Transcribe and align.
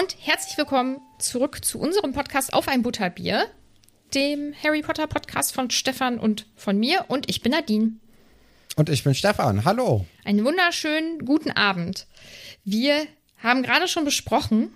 und 0.00 0.16
herzlich 0.18 0.56
willkommen 0.56 0.98
zurück 1.18 1.62
zu 1.62 1.78
unserem 1.78 2.14
Podcast 2.14 2.54
auf 2.54 2.68
ein 2.68 2.80
Butterbier, 2.80 3.46
dem 4.14 4.54
Harry 4.64 4.80
Potter 4.80 5.06
Podcast 5.06 5.52
von 5.52 5.68
Stefan 5.68 6.18
und 6.18 6.46
von 6.56 6.78
mir. 6.78 7.04
Und 7.08 7.28
ich 7.28 7.42
bin 7.42 7.52
Nadine. 7.52 7.96
Und 8.76 8.88
ich 8.88 9.04
bin 9.04 9.14
Stefan. 9.14 9.66
Hallo. 9.66 10.06
Einen 10.24 10.42
wunderschönen 10.42 11.26
guten 11.26 11.50
Abend. 11.50 12.06
Wir 12.64 13.06
haben 13.42 13.62
gerade 13.62 13.88
schon 13.88 14.06
besprochen, 14.06 14.74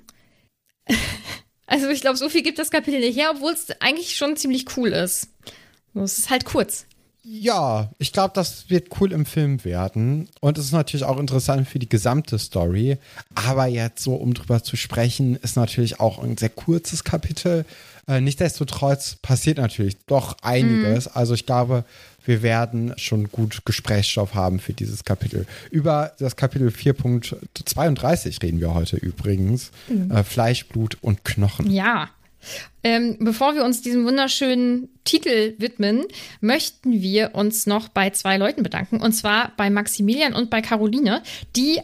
also 1.66 1.88
ich 1.88 2.02
glaube, 2.02 2.18
so 2.18 2.28
viel 2.28 2.42
gibt 2.42 2.58
das 2.58 2.70
Kapitel 2.70 3.00
nicht 3.00 3.16
her, 3.16 3.30
obwohl 3.34 3.52
es 3.52 3.70
eigentlich 3.80 4.16
schon 4.16 4.36
ziemlich 4.36 4.76
cool 4.76 4.90
ist. 4.90 5.28
Es 5.94 6.18
ist 6.18 6.28
halt 6.28 6.44
kurz. 6.44 6.84
Ja, 7.24 7.90
ich 7.98 8.12
glaube, 8.12 8.32
das 8.34 8.68
wird 8.68 8.88
cool 9.00 9.10
im 9.12 9.24
Film 9.24 9.64
werden. 9.64 10.28
Und 10.40 10.58
es 10.58 10.66
ist 10.66 10.72
natürlich 10.72 11.04
auch 11.04 11.18
interessant 11.18 11.66
für 11.66 11.78
die 11.78 11.88
gesamte 11.88 12.38
Story. 12.38 12.98
Aber 13.34 13.66
jetzt 13.66 14.02
so, 14.02 14.14
um 14.14 14.34
drüber 14.34 14.62
zu 14.62 14.76
sprechen, 14.76 15.36
ist 15.36 15.56
natürlich 15.56 16.00
auch 16.00 16.22
ein 16.22 16.36
sehr 16.36 16.50
kurzes 16.50 17.02
Kapitel. 17.02 17.64
Äh, 18.06 18.20
nichtsdestotrotz 18.20 19.16
passiert 19.16 19.56
natürlich 19.56 19.96
doch 20.06 20.36
einiges. 20.42 21.06
Mhm. 21.06 21.12
Also 21.14 21.32
ich 21.32 21.46
glaube, 21.46 21.84
wir 22.26 22.42
werden 22.42 22.92
schon 22.96 23.30
gut 23.30 23.64
Gesprächsstoff 23.64 24.34
haben 24.34 24.58
für 24.58 24.74
dieses 24.74 25.04
Kapitel. 25.04 25.46
Über 25.70 26.12
das 26.18 26.36
Kapitel 26.36 26.68
4.32 26.68 28.42
reden 28.42 28.60
wir 28.60 28.74
heute 28.74 28.96
übrigens. 28.96 29.70
Mhm. 29.88 30.10
Äh, 30.10 30.24
Fleisch, 30.24 30.66
Blut 30.66 30.98
und 31.00 31.24
Knochen. 31.24 31.70
Ja. 31.70 32.10
Ähm, 32.82 33.16
bevor 33.20 33.54
wir 33.54 33.64
uns 33.64 33.82
diesem 33.82 34.04
wunderschönen 34.04 34.88
Titel 35.04 35.54
widmen, 35.58 36.06
möchten 36.40 37.00
wir 37.00 37.34
uns 37.34 37.66
noch 37.66 37.88
bei 37.88 38.10
zwei 38.10 38.36
Leuten 38.36 38.62
bedanken. 38.62 39.00
Und 39.00 39.12
zwar 39.12 39.52
bei 39.56 39.70
Maximilian 39.70 40.34
und 40.34 40.50
bei 40.50 40.60
Caroline, 40.60 41.22
die, 41.56 41.80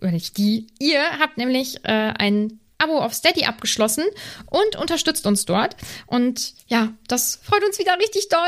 oder 0.00 0.10
nicht 0.10 0.36
die, 0.36 0.66
ihr 0.78 1.02
habt 1.18 1.38
nämlich 1.38 1.84
äh, 1.84 2.12
ein 2.18 2.60
Abo 2.78 2.98
auf 2.98 3.14
Steady 3.14 3.44
abgeschlossen 3.44 4.04
und 4.46 4.76
unterstützt 4.76 5.26
uns 5.26 5.44
dort. 5.44 5.76
Und 6.06 6.54
ja, 6.68 6.92
das 7.08 7.40
freut 7.42 7.64
uns 7.64 7.78
wieder 7.78 7.96
richtig 7.98 8.28
doll. 8.28 8.40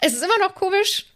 Es 0.00 0.12
ist 0.12 0.22
immer 0.22 0.38
noch 0.40 0.54
komisch 0.54 1.06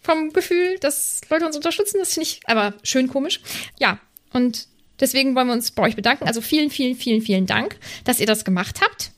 vom 0.00 0.32
Gefühl, 0.32 0.78
dass 0.78 1.20
Leute 1.28 1.46
uns 1.46 1.56
unterstützen. 1.56 1.98
Das 1.98 2.14
finde 2.14 2.28
ich 2.28 2.40
aber 2.46 2.74
schön 2.82 3.08
komisch. 3.08 3.40
Ja, 3.78 3.98
und 4.32 4.68
Deswegen 5.00 5.34
wollen 5.34 5.46
wir 5.46 5.54
uns 5.54 5.70
bei 5.70 5.84
euch 5.84 5.96
bedanken. 5.96 6.26
Also 6.26 6.40
vielen, 6.40 6.70
vielen, 6.70 6.96
vielen, 6.96 7.20
vielen 7.20 7.46
Dank, 7.46 7.78
dass 8.04 8.20
ihr 8.20 8.26
das 8.26 8.44
gemacht 8.44 8.80
habt. 8.82 9.12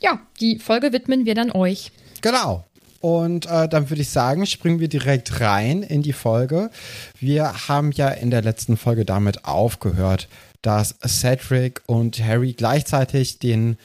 Ja, 0.00 0.20
die 0.40 0.58
Folge 0.58 0.92
widmen 0.92 1.24
wir 1.24 1.34
dann 1.34 1.50
euch. 1.52 1.92
Genau. 2.20 2.64
Und 3.00 3.46
äh, 3.46 3.68
dann 3.68 3.90
würde 3.90 4.02
ich 4.02 4.10
sagen, 4.10 4.46
springen 4.46 4.78
wir 4.78 4.88
direkt 4.88 5.40
rein 5.40 5.82
in 5.82 6.02
die 6.02 6.12
Folge. 6.12 6.70
Wir 7.18 7.68
haben 7.68 7.90
ja 7.90 8.08
in 8.08 8.30
der 8.30 8.42
letzten 8.42 8.76
Folge 8.76 9.04
damit 9.04 9.44
aufgehört, 9.44 10.28
dass 10.62 10.94
Cedric 11.04 11.82
und 11.86 12.22
Harry 12.22 12.52
gleichzeitig 12.52 13.40
den, 13.40 13.76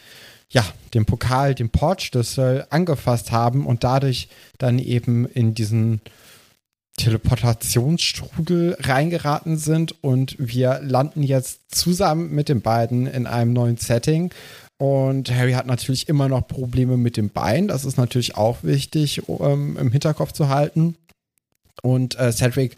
ja, 0.50 0.64
den 0.94 1.06
Pokal, 1.06 1.56
den 1.56 1.70
Portschlüssel 1.70 2.68
angefasst 2.70 3.32
haben 3.32 3.66
und 3.66 3.84
dadurch 3.84 4.30
dann 4.60 4.78
eben 4.78 5.26
in 5.26 5.56
diesen 5.56 6.02
Teleportationsstrudel 6.98 8.76
reingeraten 8.80 9.58
sind 9.58 10.04
und 10.04 10.36
wir 10.40 10.82
landen 10.84 11.24
jetzt 11.24 11.74
zusammen 11.74 12.34
mit 12.34 12.50
den 12.50 12.62
beiden 12.62 13.08
in 13.08 13.28
einem 13.28 13.54
neuen 13.54 13.78
Setting. 13.78 14.32
Und 14.78 15.32
Harry 15.32 15.54
hat 15.54 15.66
natürlich 15.66 16.10
immer 16.10 16.28
noch 16.28 16.48
Probleme 16.48 16.98
mit 16.98 17.18
dem 17.18 17.30
Bein. 17.30 17.68
Das 17.68 17.86
ist 17.86 17.98
natürlich 17.98 18.36
auch 18.36 18.64
wichtig 18.64 19.24
ähm, 19.28 19.78
im 19.80 19.92
Hinterkopf 19.92 20.34
zu 20.34 20.50
halten. 20.50 20.96
Und 21.82 22.20
äh, 22.20 22.32
Cedric 22.32 22.76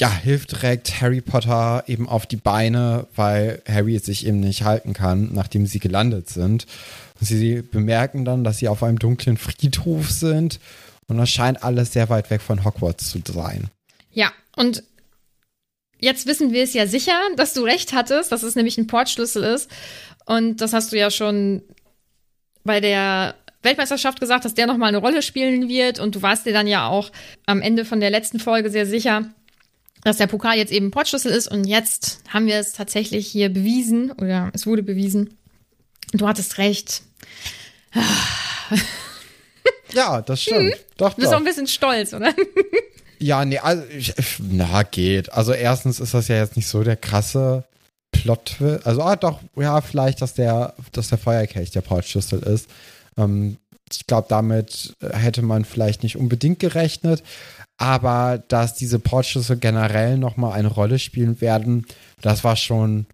ja, 0.00 0.10
hilft 0.10 0.52
direkt 0.52 1.00
Harry 1.00 1.20
Potter 1.20 1.84
eben 1.86 2.08
auf 2.08 2.26
die 2.26 2.36
Beine, 2.36 3.06
weil 3.14 3.62
Harry 3.68 3.98
sich 3.98 4.26
eben 4.26 4.40
nicht 4.40 4.64
halten 4.64 4.94
kann, 4.94 5.30
nachdem 5.32 5.66
sie 5.66 5.78
gelandet 5.78 6.30
sind. 6.30 6.66
Und 7.20 7.26
sie 7.26 7.62
bemerken 7.62 8.24
dann, 8.24 8.44
dass 8.44 8.58
sie 8.58 8.68
auf 8.68 8.82
einem 8.82 8.98
dunklen 8.98 9.36
Friedhof 9.36 10.10
sind 10.10 10.60
und 11.08 11.18
das 11.18 11.30
scheint 11.30 11.62
alles 11.62 11.92
sehr 11.92 12.08
weit 12.08 12.30
weg 12.30 12.40
von 12.40 12.64
Hogwarts 12.64 13.10
zu 13.10 13.20
sein. 13.26 13.68
Ja, 14.10 14.32
und 14.56 14.82
jetzt 15.98 16.26
wissen 16.26 16.52
wir 16.52 16.62
es 16.62 16.74
ja 16.74 16.86
sicher, 16.86 17.18
dass 17.36 17.54
du 17.54 17.62
recht 17.62 17.92
hattest, 17.92 18.32
dass 18.32 18.42
es 18.42 18.54
nämlich 18.56 18.78
ein 18.78 18.86
Portschlüssel 18.86 19.42
ist. 19.42 19.70
Und 20.26 20.60
das 20.60 20.72
hast 20.72 20.92
du 20.92 20.98
ja 20.98 21.10
schon 21.10 21.62
bei 22.64 22.80
der 22.80 23.34
Weltmeisterschaft 23.62 24.20
gesagt, 24.20 24.44
dass 24.44 24.54
der 24.54 24.66
nochmal 24.66 24.88
eine 24.88 24.98
Rolle 24.98 25.22
spielen 25.22 25.68
wird. 25.68 25.98
Und 25.98 26.14
du 26.14 26.22
warst 26.22 26.46
dir 26.46 26.52
dann 26.52 26.66
ja 26.66 26.88
auch 26.88 27.10
am 27.46 27.62
Ende 27.62 27.84
von 27.84 28.00
der 28.00 28.10
letzten 28.10 28.40
Folge 28.40 28.70
sehr 28.70 28.86
sicher, 28.86 29.24
dass 30.02 30.16
der 30.16 30.26
Pokal 30.26 30.56
jetzt 30.56 30.72
eben 30.72 30.90
Portschlüssel 30.90 31.32
ist. 31.32 31.48
Und 31.48 31.64
jetzt 31.64 32.20
haben 32.28 32.46
wir 32.46 32.56
es 32.56 32.72
tatsächlich 32.72 33.26
hier 33.28 33.48
bewiesen, 33.48 34.10
oder 34.12 34.50
es 34.52 34.66
wurde 34.66 34.82
bewiesen. 34.82 35.38
Du 36.12 36.26
hattest 36.26 36.58
recht. 36.58 37.02
Ja, 39.94 40.20
das 40.22 40.42
stimmt. 40.42 40.74
Hm. 40.74 40.80
Doch, 40.96 41.10
du 41.10 41.16
bist 41.16 41.28
doch. 41.28 41.34
auch 41.34 41.40
ein 41.40 41.44
bisschen 41.44 41.66
stolz, 41.66 42.12
oder? 42.14 42.34
Ja, 43.18 43.44
nee, 43.44 43.58
also, 43.58 43.84
ich, 43.96 44.12
na, 44.40 44.82
geht. 44.82 45.32
Also, 45.32 45.52
erstens 45.52 46.00
ist 46.00 46.12
das 46.12 46.26
ja 46.26 46.38
jetzt 46.38 46.56
nicht 46.56 46.66
so 46.66 46.82
der 46.82 46.96
krasse 46.96 47.62
Plot. 48.10 48.56
Also, 48.82 49.00
ah, 49.00 49.14
doch, 49.14 49.38
ja, 49.54 49.80
vielleicht, 49.80 50.20
dass 50.22 50.34
der, 50.34 50.74
dass 50.90 51.06
der 51.06 51.18
Feuerkelch 51.18 51.70
der 51.70 51.82
Portschlüssel 51.82 52.40
ist. 52.40 52.68
Ähm, 53.16 53.58
ich 53.92 54.08
glaube, 54.08 54.26
damit 54.28 54.96
hätte 55.00 55.42
man 55.42 55.64
vielleicht 55.64 56.02
nicht 56.02 56.16
unbedingt 56.16 56.58
gerechnet. 56.58 57.22
Aber 57.76 58.42
dass 58.48 58.74
diese 58.74 58.98
Portschlüssel 58.98 59.56
generell 59.56 60.18
nochmal 60.18 60.52
eine 60.52 60.68
Rolle 60.68 60.98
spielen 60.98 61.40
werden, 61.40 61.86
das 62.20 62.44
war 62.44 62.56
schon 62.56 63.06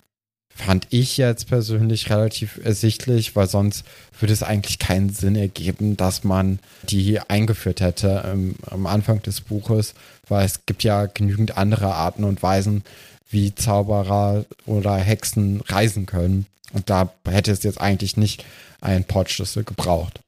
fand 0.58 0.88
ich 0.90 1.16
jetzt 1.16 1.46
persönlich 1.48 2.10
relativ 2.10 2.60
ersichtlich, 2.62 3.36
weil 3.36 3.48
sonst 3.48 3.84
würde 4.18 4.32
es 4.32 4.42
eigentlich 4.42 4.80
keinen 4.80 5.10
Sinn 5.10 5.36
ergeben, 5.36 5.96
dass 5.96 6.24
man 6.24 6.58
die 6.82 7.20
eingeführt 7.20 7.80
hätte 7.80 8.24
ähm, 8.26 8.56
am 8.68 8.86
Anfang 8.86 9.22
des 9.22 9.40
Buches, 9.40 9.94
weil 10.28 10.44
es 10.44 10.66
gibt 10.66 10.82
ja 10.82 11.06
genügend 11.06 11.56
andere 11.56 11.94
Arten 11.94 12.24
und 12.24 12.42
Weisen, 12.42 12.82
wie 13.30 13.54
Zauberer 13.54 14.44
oder 14.66 14.96
Hexen 14.96 15.60
reisen 15.60 16.06
können. 16.06 16.46
Und 16.72 16.90
da 16.90 17.12
hätte 17.26 17.52
es 17.52 17.62
jetzt 17.62 17.80
eigentlich 17.80 18.16
nicht 18.16 18.44
einen 18.80 19.04
Portschlüssel 19.04 19.62
gebraucht. 19.62 20.20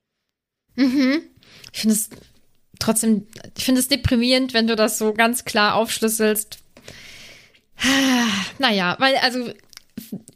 Mhm. 0.77 1.23
Ich 1.73 1.81
finde 1.81 1.97
es 1.97 2.09
trotzdem, 2.79 3.27
ich 3.57 3.65
finde 3.65 3.81
es 3.81 3.89
deprimierend, 3.89 4.55
wenn 4.55 4.69
du 4.69 4.77
das 4.77 4.97
so 4.97 5.13
ganz 5.13 5.45
klar 5.45 5.75
aufschlüsselst. 5.75 6.59
Naja, 8.59 8.97
weil 8.99 9.17
also 9.17 9.53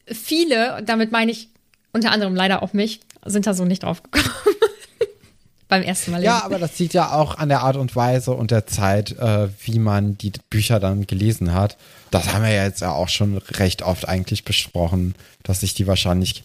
viele, 0.06 0.82
damit 0.84 1.12
meine 1.12 1.30
ich 1.30 1.48
unter 1.92 2.10
anderem 2.10 2.34
leider 2.34 2.62
auch 2.62 2.72
mich, 2.72 3.00
sind 3.24 3.46
da 3.46 3.54
so 3.54 3.64
nicht 3.64 3.82
drauf 3.82 4.02
gekommen. 4.02 4.24
Beim 5.68 5.82
ersten 5.82 6.10
Mal. 6.10 6.22
Ja, 6.22 6.44
aber 6.44 6.58
das 6.58 6.78
liegt 6.78 6.92
ja 6.92 7.12
auch 7.12 7.38
an 7.38 7.48
der 7.48 7.62
Art 7.62 7.76
und 7.76 7.96
Weise 7.96 8.32
und 8.32 8.50
der 8.50 8.66
Zeit, 8.66 9.12
äh, 9.18 9.48
wie 9.60 9.78
man 9.78 10.18
die 10.18 10.32
Bücher 10.50 10.78
dann 10.78 11.06
gelesen 11.06 11.54
hat. 11.54 11.78
Das 12.10 12.32
haben 12.32 12.44
wir 12.44 12.52
ja 12.52 12.64
jetzt 12.64 12.82
ja 12.82 12.92
auch 12.92 13.08
schon 13.08 13.38
recht 13.38 13.82
oft 13.82 14.06
eigentlich 14.06 14.44
besprochen, 14.44 15.14
dass 15.42 15.62
ich 15.62 15.74
die 15.74 15.86
wahrscheinlich 15.86 16.44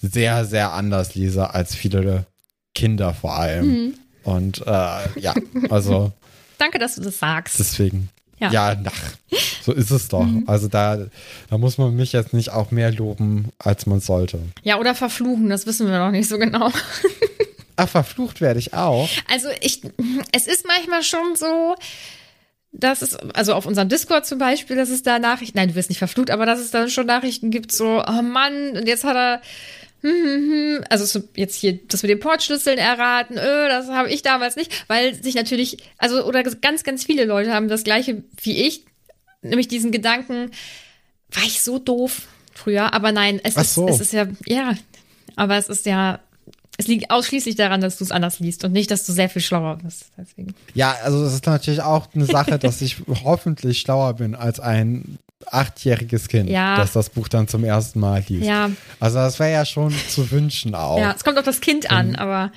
sehr, 0.00 0.44
sehr 0.44 0.72
anders 0.72 1.14
lese 1.14 1.54
als 1.54 1.74
viele 1.74 2.24
Kinder 2.74 3.14
vor 3.14 3.36
allem. 3.36 3.66
Mhm. 3.66 3.94
Und 4.24 4.60
äh, 4.66 5.20
ja, 5.20 5.34
also. 5.70 6.12
Danke, 6.58 6.78
dass 6.78 6.94
du 6.94 7.02
das 7.02 7.18
sagst. 7.18 7.58
Deswegen. 7.58 8.08
Ja, 8.42 8.50
ja 8.50 8.76
ach, 8.84 9.38
so 9.62 9.72
ist 9.72 9.90
es 9.90 10.08
doch. 10.08 10.24
Mhm. 10.24 10.44
Also 10.46 10.68
da, 10.68 10.98
da 11.48 11.58
muss 11.58 11.78
man 11.78 11.94
mich 11.94 12.12
jetzt 12.12 12.32
nicht 12.32 12.50
auch 12.50 12.70
mehr 12.70 12.90
loben, 12.90 13.50
als 13.58 13.86
man 13.86 14.00
sollte. 14.00 14.40
Ja, 14.62 14.78
oder 14.78 14.94
verfluchen, 14.94 15.48
das 15.48 15.66
wissen 15.66 15.88
wir 15.88 15.98
noch 15.98 16.10
nicht 16.10 16.28
so 16.28 16.38
genau. 16.38 16.70
Ach, 17.76 17.88
verflucht 17.88 18.40
werde 18.40 18.58
ich 18.58 18.74
auch. 18.74 19.08
Also 19.30 19.48
ich, 19.60 19.80
es 20.32 20.46
ist 20.46 20.66
manchmal 20.66 21.02
schon 21.02 21.36
so, 21.36 21.74
dass 22.72 23.02
es, 23.02 23.16
also 23.16 23.54
auf 23.54 23.66
unserem 23.66 23.88
Discord 23.88 24.26
zum 24.26 24.38
Beispiel, 24.38 24.76
dass 24.76 24.90
es 24.90 25.02
da 25.02 25.18
Nachrichten, 25.18 25.58
nein, 25.58 25.68
du 25.68 25.74
wirst 25.74 25.88
nicht 25.88 25.98
verflucht, 25.98 26.30
aber 26.30 26.46
dass 26.46 26.60
es 26.60 26.70
dann 26.70 26.90
schon 26.90 27.06
Nachrichten 27.06 27.50
gibt, 27.50 27.72
so, 27.72 28.02
oh 28.06 28.22
Mann, 28.22 28.76
und 28.76 28.86
jetzt 28.86 29.04
hat 29.04 29.16
er 29.16 29.42
hm, 30.02 30.10
hm, 30.10 30.50
hm. 30.50 30.84
also 30.90 31.22
jetzt 31.36 31.54
hier 31.54 31.78
das 31.88 32.02
mit 32.02 32.10
den 32.10 32.20
Portschlüsseln 32.20 32.78
erraten, 32.78 33.38
öh, 33.38 33.68
das 33.68 33.88
habe 33.88 34.10
ich 34.10 34.22
damals 34.22 34.56
nicht, 34.56 34.84
weil 34.88 35.14
sich 35.14 35.34
natürlich, 35.34 35.78
also 35.98 36.24
oder 36.24 36.42
ganz, 36.42 36.82
ganz 36.82 37.04
viele 37.04 37.24
Leute 37.24 37.54
haben 37.54 37.68
das 37.68 37.84
gleiche 37.84 38.22
wie 38.42 38.66
ich, 38.66 38.84
nämlich 39.42 39.68
diesen 39.68 39.92
Gedanken, 39.92 40.50
war 41.30 41.44
ich 41.44 41.62
so 41.62 41.78
doof 41.78 42.22
früher, 42.52 42.92
aber 42.92 43.12
nein, 43.12 43.40
es, 43.42 43.56
ist, 43.56 43.74
so. 43.74 43.88
es 43.88 44.00
ist 44.00 44.12
ja, 44.12 44.26
ja, 44.46 44.74
aber 45.36 45.56
es 45.56 45.68
ist 45.68 45.86
ja, 45.86 46.20
es 46.78 46.88
liegt 46.88 47.10
ausschließlich 47.10 47.54
daran, 47.54 47.80
dass 47.80 47.98
du 47.98 48.04
es 48.04 48.10
anders 48.10 48.40
liest 48.40 48.64
und 48.64 48.72
nicht, 48.72 48.90
dass 48.90 49.04
du 49.04 49.12
sehr 49.12 49.28
viel 49.28 49.42
schlauer 49.42 49.78
bist. 49.82 50.06
Deswegen. 50.16 50.54
Ja, 50.74 50.96
also 51.04 51.24
es 51.24 51.34
ist 51.34 51.46
natürlich 51.46 51.82
auch 51.82 52.08
eine 52.14 52.26
Sache, 52.26 52.58
dass 52.58 52.80
ich 52.80 52.96
hoffentlich 53.24 53.80
schlauer 53.80 54.14
bin 54.14 54.34
als 54.34 54.58
ein 54.58 55.18
achtjähriges 55.48 56.28
Kind, 56.28 56.48
ja. 56.48 56.76
das 56.76 56.92
das 56.92 57.10
Buch 57.10 57.28
dann 57.28 57.48
zum 57.48 57.64
ersten 57.64 58.00
Mal 58.00 58.24
liest. 58.28 58.46
Ja. 58.46 58.70
Also 59.00 59.18
das 59.18 59.38
wäre 59.38 59.52
ja 59.52 59.64
schon 59.64 59.94
zu 60.08 60.30
wünschen 60.30 60.74
auch. 60.74 60.98
Ja, 60.98 61.12
es 61.16 61.24
kommt 61.24 61.38
auf 61.38 61.44
das 61.44 61.60
Kind 61.60 61.90
an, 61.90 62.16
aber. 62.16 62.52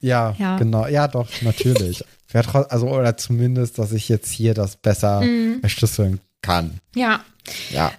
Ja, 0.00 0.34
ja, 0.38 0.58
genau. 0.58 0.86
Ja, 0.86 1.08
doch, 1.08 1.28
natürlich. 1.42 2.04
also, 2.68 2.88
oder 2.88 3.16
zumindest, 3.16 3.78
dass 3.78 3.92
ich 3.92 4.08
jetzt 4.08 4.30
hier 4.30 4.54
das 4.54 4.76
besser 4.76 5.22
mhm. 5.22 5.60
erschlüsseln 5.62 6.20
kann. 6.42 6.80
Ja. 6.94 7.24
Ja. 7.70 7.92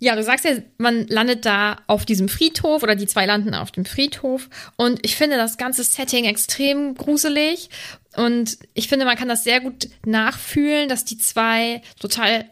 Ja, 0.00 0.16
du 0.16 0.24
sagst 0.24 0.44
ja, 0.44 0.56
man 0.78 1.06
landet 1.06 1.46
da 1.46 1.76
auf 1.86 2.04
diesem 2.04 2.28
Friedhof 2.28 2.82
oder 2.82 2.96
die 2.96 3.06
zwei 3.06 3.24
landen 3.24 3.54
auf 3.54 3.70
dem 3.70 3.84
Friedhof. 3.84 4.48
Und 4.76 4.98
ich 5.06 5.14
finde 5.14 5.36
das 5.36 5.58
ganze 5.58 5.84
Setting 5.84 6.24
extrem 6.24 6.96
gruselig. 6.96 7.70
Und 8.16 8.58
ich 8.74 8.88
finde, 8.88 9.04
man 9.04 9.16
kann 9.16 9.28
das 9.28 9.44
sehr 9.44 9.60
gut 9.60 9.88
nachfühlen, 10.04 10.88
dass 10.88 11.04
die 11.04 11.18
zwei 11.18 11.82
total 12.00 12.46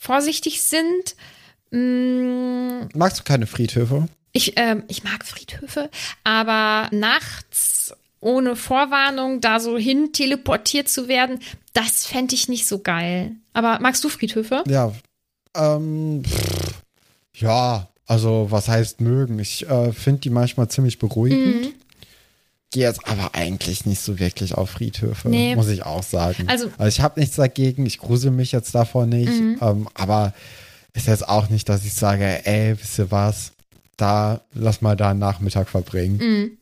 vorsichtig 0.00 0.62
sind. 0.62 1.14
Mm. 1.70 2.88
Magst 2.94 3.20
du 3.20 3.22
keine 3.22 3.46
Friedhöfe? 3.46 4.08
Ich, 4.32 4.54
ähm, 4.56 4.82
ich 4.88 5.04
mag 5.04 5.24
Friedhöfe, 5.24 5.90
aber 6.24 6.88
nachts 6.92 7.92
ohne 8.20 8.56
Vorwarnung 8.56 9.40
da 9.40 9.60
so 9.60 9.78
hin 9.78 10.12
teleportiert 10.12 10.88
zu 10.88 11.08
werden, 11.08 11.40
das 11.72 12.06
fände 12.06 12.34
ich 12.34 12.48
nicht 12.48 12.66
so 12.66 12.80
geil. 12.80 13.32
Aber 13.52 13.78
magst 13.80 14.02
du 14.04 14.08
Friedhöfe? 14.08 14.64
Ja, 14.66 14.92
ähm, 15.56 16.22
pff, 16.24 16.82
ja, 17.34 17.88
also 18.06 18.48
was 18.50 18.68
heißt 18.68 19.00
mögen? 19.00 19.38
Ich 19.38 19.68
äh, 19.68 19.92
finde 19.92 20.20
die 20.20 20.30
manchmal 20.30 20.68
ziemlich 20.68 20.98
beruhigend. 20.98 21.62
Mhm. 21.62 21.74
Gehe 22.72 22.84
jetzt 22.84 23.06
aber 23.08 23.34
eigentlich 23.34 23.84
nicht 23.84 24.00
so 24.00 24.18
wirklich 24.20 24.54
auf 24.54 24.70
Friedhöfe, 24.70 25.28
nee. 25.28 25.56
muss 25.56 25.68
ich 25.68 25.84
auch 25.84 26.04
sagen. 26.04 26.44
Also, 26.48 26.70
also 26.78 26.88
ich 26.88 27.00
habe 27.00 27.18
nichts 27.18 27.36
dagegen, 27.36 27.84
ich 27.84 27.98
grusel 27.98 28.30
mich 28.30 28.52
jetzt 28.52 28.74
davor 28.74 29.06
nicht, 29.06 29.32
mhm. 29.32 29.58
ähm, 29.60 29.88
aber 29.94 30.32
ist 30.94 31.08
jetzt 31.08 31.28
auch 31.28 31.48
nicht, 31.48 31.68
dass 31.68 31.84
ich 31.84 31.94
sage, 31.94 32.46
ey, 32.46 32.76
wisst 32.80 32.98
ihr 32.98 33.10
was, 33.10 33.52
da 33.96 34.40
lass 34.54 34.82
mal 34.82 34.96
da 34.96 35.10
einen 35.10 35.18
Nachmittag 35.18 35.68
verbringen. 35.68 36.16
Mhm. 36.18 36.58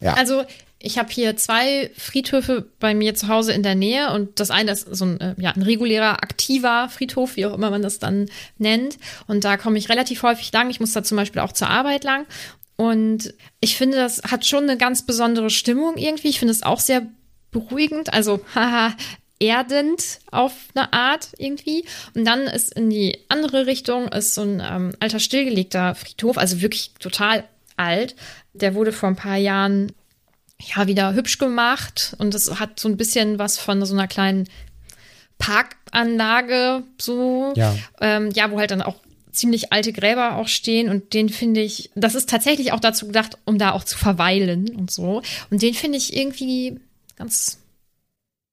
Ja. 0.00 0.14
Also 0.14 0.44
ich 0.80 0.96
habe 0.96 1.10
hier 1.10 1.36
zwei 1.36 1.90
Friedhöfe 1.96 2.66
bei 2.78 2.94
mir 2.94 3.14
zu 3.16 3.26
Hause 3.26 3.52
in 3.52 3.64
der 3.64 3.74
Nähe 3.74 4.12
und 4.12 4.38
das 4.38 4.50
eine 4.50 4.70
ist 4.70 4.86
so 4.94 5.06
ein, 5.06 5.20
äh, 5.20 5.34
ja, 5.36 5.50
ein 5.50 5.62
regulärer, 5.62 6.22
aktiver 6.22 6.88
Friedhof, 6.88 7.34
wie 7.34 7.46
auch 7.46 7.54
immer 7.54 7.70
man 7.70 7.82
das 7.82 7.98
dann 7.98 8.26
nennt. 8.58 8.96
Und 9.26 9.44
da 9.44 9.56
komme 9.56 9.78
ich 9.78 9.88
relativ 9.88 10.22
häufig 10.22 10.52
lang. 10.52 10.70
Ich 10.70 10.78
muss 10.78 10.92
da 10.92 11.02
zum 11.02 11.16
Beispiel 11.16 11.42
auch 11.42 11.52
zur 11.52 11.68
Arbeit 11.68 12.04
lang. 12.04 12.26
Und 12.78 13.34
ich 13.58 13.76
finde, 13.76 13.96
das 13.96 14.22
hat 14.22 14.46
schon 14.46 14.62
eine 14.62 14.76
ganz 14.76 15.04
besondere 15.04 15.50
Stimmung 15.50 15.96
irgendwie. 15.96 16.28
Ich 16.28 16.38
finde 16.38 16.52
es 16.52 16.62
auch 16.62 16.78
sehr 16.78 17.02
beruhigend, 17.50 18.12
also 18.12 18.40
haha, 18.54 18.94
erdend 19.40 20.20
auf 20.30 20.52
eine 20.74 20.92
Art 20.92 21.30
irgendwie. 21.38 21.84
Und 22.14 22.24
dann 22.24 22.42
ist 22.42 22.72
in 22.72 22.88
die 22.88 23.18
andere 23.28 23.66
Richtung 23.66 24.06
ist 24.08 24.34
so 24.34 24.42
ein 24.42 24.62
ähm, 24.64 24.92
alter 25.00 25.18
stillgelegter 25.18 25.96
Friedhof, 25.96 26.38
also 26.38 26.60
wirklich 26.60 26.92
total 27.00 27.44
alt. 27.76 28.14
Der 28.52 28.76
wurde 28.76 28.92
vor 28.92 29.08
ein 29.08 29.16
paar 29.16 29.36
Jahren 29.36 29.90
ja, 30.60 30.86
wieder 30.86 31.14
hübsch 31.14 31.38
gemacht 31.38 32.14
und 32.18 32.34
es 32.34 32.60
hat 32.60 32.78
so 32.78 32.88
ein 32.88 32.96
bisschen 32.96 33.40
was 33.40 33.58
von 33.58 33.84
so 33.84 33.94
einer 33.94 34.08
kleinen 34.08 34.48
Parkanlage, 35.38 36.84
so. 37.00 37.52
Ja. 37.56 37.76
Ähm, 38.00 38.30
ja, 38.34 38.50
wo 38.52 38.58
halt 38.58 38.70
dann 38.70 38.82
auch 38.82 38.96
ziemlich 39.38 39.72
alte 39.72 39.92
Gräber 39.92 40.36
auch 40.36 40.48
stehen 40.48 40.88
und 40.88 41.14
den 41.14 41.28
finde 41.28 41.60
ich, 41.60 41.90
das 41.94 42.14
ist 42.14 42.28
tatsächlich 42.28 42.72
auch 42.72 42.80
dazu 42.80 43.06
gedacht, 43.06 43.38
um 43.44 43.58
da 43.58 43.72
auch 43.72 43.84
zu 43.84 43.96
verweilen 43.96 44.68
und 44.76 44.90
so. 44.90 45.22
Und 45.50 45.62
den 45.62 45.74
finde 45.74 45.98
ich 45.98 46.16
irgendwie 46.16 46.78
ganz 47.16 47.58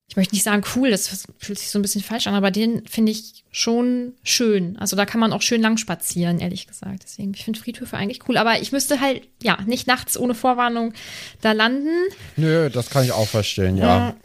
ich 0.08 0.16
möchte 0.16 0.36
nicht 0.36 0.44
sagen 0.44 0.64
cool, 0.76 0.92
das 0.92 1.26
fühlt 1.40 1.58
sich 1.58 1.70
so 1.70 1.80
ein 1.80 1.82
bisschen 1.82 2.04
falsch 2.04 2.28
an, 2.28 2.36
aber 2.36 2.52
den 2.52 2.86
finde 2.86 3.12
ich 3.12 3.44
schon 3.52 4.14
schön. 4.24 4.78
Also 4.78 4.96
da 4.96 5.06
kann 5.06 5.20
man 5.20 5.34
auch 5.34 5.42
schön 5.42 5.62
lang 5.62 5.78
spazieren, 5.78 6.40
ehrlich 6.40 6.68
gesagt. 6.68 7.04
Deswegen, 7.04 7.34
ich 7.34 7.44
finde 7.44 7.60
Friedhöfe 7.60 7.98
eigentlich 7.98 8.20
cool, 8.30 8.38
aber 8.38 8.62
ich 8.62 8.72
müsste 8.72 9.02
halt, 9.02 9.24
ja, 9.42 9.58
nicht 9.66 9.88
nachts 9.88 10.18
ohne 10.18 10.36
Vorwarnung 10.36 10.94
da 11.42 11.54
landen. 11.54 11.90
Nö, 12.38 12.70
das 12.70 12.92
kann 12.92 13.04
ich 13.04 13.14
auch 13.14 13.28
verstehen, 13.28 13.78
ja. 13.78 14.16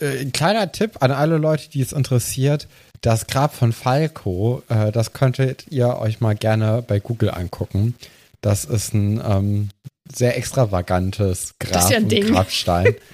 ja. 0.00 0.06
Äh, 0.06 0.20
ein 0.20 0.32
kleiner 0.32 0.70
Tipp 0.72 0.98
an 1.00 1.10
alle 1.10 1.38
Leute, 1.38 1.70
die 1.70 1.80
es 1.80 1.92
interessiert. 1.92 2.68
Das 3.04 3.26
Grab 3.26 3.54
von 3.54 3.74
Falco, 3.74 4.62
äh, 4.70 4.90
das 4.90 5.12
könntet 5.12 5.66
ihr 5.68 5.98
euch 5.98 6.22
mal 6.22 6.34
gerne 6.34 6.80
bei 6.80 7.00
Google 7.00 7.28
angucken. 7.28 7.94
Das 8.40 8.64
ist 8.64 8.94
ein 8.94 9.22
ähm, 9.22 9.68
sehr 10.10 10.38
extravagantes 10.38 11.56
Grab 11.60 11.90
ja 11.90 11.98
und 11.98 12.08
Grabstein. 12.10 12.94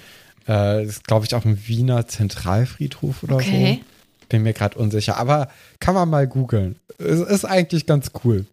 Äh, 0.48 0.87
ist, 0.87 1.06
glaube 1.06 1.26
ich, 1.26 1.34
auch 1.34 1.44
ein 1.44 1.69
Wiener 1.69 2.08
Zentralfriedhof 2.08 3.22
oder 3.22 3.37
okay. 3.37 3.81
so. 3.81 4.26
Bin 4.31 4.42
mir 4.42 4.54
gerade 4.54 4.78
unsicher. 4.78 5.19
Aber 5.19 5.48
kann 5.81 5.94
man 5.94 6.08
mal 6.08 6.26
googeln. 6.26 6.76
Ist, 6.98 7.20
ist 7.20 7.44
eigentlich 7.44 7.86
ganz 7.86 8.10
cool. 8.25 8.46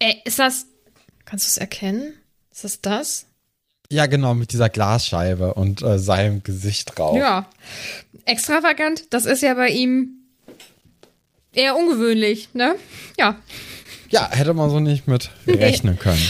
Ey, 0.00 0.20
ist 0.24 0.40
das. 0.40 0.66
Kannst 1.24 1.46
du 1.46 1.48
es 1.48 1.58
erkennen? 1.58 2.12
Ist 2.50 2.64
das 2.64 2.80
das? 2.82 3.26
Ja, 3.90 4.06
genau, 4.06 4.34
mit 4.34 4.52
dieser 4.52 4.68
Glasscheibe 4.68 5.54
und 5.54 5.80
äh, 5.80 5.98
seinem 5.98 6.42
Gesicht 6.42 6.98
drauf. 6.98 7.16
Ja. 7.16 7.48
Extravagant, 8.24 9.04
das 9.14 9.26
ist 9.26 9.42
ja 9.42 9.54
bei 9.54 9.68
ihm 9.68 10.25
eher 11.56 11.76
ungewöhnlich, 11.76 12.50
ne? 12.52 12.76
Ja. 13.18 13.36
Ja, 14.10 14.30
hätte 14.30 14.54
man 14.54 14.70
so 14.70 14.78
nicht 14.80 15.08
mit 15.08 15.30
rechnen 15.46 15.98
können. 15.98 16.22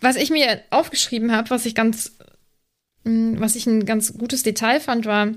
Was 0.00 0.16
ich 0.16 0.30
mir 0.30 0.60
aufgeschrieben 0.70 1.30
habe, 1.30 1.50
was 1.50 1.66
ich 1.66 1.74
ganz 1.74 2.12
Mm, 3.04 3.40
was 3.40 3.56
ich 3.56 3.66
ein 3.66 3.86
ganz 3.86 4.16
gutes 4.18 4.42
Detail 4.42 4.80
fand, 4.80 5.06
war, 5.06 5.28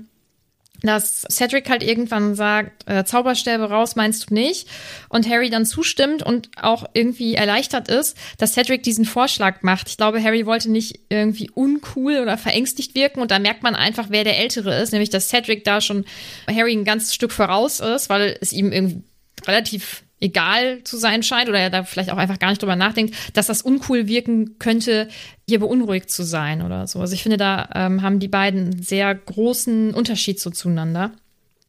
dass 0.86 1.26
Cedric 1.30 1.68
halt 1.68 1.82
irgendwann 1.82 2.34
sagt, 2.34 2.88
äh, 2.88 3.04
Zauberstäbe 3.04 3.68
raus, 3.68 3.96
meinst 3.96 4.30
du 4.30 4.34
nicht? 4.34 4.68
Und 5.08 5.28
Harry 5.28 5.50
dann 5.50 5.66
zustimmt 5.66 6.22
und 6.22 6.50
auch 6.60 6.84
irgendwie 6.92 7.34
erleichtert 7.34 7.88
ist, 7.88 8.16
dass 8.38 8.52
Cedric 8.52 8.82
diesen 8.82 9.04
Vorschlag 9.04 9.62
macht. 9.62 9.88
Ich 9.88 9.96
glaube, 9.96 10.22
Harry 10.22 10.46
wollte 10.46 10.70
nicht 10.70 11.00
irgendwie 11.08 11.50
uncool 11.50 12.18
oder 12.18 12.38
verängstigt 12.38 12.94
wirken 12.94 13.20
und 13.20 13.30
da 13.30 13.38
merkt 13.38 13.62
man 13.62 13.74
einfach, 13.74 14.06
wer 14.10 14.24
der 14.24 14.38
Ältere 14.38 14.80
ist, 14.80 14.92
nämlich 14.92 15.10
dass 15.10 15.28
Cedric 15.28 15.64
da 15.64 15.80
schon 15.80 16.04
Harry 16.48 16.72
ein 16.72 16.84
ganzes 16.84 17.14
Stück 17.14 17.32
voraus 17.32 17.80
ist, 17.80 18.08
weil 18.08 18.36
es 18.40 18.52
ihm 18.52 18.72
irgendwie 18.72 19.02
relativ 19.46 20.03
egal 20.20 20.82
zu 20.84 20.96
sein 20.96 21.22
scheint 21.22 21.48
oder 21.48 21.58
er 21.58 21.70
da 21.70 21.84
vielleicht 21.84 22.10
auch 22.10 22.16
einfach 22.16 22.38
gar 22.38 22.50
nicht 22.50 22.62
drüber 22.62 22.76
nachdenkt, 22.76 23.14
dass 23.34 23.46
das 23.46 23.62
uncool 23.62 24.06
wirken 24.06 24.58
könnte, 24.58 25.08
hier 25.48 25.58
beunruhigt 25.58 26.10
zu 26.10 26.22
sein 26.22 26.62
oder 26.62 26.86
so. 26.86 27.00
Also 27.00 27.14
ich 27.14 27.22
finde, 27.22 27.36
da 27.36 27.68
ähm, 27.74 28.02
haben 28.02 28.20
die 28.20 28.28
beiden 28.28 28.60
einen 28.60 28.82
sehr 28.82 29.14
großen 29.14 29.92
Unterschied 29.92 30.40
so 30.40 30.50
zueinander. 30.50 31.12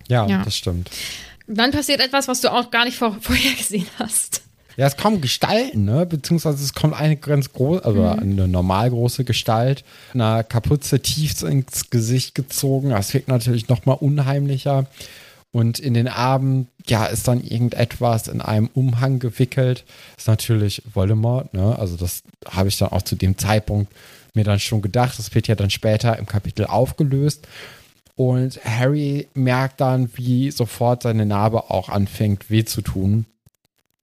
Ja, 0.08 0.28
ja, 0.28 0.44
das 0.44 0.56
stimmt. 0.56 0.90
Dann 1.48 1.72
passiert 1.72 2.00
etwas, 2.00 2.28
was 2.28 2.42
du 2.42 2.52
auch 2.52 2.72
gar 2.72 2.86
nicht 2.86 2.98
vor, 2.98 3.18
vorher 3.22 3.54
gesehen 3.54 3.88
hast. 4.00 4.42
Ja, 4.78 4.88
es 4.88 4.98
kommen 4.98 5.22
Gestalten, 5.22 5.86
ne? 5.86 6.06
Beziehungsweise 6.06 6.62
es 6.62 6.74
kommt 6.74 7.00
eine 7.00 7.16
ganz 7.16 7.54
große, 7.54 7.86
also 7.86 8.02
mhm. 8.02 8.20
eine 8.20 8.48
normal 8.48 8.90
große 8.90 9.24
Gestalt, 9.24 9.86
eine 10.14 10.44
Kapuze 10.44 11.00
tief 11.02 11.42
ins 11.44 11.90
Gesicht 11.90 12.36
gezogen. 12.36 12.90
Das 12.90 13.14
wirkt 13.14 13.30
natürlich 13.30 13.70
nochmal 13.70 13.98
unheimlicher. 14.00 14.88
Und 15.56 15.80
in 15.80 15.94
den 15.94 16.10
Armen, 16.10 16.68
ja, 16.86 17.06
ist 17.06 17.30
dann 17.30 17.42
irgendetwas 17.42 18.28
in 18.28 18.42
einem 18.42 18.70
Umhang 18.74 19.20
gewickelt. 19.20 19.86
Ist 20.18 20.28
natürlich 20.28 20.82
Voldemort, 20.94 21.54
ne? 21.54 21.80
Also 21.80 21.96
das 21.96 22.24
habe 22.46 22.68
ich 22.68 22.78
dann 22.78 22.90
auch 22.90 23.04
zu 23.04 23.16
dem 23.16 23.38
Zeitpunkt 23.38 23.90
mir 24.34 24.44
dann 24.44 24.60
schon 24.60 24.82
gedacht. 24.82 25.18
Das 25.18 25.34
wird 25.34 25.48
ja 25.48 25.56
dann 25.56 25.70
später 25.70 26.20
im 26.20 26.26
Kapitel 26.26 26.66
aufgelöst. 26.66 27.48
Und 28.18 28.60
Harry 28.66 29.30
merkt 29.34 29.80
dann, 29.80 30.10
wie 30.16 30.52
sofort 30.52 31.04
seine 31.04 31.26
Narbe 31.26 31.70
auch 31.70 31.88
anfängt 31.88 32.50
weh 32.50 32.66
zu 32.66 32.82
tun. 32.82 33.26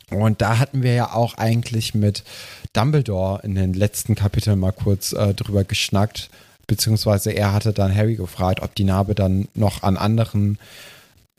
Und 0.08 0.40
da 0.40 0.58
hatten 0.58 0.82
wir 0.82 0.94
ja 0.94 1.12
auch 1.12 1.34
eigentlich 1.34 1.94
mit 1.94 2.24
Dumbledore 2.72 3.42
in 3.42 3.56
den 3.56 3.74
letzten 3.74 4.14
Kapiteln 4.14 4.58
mal 4.58 4.72
kurz 4.72 5.12
äh, 5.12 5.34
drüber 5.34 5.64
geschnackt. 5.64 6.30
Beziehungsweise 6.66 7.30
er 7.32 7.52
hatte 7.52 7.74
dann 7.74 7.94
Harry 7.94 8.16
gefragt, 8.16 8.62
ob 8.62 8.74
die 8.74 8.84
Narbe 8.84 9.14
dann 9.14 9.48
noch 9.52 9.82
an 9.82 9.98
anderen 9.98 10.56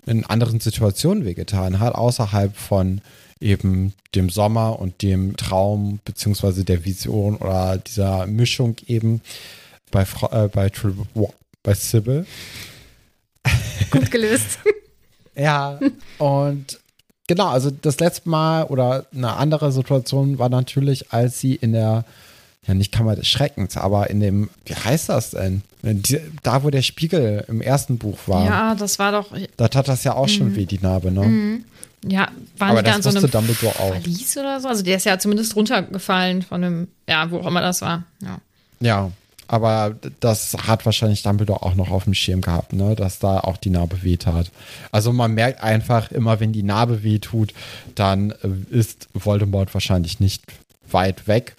in 0.06 0.26
anderen 0.26 0.60
Situationen 0.60 1.26
wehgetan 1.26 1.80
hat, 1.80 1.96
außerhalb 1.96 2.56
von 2.56 3.02
eben 3.40 3.94
dem 4.16 4.30
Sommer 4.30 4.80
und 4.80 5.02
dem 5.02 5.36
Traum 5.38 6.00
beziehungsweise 6.06 6.64
der 6.64 6.86
Vision 6.86 7.36
oder 7.38 7.78
dieser 7.78 8.26
Mischung 8.28 8.76
eben 8.88 9.22
bei, 9.92 10.06
äh, 10.32 10.48
bei, 10.48 10.72
bei 11.62 11.74
Sybil. 11.74 12.26
Gut 13.92 14.10
gelöst. 14.12 14.60
ja, 15.36 15.80
und 16.18 16.80
genau, 17.28 17.48
also 17.50 17.70
das 17.70 18.00
letzte 18.00 18.30
Mal 18.30 18.64
oder 18.66 19.06
eine 19.14 19.36
andere 19.36 19.72
Situation 19.72 20.40
war 20.40 20.50
natürlich, 20.50 21.12
als 21.12 21.40
sie 21.40 21.56
in 21.56 21.74
der 21.74 22.06
ja 22.66 22.74
nicht 22.74 22.92
Kammer 22.92 23.16
des 23.16 23.28
Schreckens, 23.28 23.78
aber 23.78 24.10
in 24.10 24.20
dem, 24.20 24.50
wie 24.66 24.76
heißt 24.76 25.10
das 25.10 25.32
denn? 25.32 25.64
Da, 26.44 26.64
wo 26.64 26.70
der 26.70 26.82
Spiegel 26.82 27.44
im 27.50 27.62
ersten 27.62 27.98
Buch 27.98 28.18
war. 28.28 28.46
Ja, 28.46 28.76
das 28.76 29.00
war 29.00 29.12
doch. 29.12 29.36
Da 29.58 29.68
tat 29.68 29.90
das 29.90 30.06
ja 30.06 30.14
auch 30.16 30.30
schon 30.30 30.52
mhm. 30.52 30.56
weh, 30.56 30.66
die 30.66 30.80
Narbe, 30.80 31.12
ne? 31.12 31.26
Mhm. 31.26 31.66
Ja, 32.06 32.30
waren 32.58 32.72
aber 32.72 32.84
die 32.84 32.90
da 32.90 32.96
in 32.96 33.02
so 33.02 33.10
einem 33.10 33.30
Dumbledore 33.30 33.80
auch. 33.80 33.92
Verlies 33.92 34.38
oder 34.38 34.60
so? 34.62 34.70
Also 34.70 34.84
der 34.84 34.98
ist 34.98 35.06
ja 35.06 35.20
zumindest 35.20 35.56
runtergefallen 35.56 36.42
von 36.42 36.64
einem, 36.64 36.88
ja, 37.08 37.30
wo 37.32 37.40
auch 37.40 37.48
immer 37.48 37.62
das 37.62 37.82
war. 37.82 38.04
Ja. 38.22 38.38
Ja, 38.80 39.12
aber 39.48 39.96
das 40.20 40.56
hat 40.68 40.86
wahrscheinlich 40.86 41.24
Dumbledore 41.24 41.64
auch 41.64 41.76
noch 41.76 41.92
auf 41.92 42.06
dem 42.06 42.14
Schirm 42.14 42.42
gehabt, 42.42 42.74
ne? 42.74 42.96
dass 42.96 43.20
da 43.20 43.40
auch 43.40 43.58
die 43.58 43.70
Narbe 43.70 44.04
wehtat. 44.04 44.52
Also 44.92 45.14
man 45.14 45.34
merkt 45.34 45.64
einfach, 45.64 46.12
immer 46.12 46.40
wenn 46.40 46.52
die 46.52 46.64
Narbe 46.64 47.04
wehtut, 47.04 47.54
dann 47.96 48.32
äh, 48.32 48.50
ist 48.70 49.08
Voldemort 49.14 49.74
wahrscheinlich 49.74 50.20
nicht 50.20 50.44
weit 50.90 51.28
weg 51.28 51.56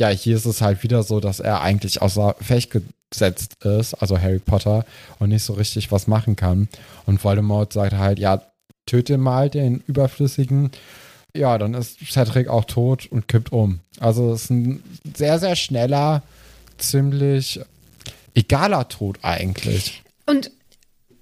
ja, 0.00 0.08
hier 0.08 0.34
ist 0.34 0.46
es 0.46 0.62
halt 0.62 0.82
wieder 0.82 1.02
so, 1.02 1.20
dass 1.20 1.38
er 1.38 1.60
eigentlich 1.60 2.02
außer 2.02 2.34
Fecht 2.40 2.70
gesetzt 3.10 3.54
ist, 3.64 3.94
also 3.94 4.18
Harry 4.18 4.38
Potter, 4.38 4.84
und 5.18 5.30
nicht 5.30 5.42
so 5.42 5.54
richtig 5.54 5.90
was 5.92 6.06
machen 6.06 6.36
kann. 6.36 6.68
Und 7.06 7.22
Voldemort 7.22 7.72
sagt 7.72 7.94
halt, 7.94 8.18
ja, 8.18 8.42
töte 8.86 9.18
mal 9.18 9.50
den 9.50 9.82
Überflüssigen. 9.86 10.70
ja, 11.34 11.58
dann 11.58 11.74
ist 11.74 11.98
Cedric 12.10 12.48
auch 12.48 12.64
tot 12.64 13.06
und 13.10 13.28
kippt 13.28 13.52
um. 13.52 13.80
Also 13.98 14.32
es 14.32 14.44
ist 14.44 14.50
ein 14.50 14.82
sehr, 15.16 15.38
sehr 15.38 15.54
schneller, 15.56 16.22
ziemlich 16.78 17.60
egaler 18.34 18.88
Tod 18.88 19.18
eigentlich. 19.22 20.02
Und 20.26 20.50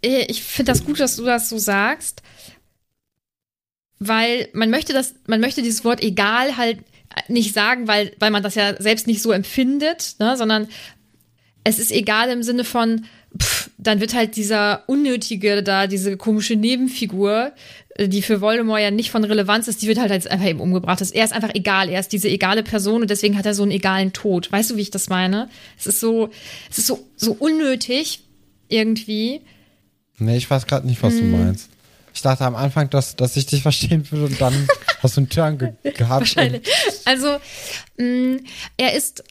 äh, 0.02 0.24
ich 0.28 0.42
finde 0.42 0.72
das 0.72 0.84
gut, 0.84 1.00
dass 1.00 1.16
du 1.16 1.24
das 1.24 1.48
so 1.48 1.58
sagst, 1.58 2.22
weil 3.98 4.48
man 4.52 4.70
möchte 4.70 4.92
das, 4.92 5.14
man 5.26 5.40
möchte 5.40 5.62
dieses 5.62 5.84
Wort 5.84 6.02
egal 6.02 6.56
halt 6.56 6.78
nicht 7.26 7.52
sagen, 7.52 7.88
weil, 7.88 8.14
weil 8.18 8.30
man 8.30 8.42
das 8.42 8.54
ja 8.54 8.80
selbst 8.80 9.06
nicht 9.06 9.22
so 9.22 9.32
empfindet, 9.32 10.16
ne, 10.20 10.36
sondern 10.36 10.68
es 11.68 11.78
ist 11.78 11.92
egal 11.92 12.30
im 12.30 12.42
Sinne 12.42 12.64
von, 12.64 13.04
pff, 13.38 13.70
dann 13.76 14.00
wird 14.00 14.14
halt 14.14 14.36
dieser 14.36 14.84
unnötige 14.86 15.62
da, 15.62 15.86
diese 15.86 16.16
komische 16.16 16.56
Nebenfigur, 16.56 17.52
äh, 17.96 18.08
die 18.08 18.22
für 18.22 18.40
Voldemort 18.40 18.80
ja 18.80 18.90
nicht 18.90 19.10
von 19.10 19.22
Relevanz 19.24 19.68
ist, 19.68 19.82
die 19.82 19.88
wird 19.88 19.98
halt 19.98 20.10
jetzt 20.10 20.30
einfach 20.30 20.46
eben 20.46 20.60
umgebracht. 20.60 21.00
Er 21.12 21.24
ist 21.24 21.32
einfach 21.32 21.54
egal, 21.54 21.90
er 21.90 22.00
ist 22.00 22.12
diese 22.12 22.28
egale 22.28 22.62
Person 22.62 23.02
und 23.02 23.10
deswegen 23.10 23.36
hat 23.36 23.46
er 23.46 23.54
so 23.54 23.62
einen 23.62 23.72
egalen 23.72 24.12
Tod. 24.12 24.50
Weißt 24.50 24.70
du, 24.70 24.76
wie 24.76 24.82
ich 24.82 24.90
das 24.90 25.08
meine? 25.08 25.50
Es 25.78 25.86
ist 25.86 26.00
so, 26.00 26.30
es 26.70 26.78
ist 26.78 26.86
so, 26.86 27.06
so 27.16 27.32
unnötig 27.38 28.20
irgendwie. 28.68 29.42
Nee, 30.18 30.38
ich 30.38 30.50
weiß 30.50 30.66
gerade 30.66 30.86
nicht, 30.86 31.02
was 31.02 31.14
hm. 31.14 31.20
du 31.20 31.36
meinst. 31.36 31.68
Ich 32.14 32.22
dachte 32.22 32.44
am 32.44 32.56
Anfang, 32.56 32.90
dass, 32.90 33.14
dass 33.14 33.36
ich 33.36 33.46
dich 33.46 33.62
verstehen 33.62 34.10
würde 34.10 34.26
und 34.26 34.40
dann 34.40 34.68
hast 35.02 35.16
du 35.16 35.20
einen 35.20 35.28
Turn 35.28 35.58
ge 35.58 35.72
gehabt. 35.92 36.34
Also, 37.04 37.36
mh, 37.98 38.04
mm, 38.04 38.40
er 38.76 38.94
ist 38.94 39.22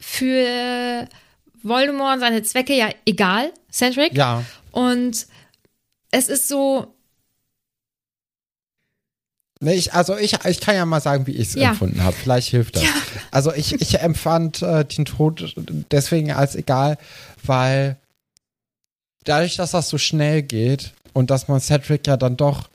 für 0.00 1.06
Voldemort 1.62 2.14
und 2.14 2.20
seine 2.20 2.42
Zwecke 2.42 2.74
ja 2.74 2.90
egal, 3.06 3.52
Cedric. 3.72 4.14
Ja. 4.14 4.44
Und 4.70 5.26
es 6.10 6.28
ist 6.28 6.48
so. 6.48 6.94
Ich, 9.60 9.92
also 9.92 10.16
ich, 10.16 10.34
ich 10.44 10.60
kann 10.60 10.76
ja 10.76 10.86
mal 10.86 11.00
sagen, 11.00 11.26
wie 11.26 11.32
ich 11.32 11.48
es 11.48 11.54
ja. 11.54 11.70
empfunden 11.70 12.04
habe. 12.04 12.14
Vielleicht 12.14 12.48
hilft 12.48 12.76
das. 12.76 12.84
Ja. 12.84 12.90
Also 13.32 13.52
ich, 13.52 13.72
ich 13.72 13.98
empfand 13.98 14.62
äh, 14.62 14.84
den 14.84 15.04
Tod 15.04 15.54
deswegen 15.90 16.30
als 16.30 16.54
egal, 16.54 16.96
weil 17.42 17.96
dadurch, 19.24 19.56
dass 19.56 19.72
das 19.72 19.88
so 19.88 19.98
schnell 19.98 20.42
geht 20.42 20.92
und 21.12 21.30
dass 21.30 21.48
man 21.48 21.60
Cedric 21.60 22.06
ja 22.06 22.16
dann 22.16 22.36
doch 22.36 22.68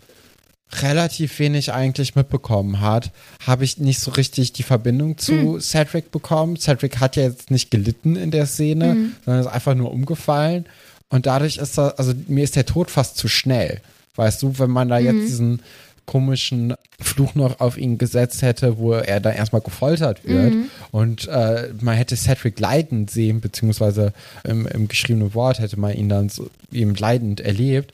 relativ 0.82 1.39
wenig 1.39 1.74
eigentlich 1.74 2.15
mitbekommen 2.15 2.82
hat, 2.82 3.12
habe 3.46 3.63
ich 3.63 3.77
nicht 3.77 4.00
so 4.00 4.12
richtig 4.12 4.53
die 4.53 4.63
Verbindung 4.63 5.18
zu 5.18 5.34
mhm. 5.34 5.62
Cedric 5.62 6.12
bekommen. 6.12 6.58
Cedric 6.58 7.00
hat 7.00 7.15
ja 7.15 7.24
jetzt 7.24 7.51
nicht 7.51 7.72
gelitten 7.72 8.15
in 8.15 8.32
der 8.32 8.46
Szene, 8.46 8.96
mhm. 8.96 9.15
sondern 9.24 9.46
ist 9.46 9.51
einfach 9.51 9.75
nur 9.75 9.92
umgefallen. 9.92 10.65
Und 11.10 11.25
dadurch 11.25 11.58
ist 11.58 11.77
das, 11.77 11.98
also 11.98 12.13
mir 12.27 12.44
ist 12.44 12.56
der 12.56 12.65
Tod 12.65 12.89
fast 12.89 13.18
zu 13.18 13.27
schnell. 13.27 13.82
Weißt 14.15 14.42
du, 14.42 14.58
wenn 14.58 14.72
man 14.72 14.89
da 14.89 15.00
mhm. 15.00 15.06
jetzt 15.06 15.27
diesen 15.27 15.62
komischen 16.06 16.74
Fluch 17.00 17.36
noch 17.36 17.60
auf 17.60 17.77
ihn 17.77 17.98
gesetzt 17.98 18.42
hätte, 18.42 18.77
wo 18.77 18.94
er 18.94 19.20
dann 19.20 19.36
erstmal 19.36 19.62
gefoltert 19.62 20.25
wird 20.25 20.53
mhm. 20.53 20.70
und 20.92 21.27
äh, 21.30 21.70
man 21.80 21.96
hätte 21.96 22.18
Cedric 22.18 22.60
leidend 22.60 23.10
sehen, 23.10 23.39
beziehungsweise 23.39 24.12
im, 24.44 24.68
im 24.68 24.89
geschriebenen 24.89 25.34
Wort 25.34 25.60
hätte 25.60 25.80
man 25.80 25.94
ihn 25.94 26.10
dann 26.10 26.27
so 26.27 26.50
eben 26.74 26.94
leidend 26.96 27.39
erlebt 27.39 27.94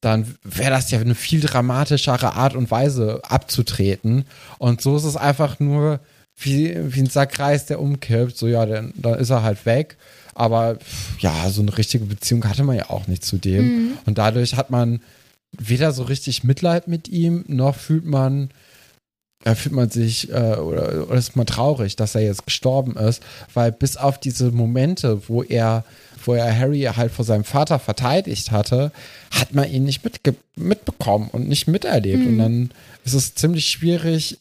dann 0.00 0.34
wäre 0.42 0.70
das 0.70 0.90
ja 0.90 0.98
eine 0.98 1.14
viel 1.14 1.40
dramatischere 1.40 2.34
Art 2.34 2.54
und 2.54 2.70
Weise 2.70 3.20
abzutreten. 3.22 4.24
Und 4.58 4.80
so 4.80 4.96
ist 4.96 5.04
es 5.04 5.16
einfach 5.16 5.60
nur 5.60 6.00
wie, 6.36 6.74
wie 6.94 7.00
ein 7.00 7.06
Sackreis, 7.06 7.66
der 7.66 7.80
umkippt. 7.80 8.36
So, 8.36 8.46
ja, 8.46 8.64
dann, 8.64 8.92
dann 8.96 9.18
ist 9.18 9.30
er 9.30 9.42
halt 9.42 9.66
weg. 9.66 9.98
Aber 10.34 10.78
ja, 11.18 11.50
so 11.50 11.60
eine 11.60 11.76
richtige 11.76 12.06
Beziehung 12.06 12.44
hatte 12.48 12.64
man 12.64 12.76
ja 12.76 12.88
auch 12.88 13.08
nicht 13.08 13.24
zu 13.24 13.36
dem. 13.36 13.64
Mhm. 13.64 13.92
Und 14.06 14.16
dadurch 14.16 14.56
hat 14.56 14.70
man 14.70 15.00
weder 15.52 15.92
so 15.92 16.04
richtig 16.04 16.44
Mitleid 16.44 16.88
mit 16.88 17.08
ihm, 17.08 17.44
noch 17.46 17.76
fühlt 17.76 18.06
man, 18.06 18.50
äh, 19.44 19.54
fühlt 19.54 19.74
man 19.74 19.90
sich 19.90 20.30
äh, 20.30 20.56
oder, 20.56 21.08
oder 21.08 21.18
ist 21.18 21.36
man 21.36 21.46
traurig, 21.46 21.96
dass 21.96 22.14
er 22.14 22.22
jetzt 22.22 22.44
gestorben 22.44 22.96
ist, 22.96 23.22
weil 23.54 23.72
bis 23.72 23.96
auf 23.96 24.18
diese 24.18 24.50
Momente, 24.50 25.28
wo 25.28 25.42
er 25.42 25.84
wo 26.24 26.34
er 26.34 26.54
Harry 26.54 26.82
halt 26.82 27.12
vor 27.12 27.24
seinem 27.24 27.44
Vater 27.44 27.78
verteidigt 27.78 28.50
hatte, 28.50 28.92
hat 29.30 29.54
man 29.54 29.70
ihn 29.70 29.84
nicht 29.84 30.02
mitbekommen 30.56 31.30
und 31.32 31.48
nicht 31.48 31.66
miterlebt. 31.66 32.20
Mhm. 32.20 32.28
Und 32.28 32.38
dann 32.38 32.70
ist 33.04 33.14
es 33.14 33.34
ziemlich 33.34 33.66
schwierig, 33.70 34.38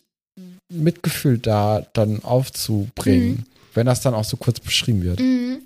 Mitgefühl 0.69 1.37
da 1.37 1.85
dann 1.93 2.23
aufzubringen, 2.23 3.29
mhm. 3.29 3.45
wenn 3.73 3.85
das 3.85 4.01
dann 4.01 4.13
auch 4.13 4.23
so 4.23 4.37
kurz 4.37 4.59
beschrieben 4.59 5.03
wird. 5.03 5.19
Mhm. 5.19 5.61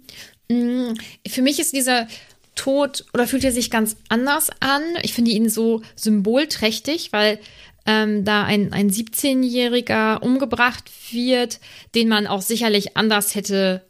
mhm. 0.49 0.93
Für 1.27 1.41
mich 1.41 1.59
ist 1.59 1.73
dieser 1.73 2.07
Tod 2.55 3.05
oder 3.13 3.27
fühlt 3.27 3.43
er 3.43 3.51
sich 3.51 3.71
ganz 3.71 3.95
anders 4.09 4.49
an. 4.59 4.81
Ich 5.01 5.13
finde 5.13 5.31
ihn 5.31 5.49
so 5.49 5.81
symbolträchtig, 5.95 7.11
weil 7.11 7.39
ähm, 7.85 8.23
da 8.23 8.43
ein, 8.43 8.71
ein 8.73 8.89
17-Jähriger 8.89 10.21
umgebracht 10.21 10.89
wird, 11.11 11.59
den 11.95 12.07
man 12.07 12.27
auch 12.27 12.41
sicherlich 12.41 12.95
anders 12.95 13.35
hätte 13.35 13.83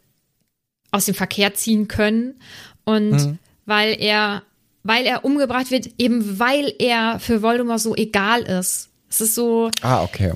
aus 0.90 1.06
dem 1.06 1.14
Verkehr 1.14 1.54
ziehen 1.54 1.88
können. 1.88 2.40
Und 2.84 3.12
mhm. 3.12 3.38
weil 3.66 4.00
er, 4.00 4.42
weil 4.82 5.06
er 5.06 5.24
umgebracht 5.24 5.70
wird, 5.70 5.90
eben 5.98 6.38
weil 6.38 6.74
er 6.78 7.20
für 7.20 7.42
Voldemort 7.42 7.80
so 7.80 7.94
egal 7.94 8.42
ist. 8.42 8.90
Es 9.08 9.20
ist 9.20 9.34
so. 9.34 9.70
Ah, 9.80 10.02
okay. 10.02 10.32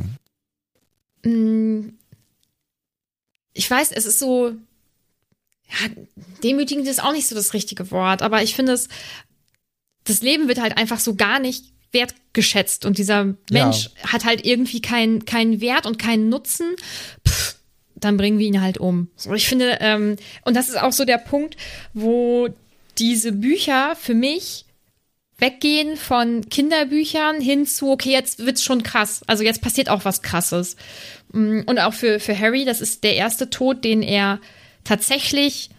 Mh, 1.25 1.33
mm, 1.33 1.93
ich 3.55 3.69
weiß, 3.69 3.91
es 3.93 4.07
ist 4.07 4.21
so. 4.21 4.53
Ja, 5.71 5.91
demütigend 6.43 6.87
ist 6.87 7.03
auch 7.03 7.13
nicht 7.13 7.29
so 7.29 7.35
das 7.35 7.53
richtige 7.53 7.91
Wort, 7.91 8.23
aber 8.23 8.43
ich 8.43 8.55
finde 8.55 8.73
es, 8.73 8.89
das 10.05 10.23
Leben 10.23 10.49
wird 10.49 10.61
halt 10.61 10.79
einfach 10.79 10.99
so 10.99 11.15
gar 11.15 11.41
nicht 11.41 11.65
wertgeschätzt 11.93 12.85
und 12.85 12.99
dieser 12.99 13.35
Mensch 13.51 13.91
ja. 14.03 14.13
hat 14.13 14.25
halt 14.25 14.45
irgendwie 14.45 14.81
keinen 14.81 15.25
keinen 15.25 15.61
Wert 15.61 15.87
und 15.87 15.99
keinen 15.99 16.29
Nutzen. 16.29 16.77
Pff, 17.27 17.57
dann 17.97 18.17
bringen 18.17 18.39
wir 18.39 18.47
ihn 18.47 18.61
halt 18.61 18.79
um. 18.79 19.09
So, 19.17 19.33
ich 19.33 19.49
finde, 19.49 19.79
ähm, 19.81 20.17
und 20.45 20.55
das 20.55 20.69
ist 20.69 20.81
auch 20.81 20.93
so 20.93 21.05
der 21.05 21.19
Punkt, 21.19 21.57
wo 21.95 22.49
diese 22.99 23.33
Bücher 23.33 23.97
für 23.97 24.15
mich 24.15 24.67
weggehen 25.39 25.97
von 25.97 26.49
Kinderbüchern 26.49 27.41
hin 27.41 27.65
zu, 27.65 27.91
okay, 27.93 28.11
jetzt 28.11 28.45
wird's 28.45 28.65
schon 28.65 28.83
krass. 28.83 29.23
Also 29.27 29.45
jetzt 29.45 29.63
passiert 29.63 29.89
auch 29.89 30.05
was 30.05 30.23
Krasses. 30.23 30.77
Mm, 31.33 31.61
und 31.67 31.79
auch 31.79 31.95
für, 31.95 32.19
für 32.19 32.39
Harry, 32.39 32.65
das 32.65 32.81
ist 32.81 33.05
der 33.05 33.15
erste 33.15 33.49
Tod, 33.49 33.85
den 33.85 34.03
er 34.03 34.41
tatsächlich 34.83 35.71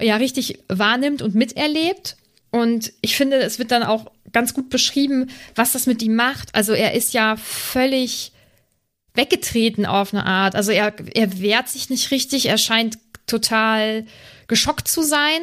ja 0.00 0.16
richtig 0.16 0.58
wahrnimmt 0.68 1.22
und 1.22 1.34
miterlebt. 1.34 2.16
Und 2.50 2.92
ich 3.00 3.16
finde, 3.16 3.36
es 3.36 3.58
wird 3.58 3.70
dann 3.70 3.84
auch 3.84 4.10
ganz 4.32 4.54
gut 4.54 4.70
beschrieben, 4.70 5.30
was 5.54 5.72
das 5.72 5.86
mit 5.86 6.02
ihm 6.02 6.14
macht. 6.14 6.54
Also 6.54 6.72
er 6.72 6.94
ist 6.94 7.14
ja 7.14 7.36
völlig 7.36 8.32
weggetreten 9.14 9.86
auf 9.86 10.12
eine 10.12 10.26
Art. 10.26 10.54
Also 10.54 10.72
er, 10.72 10.92
er 11.14 11.40
wehrt 11.40 11.68
sich 11.68 11.90
nicht 11.90 12.10
richtig, 12.10 12.46
er 12.46 12.58
scheint 12.58 12.98
total 13.26 14.04
geschockt 14.48 14.86
zu 14.86 15.02
sein. 15.02 15.40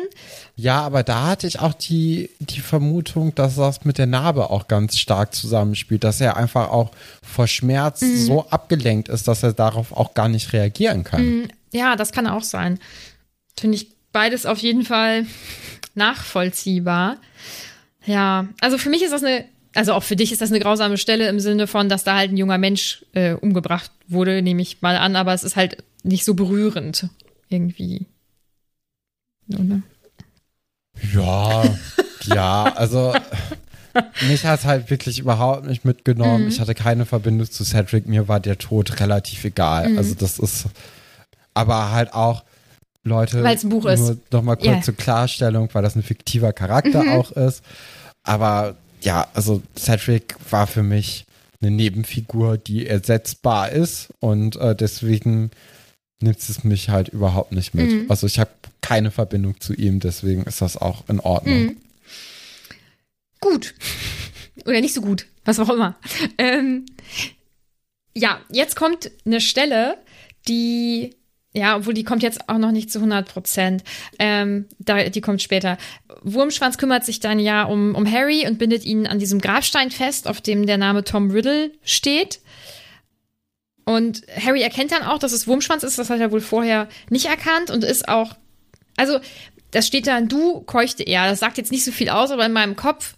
Ja, 0.56 0.82
aber 0.82 1.04
da 1.04 1.28
hatte 1.28 1.48
ich 1.48 1.60
auch 1.60 1.74
die, 1.74 2.30
die 2.40 2.62
Vermutung, 2.62 3.36
dass 3.36 3.56
das 3.56 3.84
mit 3.84 3.98
der 3.98 4.06
Narbe 4.06 4.50
auch 4.50 4.68
ganz 4.68 4.98
stark 4.98 5.36
zusammenspielt, 5.36 6.04
dass 6.04 6.22
er 6.22 6.38
einfach 6.38 6.70
auch 6.70 6.92
vor 7.22 7.48
Schmerz 7.48 8.02
mhm. 8.02 8.18
so 8.18 8.50
abgelenkt 8.50 9.10
ist, 9.10 9.28
dass 9.28 9.44
er 9.44 9.54
darauf 9.54 9.92
auch 9.92 10.14
gar 10.14 10.30
nicht 10.30 10.54
reagieren 10.54 11.04
kann. 11.04 11.26
Mhm. 11.26 11.48
Ja, 11.74 11.96
das 11.96 12.12
kann 12.12 12.28
auch 12.28 12.44
sein. 12.44 12.80
Finde 13.60 13.76
ich 13.76 13.90
beides 14.14 14.46
auf 14.46 14.60
jeden 14.60 14.86
Fall 14.86 15.26
nachvollziehbar. 15.96 17.18
Ja, 18.06 18.48
also 18.62 18.78
für 18.78 18.90
mich 18.90 19.04
ist 19.04 19.12
das 19.12 19.24
eine 19.24 19.46
also 19.76 19.94
auch 19.94 20.04
für 20.04 20.16
dich 20.16 20.32
ist 20.32 20.42
das 20.42 20.52
eine 20.52 20.60
grausame 20.60 20.98
Stelle 20.98 21.28
im 21.28 21.40
Sinne 21.40 21.68
von, 21.68 21.90
dass 21.90 22.04
da 22.04 22.16
halt 22.16 22.32
ein 22.32 22.38
junger 22.38 22.58
Mensch 22.58 23.06
äh, 23.14 23.34
umgebracht 23.34 23.92
wurde, 24.08 24.42
nehme 24.42 24.62
ich 24.62 24.82
mal 24.82 24.98
an, 24.98 25.16
aber 25.16 25.34
es 25.34 25.44
ist 25.44 25.56
halt 25.56 25.84
nicht 26.04 26.26
so 26.26 26.34
berührend 26.34 27.10
irgendwie. 27.50 28.06
Oder? 29.50 29.82
Ja, 31.14 31.64
ja, 32.26 32.64
also 32.76 33.16
mich 34.28 34.46
hat 34.46 34.60
es 34.60 34.66
halt 34.66 34.90
wirklich 34.90 35.20
überhaupt 35.20 35.66
nicht 35.66 35.86
mitgenommen. 35.86 36.44
Mhm. 36.44 36.50
Ich 36.50 36.60
hatte 36.60 36.76
keine 36.76 37.06
Verbindung 37.06 37.50
zu 37.50 37.64
Cedric, 37.64 38.08
mir 38.08 38.28
war 38.28 38.40
der 38.40 38.58
Tod 38.58 39.00
relativ 39.00 39.44
egal. 39.44 39.90
Mhm. 39.90 39.98
Also 39.98 40.14
das 40.16 40.40
ist, 40.40 40.66
aber 41.54 41.92
halt 41.92 42.14
auch, 42.14 42.44
Leute, 43.04 43.44
weil 43.44 43.56
es 43.56 43.64
ein 43.64 43.70
Buch 43.70 43.86
ist. 43.86 44.00
Nur 44.00 44.18
nochmal 44.32 44.56
kurz 44.56 44.68
yeah. 44.68 44.82
zur 44.82 44.96
Klarstellung, 44.96 45.70
weil 45.74 45.84
das 45.84 45.96
ein 45.96 46.04
fiktiver 46.04 46.54
Charakter 46.54 47.04
mhm. 47.04 47.10
auch 47.10 47.32
ist. 47.32 47.64
Aber 48.24 48.78
ja, 49.02 49.28
also 49.34 49.62
Cedric 49.78 50.36
war 50.50 50.68
für 50.68 50.84
mich 50.84 51.26
eine 51.62 51.72
Nebenfigur, 51.72 52.58
die 52.58 52.88
ersetzbar 52.88 53.72
ist 53.72 54.10
und 54.20 54.56
äh, 54.56 54.76
deswegen 54.76 55.52
nimmt 56.22 56.38
es 56.38 56.64
mich 56.64 56.90
halt 56.90 57.10
überhaupt 57.10 57.52
nicht 57.52 57.74
mit. 57.74 57.90
Mhm. 57.90 58.06
Also 58.10 58.28
ich 58.28 58.40
habe 58.40 58.52
keine 58.82 59.12
Verbindung 59.12 59.60
zu 59.60 59.74
ihm, 59.74 60.00
deswegen 60.00 60.44
ist 60.44 60.62
das 60.62 60.78
auch 60.78 61.04
in 61.10 61.20
Ordnung. 61.20 61.64
Mhm. 61.64 61.78
Gut. 63.40 63.74
Oder 64.66 64.80
nicht 64.80 64.94
so 64.94 65.02
gut, 65.02 65.26
was 65.44 65.60
auch 65.60 65.70
immer. 65.70 65.98
Ähm, 66.38 66.86
ja, 68.16 68.40
jetzt 68.50 68.76
kommt 68.76 69.12
eine 69.26 69.42
Stelle, 69.42 69.98
die 70.48 71.16
ja, 71.56 71.78
obwohl 71.78 71.94
die 71.94 72.04
kommt 72.04 72.24
jetzt 72.24 72.50
auch 72.50 72.58
noch 72.58 72.72
nicht 72.72 72.92
zu 72.92 73.00
100 73.00 73.32
Prozent. 73.32 73.84
Ähm, 74.18 74.66
da, 74.80 75.10
die 75.10 75.22
kommt 75.22 75.42
später. 75.42 75.78
Wurmschwanz 76.24 76.78
kümmert 76.78 77.06
sich 77.06 77.20
dann 77.20 77.40
ja 77.40 77.64
um, 77.64 77.94
um 77.94 78.12
Harry 78.12 78.48
und 78.48 78.58
bindet 78.58 78.86
ihn 78.86 79.06
an 79.06 79.20
diesem 79.20 79.40
Grabstein 79.40 79.92
fest, 79.92 80.28
auf 80.28 80.42
dem 80.42 80.66
der 80.66 80.78
Name 80.78 81.04
Tom 81.04 81.30
Riddle 81.30 81.72
steht. 81.84 82.40
Und 83.86 84.24
Harry 84.44 84.62
erkennt 84.62 84.92
dann 84.92 85.04
auch, 85.04 85.20
dass 85.20 85.32
es 85.32 85.48
Wurmschwanz 85.48 85.84
ist. 85.84 86.00
Das 86.00 86.10
hat 86.10 86.20
er 86.20 86.32
wohl 86.32 86.42
vorher 86.42 86.88
nicht 87.10 87.26
erkannt 87.26 87.70
und 87.70 87.84
ist 87.84 88.08
auch. 88.08 88.36
Also, 88.98 89.20
das 89.72 89.88
steht 89.88 90.08
da, 90.08 90.22
du 90.22 90.62
keuchte 90.62 91.04
er. 91.04 91.30
Das 91.30 91.40
sagt 91.40 91.58
jetzt 91.58 91.72
nicht 91.72 91.84
so 91.84 91.92
viel 91.92 92.10
aus, 92.10 92.32
aber 92.32 92.46
in 92.46 92.54
meinem 92.54 92.76
Kopf 92.76 93.16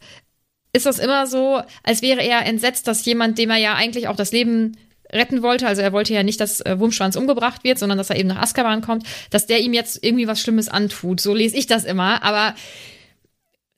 ist 0.73 0.85
das 0.85 0.99
immer 0.99 1.25
so, 1.27 1.61
als 1.83 2.01
wäre 2.01 2.21
er 2.21 2.45
entsetzt, 2.45 2.87
dass 2.87 3.05
jemand, 3.05 3.37
dem 3.37 3.49
er 3.49 3.57
ja 3.57 3.75
eigentlich 3.75 4.07
auch 4.09 4.15
das 4.15 4.31
Leben 4.31 4.75
retten 5.11 5.41
wollte, 5.41 5.67
also 5.67 5.81
er 5.81 5.93
wollte 5.93 6.13
ja 6.13 6.23
nicht, 6.23 6.39
dass 6.39 6.61
äh, 6.61 6.79
Wurmschwanz 6.79 7.15
umgebracht 7.15 7.63
wird, 7.63 7.79
sondern 7.79 7.97
dass 7.97 8.09
er 8.09 8.17
eben 8.17 8.29
nach 8.29 8.41
Azkaban 8.41 8.81
kommt, 8.81 9.05
dass 9.29 9.45
der 9.45 9.59
ihm 9.59 9.73
jetzt 9.73 10.03
irgendwie 10.03 10.27
was 10.27 10.41
Schlimmes 10.41 10.69
antut. 10.69 11.21
So 11.21 11.33
lese 11.33 11.57
ich 11.57 11.67
das 11.67 11.85
immer, 11.85 12.23
aber 12.23 12.55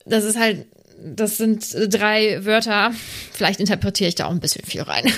das 0.04 0.24
ist 0.24 0.38
halt, 0.38 0.66
das 1.02 1.36
sind 1.36 1.64
drei 1.92 2.44
Wörter. 2.44 2.92
Vielleicht 3.32 3.60
interpretiere 3.60 4.08
ich 4.08 4.14
da 4.14 4.26
auch 4.26 4.30
ein 4.30 4.40
bisschen 4.40 4.64
viel 4.64 4.82
rein. 4.82 5.12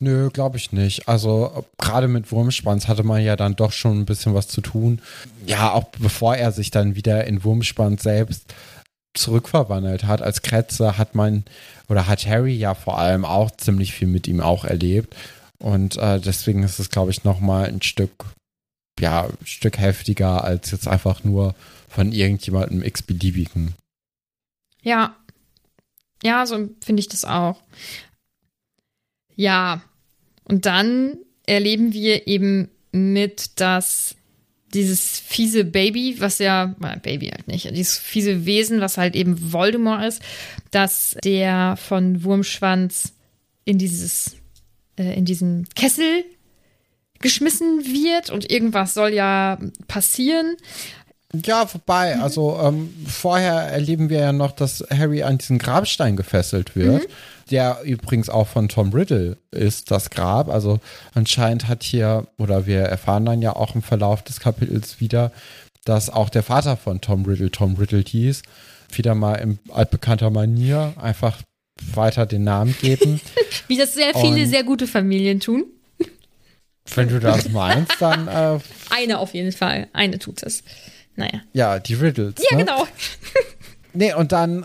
Nö, 0.00 0.30
glaube 0.30 0.56
ich 0.56 0.72
nicht. 0.72 1.08
Also 1.08 1.64
gerade 1.78 2.08
mit 2.08 2.32
Wurmschwanz 2.32 2.88
hatte 2.88 3.04
man 3.04 3.22
ja 3.22 3.36
dann 3.36 3.54
doch 3.54 3.70
schon 3.70 4.00
ein 4.00 4.04
bisschen 4.04 4.34
was 4.34 4.48
zu 4.48 4.60
tun. 4.60 5.00
Ja, 5.46 5.72
auch 5.72 5.84
bevor 5.96 6.34
er 6.34 6.50
sich 6.50 6.72
dann 6.72 6.96
wieder 6.96 7.24
in 7.24 7.44
Wurmschwanz 7.44 8.02
selbst 8.02 8.52
zurückverwandelt 9.14 10.04
hat 10.04 10.22
als 10.22 10.42
Kretze, 10.42 10.98
hat 10.98 11.14
man 11.14 11.44
oder 11.88 12.06
hat 12.06 12.26
Harry 12.26 12.54
ja 12.54 12.74
vor 12.74 12.98
allem 12.98 13.24
auch 13.24 13.50
ziemlich 13.50 13.92
viel 13.92 14.08
mit 14.08 14.26
ihm 14.26 14.40
auch 14.40 14.64
erlebt. 14.64 15.14
Und 15.58 15.96
äh, 15.96 16.20
deswegen 16.20 16.62
ist 16.62 16.78
es, 16.78 16.90
glaube 16.90 17.10
ich, 17.10 17.24
nochmal 17.24 17.66
ein 17.66 17.82
Stück, 17.82 18.24
ja, 18.98 19.24
ein 19.24 19.46
Stück 19.46 19.78
heftiger 19.78 20.42
als 20.42 20.70
jetzt 20.70 20.88
einfach 20.88 21.24
nur 21.24 21.54
von 21.88 22.12
irgendjemandem 22.12 22.82
x-beliebigen. 22.82 23.74
Ja. 24.82 25.16
Ja, 26.22 26.46
so 26.46 26.68
finde 26.80 27.00
ich 27.00 27.08
das 27.08 27.24
auch. 27.24 27.60
Ja. 29.36 29.82
Und 30.44 30.66
dann 30.66 31.18
erleben 31.46 31.92
wir 31.92 32.26
eben 32.26 32.70
mit, 32.92 33.60
dass 33.60 34.16
dieses 34.74 35.20
fiese 35.20 35.64
Baby, 35.64 36.16
was 36.18 36.38
ja, 36.38 36.74
Baby 37.02 37.28
halt 37.28 37.48
nicht, 37.48 37.70
dieses 37.76 37.98
fiese 37.98 38.46
Wesen, 38.46 38.80
was 38.80 38.98
halt 38.98 39.14
eben 39.14 39.52
Voldemort 39.52 40.04
ist, 40.04 40.22
dass 40.70 41.16
der 41.24 41.76
von 41.76 42.24
Wurmschwanz 42.24 43.12
in 43.64 43.78
dieses, 43.78 44.36
äh, 44.96 45.14
in 45.14 45.24
diesen 45.24 45.68
Kessel 45.74 46.24
geschmissen 47.20 47.84
wird 47.84 48.30
und 48.30 48.50
irgendwas 48.50 48.94
soll 48.94 49.12
ja 49.12 49.58
passieren. 49.86 50.56
Ja, 51.44 51.72
wobei, 51.72 52.16
mhm. 52.16 52.22
also 52.22 52.58
ähm, 52.62 52.94
vorher 53.06 53.54
erleben 53.54 54.10
wir 54.10 54.20
ja 54.20 54.32
noch, 54.32 54.52
dass 54.52 54.84
Harry 54.90 55.22
an 55.22 55.38
diesen 55.38 55.58
Grabstein 55.58 56.16
gefesselt 56.16 56.76
wird. 56.76 57.04
Mhm 57.04 57.12
der 57.52 57.82
übrigens 57.84 58.30
auch 58.30 58.48
von 58.48 58.68
Tom 58.68 58.92
Riddle 58.92 59.36
ist, 59.50 59.90
das 59.90 60.10
Grab. 60.10 60.48
Also 60.48 60.80
anscheinend 61.14 61.68
hat 61.68 61.82
hier, 61.82 62.26
oder 62.38 62.66
wir 62.66 62.80
erfahren 62.80 63.26
dann 63.26 63.42
ja 63.42 63.54
auch 63.54 63.74
im 63.74 63.82
Verlauf 63.82 64.22
des 64.22 64.40
Kapitels 64.40 65.00
wieder, 65.00 65.30
dass 65.84 66.08
auch 66.08 66.30
der 66.30 66.42
Vater 66.42 66.76
von 66.76 67.00
Tom 67.00 67.24
Riddle 67.26 67.50
Tom 67.50 67.76
Riddle 67.76 68.00
hieß. 68.00 68.42
Wieder 68.92 69.14
mal 69.14 69.34
in 69.34 69.58
altbekannter 69.70 70.30
Manier 70.30 70.94
einfach 71.00 71.42
weiter 71.94 72.26
den 72.26 72.44
Namen 72.44 72.74
geben. 72.80 73.20
Wie 73.68 73.76
das 73.76 73.94
sehr 73.94 74.14
viele 74.14 74.42
Und 74.42 74.46
sehr 74.46 74.64
gute 74.64 74.86
Familien 74.86 75.40
tun. 75.40 75.64
Wenn 76.94 77.08
du 77.08 77.20
das 77.20 77.48
meinst, 77.50 78.00
dann. 78.00 78.28
Äh, 78.28 78.58
eine 78.90 79.18
auf 79.18 79.34
jeden 79.34 79.52
Fall. 79.52 79.88
Eine 79.92 80.18
tut 80.18 80.42
es. 80.42 80.64
Naja. 81.16 81.42
Ja, 81.52 81.78
die 81.78 81.94
Riddles. 81.94 82.34
Ja, 82.50 82.56
ne? 82.56 82.64
genau. 82.64 82.86
nee, 83.92 84.14
und 84.14 84.32
dann 84.32 84.64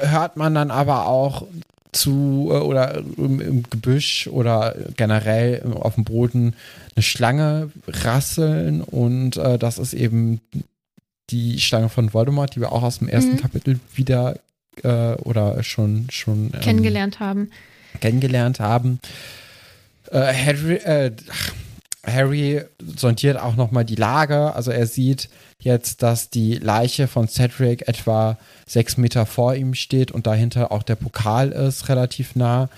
hört 0.00 0.36
man 0.36 0.54
dann 0.54 0.70
aber 0.70 1.06
auch 1.06 1.46
zu 1.92 2.48
äh, 2.50 2.56
oder 2.56 3.02
im, 3.16 3.40
im, 3.40 3.62
Gebüsch 3.64 4.26
oder 4.26 4.74
generell 4.96 5.62
auf 5.74 5.94
dem 5.94 6.04
Boden 6.04 6.54
eine 6.94 7.02
Schlange 7.02 7.70
rasseln 7.86 8.80
und 8.80 9.36
äh, 9.36 9.58
das 9.58 9.78
ist 9.78 9.92
eben 9.92 10.40
die 11.30 11.60
Schlange 11.60 11.88
von 11.88 12.12
Voldemort, 12.12 12.54
die 12.54 12.60
wir 12.60 12.72
auch 12.72 12.82
aus 12.82 12.98
dem 12.98 13.08
ersten 13.08 13.32
mhm. 13.32 13.40
Kapitel 13.40 13.80
wieder 13.94 14.36
äh, 14.82 15.14
oder 15.14 15.62
schon 15.62 16.06
schon 16.10 16.50
ähm, 16.54 16.60
kennengelernt 16.60 17.20
haben. 17.20 17.50
Kennengelernt 18.00 18.58
haben. 18.58 18.98
Äh, 20.10 20.32
Harry, 20.32 20.74
äh, 20.76 21.12
Harry 22.04 22.62
sondiert 22.96 23.38
auch 23.38 23.54
noch 23.54 23.70
mal 23.70 23.84
die 23.84 23.94
Lage, 23.94 24.54
also 24.54 24.70
er 24.70 24.86
sieht 24.86 25.28
jetzt, 25.60 26.02
dass 26.02 26.30
die 26.30 26.56
Leiche 26.56 27.06
von 27.06 27.28
Cedric 27.28 27.86
etwa 27.86 28.38
sechs 28.66 28.96
Meter 28.96 29.24
vor 29.24 29.54
ihm 29.54 29.74
steht 29.74 30.10
und 30.10 30.26
dahinter 30.26 30.72
auch 30.72 30.82
der 30.82 30.96
Pokal 30.96 31.52
ist, 31.52 31.88
relativ 31.88 32.34
nah. 32.34 32.68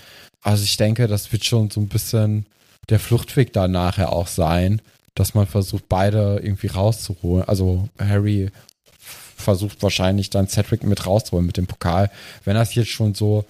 Also 0.41 0.63
ich 0.63 0.77
denke, 0.77 1.07
das 1.07 1.31
wird 1.31 1.43
schon 1.43 1.71
so 1.71 1.81
ein 1.81 1.87
bisschen 1.87 2.45
der 2.89 2.99
Fluchtweg 2.99 3.51
da 3.51 3.67
nachher 3.67 4.13
auch 4.13 4.27
sein, 4.27 4.79
dass 5.15 5.33
man 5.33 5.47
versucht, 5.47 5.89
beide 5.89 6.39
irgendwie 6.43 6.67
rauszuholen. 6.67 7.47
Also 7.47 7.89
Harry 7.97 8.51
versucht 9.35 9.81
wahrscheinlich 9.81 10.29
dann 10.29 10.47
Cedric 10.47 10.83
mit 10.83 11.07
rauszuholen 11.07 11.47
mit 11.47 11.57
dem 11.57 11.65
Pokal. 11.65 12.11
Wenn 12.43 12.55
das 12.55 12.75
jetzt 12.75 12.91
schon 12.91 13.15
so, 13.15 13.45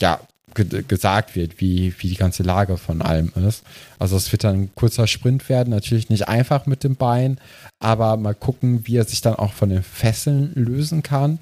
ja, 0.00 0.20
ge 0.56 0.82
gesagt 0.86 1.36
wird, 1.36 1.60
wie, 1.60 1.94
wie 1.98 2.08
die 2.08 2.16
ganze 2.16 2.42
Lage 2.42 2.76
von 2.76 3.02
allem 3.02 3.32
ist. 3.46 3.62
Also 3.98 4.16
es 4.16 4.32
wird 4.32 4.42
dann 4.42 4.62
ein 4.62 4.70
kurzer 4.74 5.06
Sprint 5.06 5.48
werden, 5.48 5.70
natürlich 5.70 6.08
nicht 6.08 6.28
einfach 6.28 6.66
mit 6.66 6.82
dem 6.82 6.96
Bein, 6.96 7.38
aber 7.78 8.16
mal 8.16 8.34
gucken, 8.34 8.86
wie 8.86 8.96
er 8.96 9.04
sich 9.04 9.20
dann 9.20 9.36
auch 9.36 9.52
von 9.52 9.68
den 9.68 9.82
Fesseln 9.82 10.52
lösen 10.54 11.02
kann. 11.02 11.38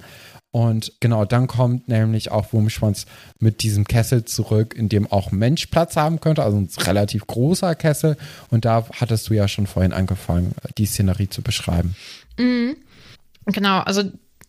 Und 0.50 0.92
genau, 1.00 1.24
dann 1.24 1.48
kommt 1.48 1.88
nämlich 1.88 2.30
auch 2.30 2.52
Wurmschwanz 2.52 3.06
mit 3.40 3.64
diesem 3.64 3.88
Kessel 3.88 4.24
zurück, 4.24 4.74
in 4.76 4.88
dem 4.88 5.10
auch 5.10 5.32
Mensch 5.32 5.66
Platz 5.66 5.96
haben 5.96 6.20
könnte, 6.20 6.44
also 6.44 6.58
ein 6.58 6.68
relativ 6.78 7.26
großer 7.26 7.74
Kessel. 7.74 8.16
Und 8.50 8.64
da 8.64 8.86
hattest 8.92 9.28
du 9.28 9.34
ja 9.34 9.48
schon 9.48 9.66
vorhin 9.66 9.92
angefangen, 9.92 10.54
die 10.78 10.86
Szenerie 10.86 11.28
zu 11.28 11.42
beschreiben. 11.42 11.96
Mhm. 12.38 12.76
Genau, 13.46 13.80
also 13.80 14.04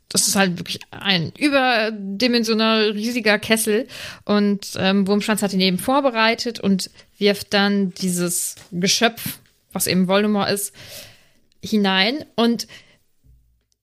das 0.09 0.27
ist 0.27 0.35
halt 0.35 0.57
wirklich 0.59 0.79
ein 0.91 1.31
überdimensionaler 1.37 2.93
riesiger 2.93 3.39
Kessel. 3.39 3.87
Und 4.23 4.73
ähm, 4.77 5.07
Wurmschwanz 5.07 5.41
hat 5.41 5.53
ihn 5.53 5.61
eben 5.61 5.77
vorbereitet 5.77 6.59
und 6.59 6.89
wirft 7.17 7.53
dann 7.53 7.93
dieses 7.95 8.55
Geschöpf, 8.71 9.39
was 9.73 9.87
eben 9.87 10.07
Voldemort 10.07 10.49
ist, 10.49 10.73
hinein. 11.63 12.25
Und 12.35 12.67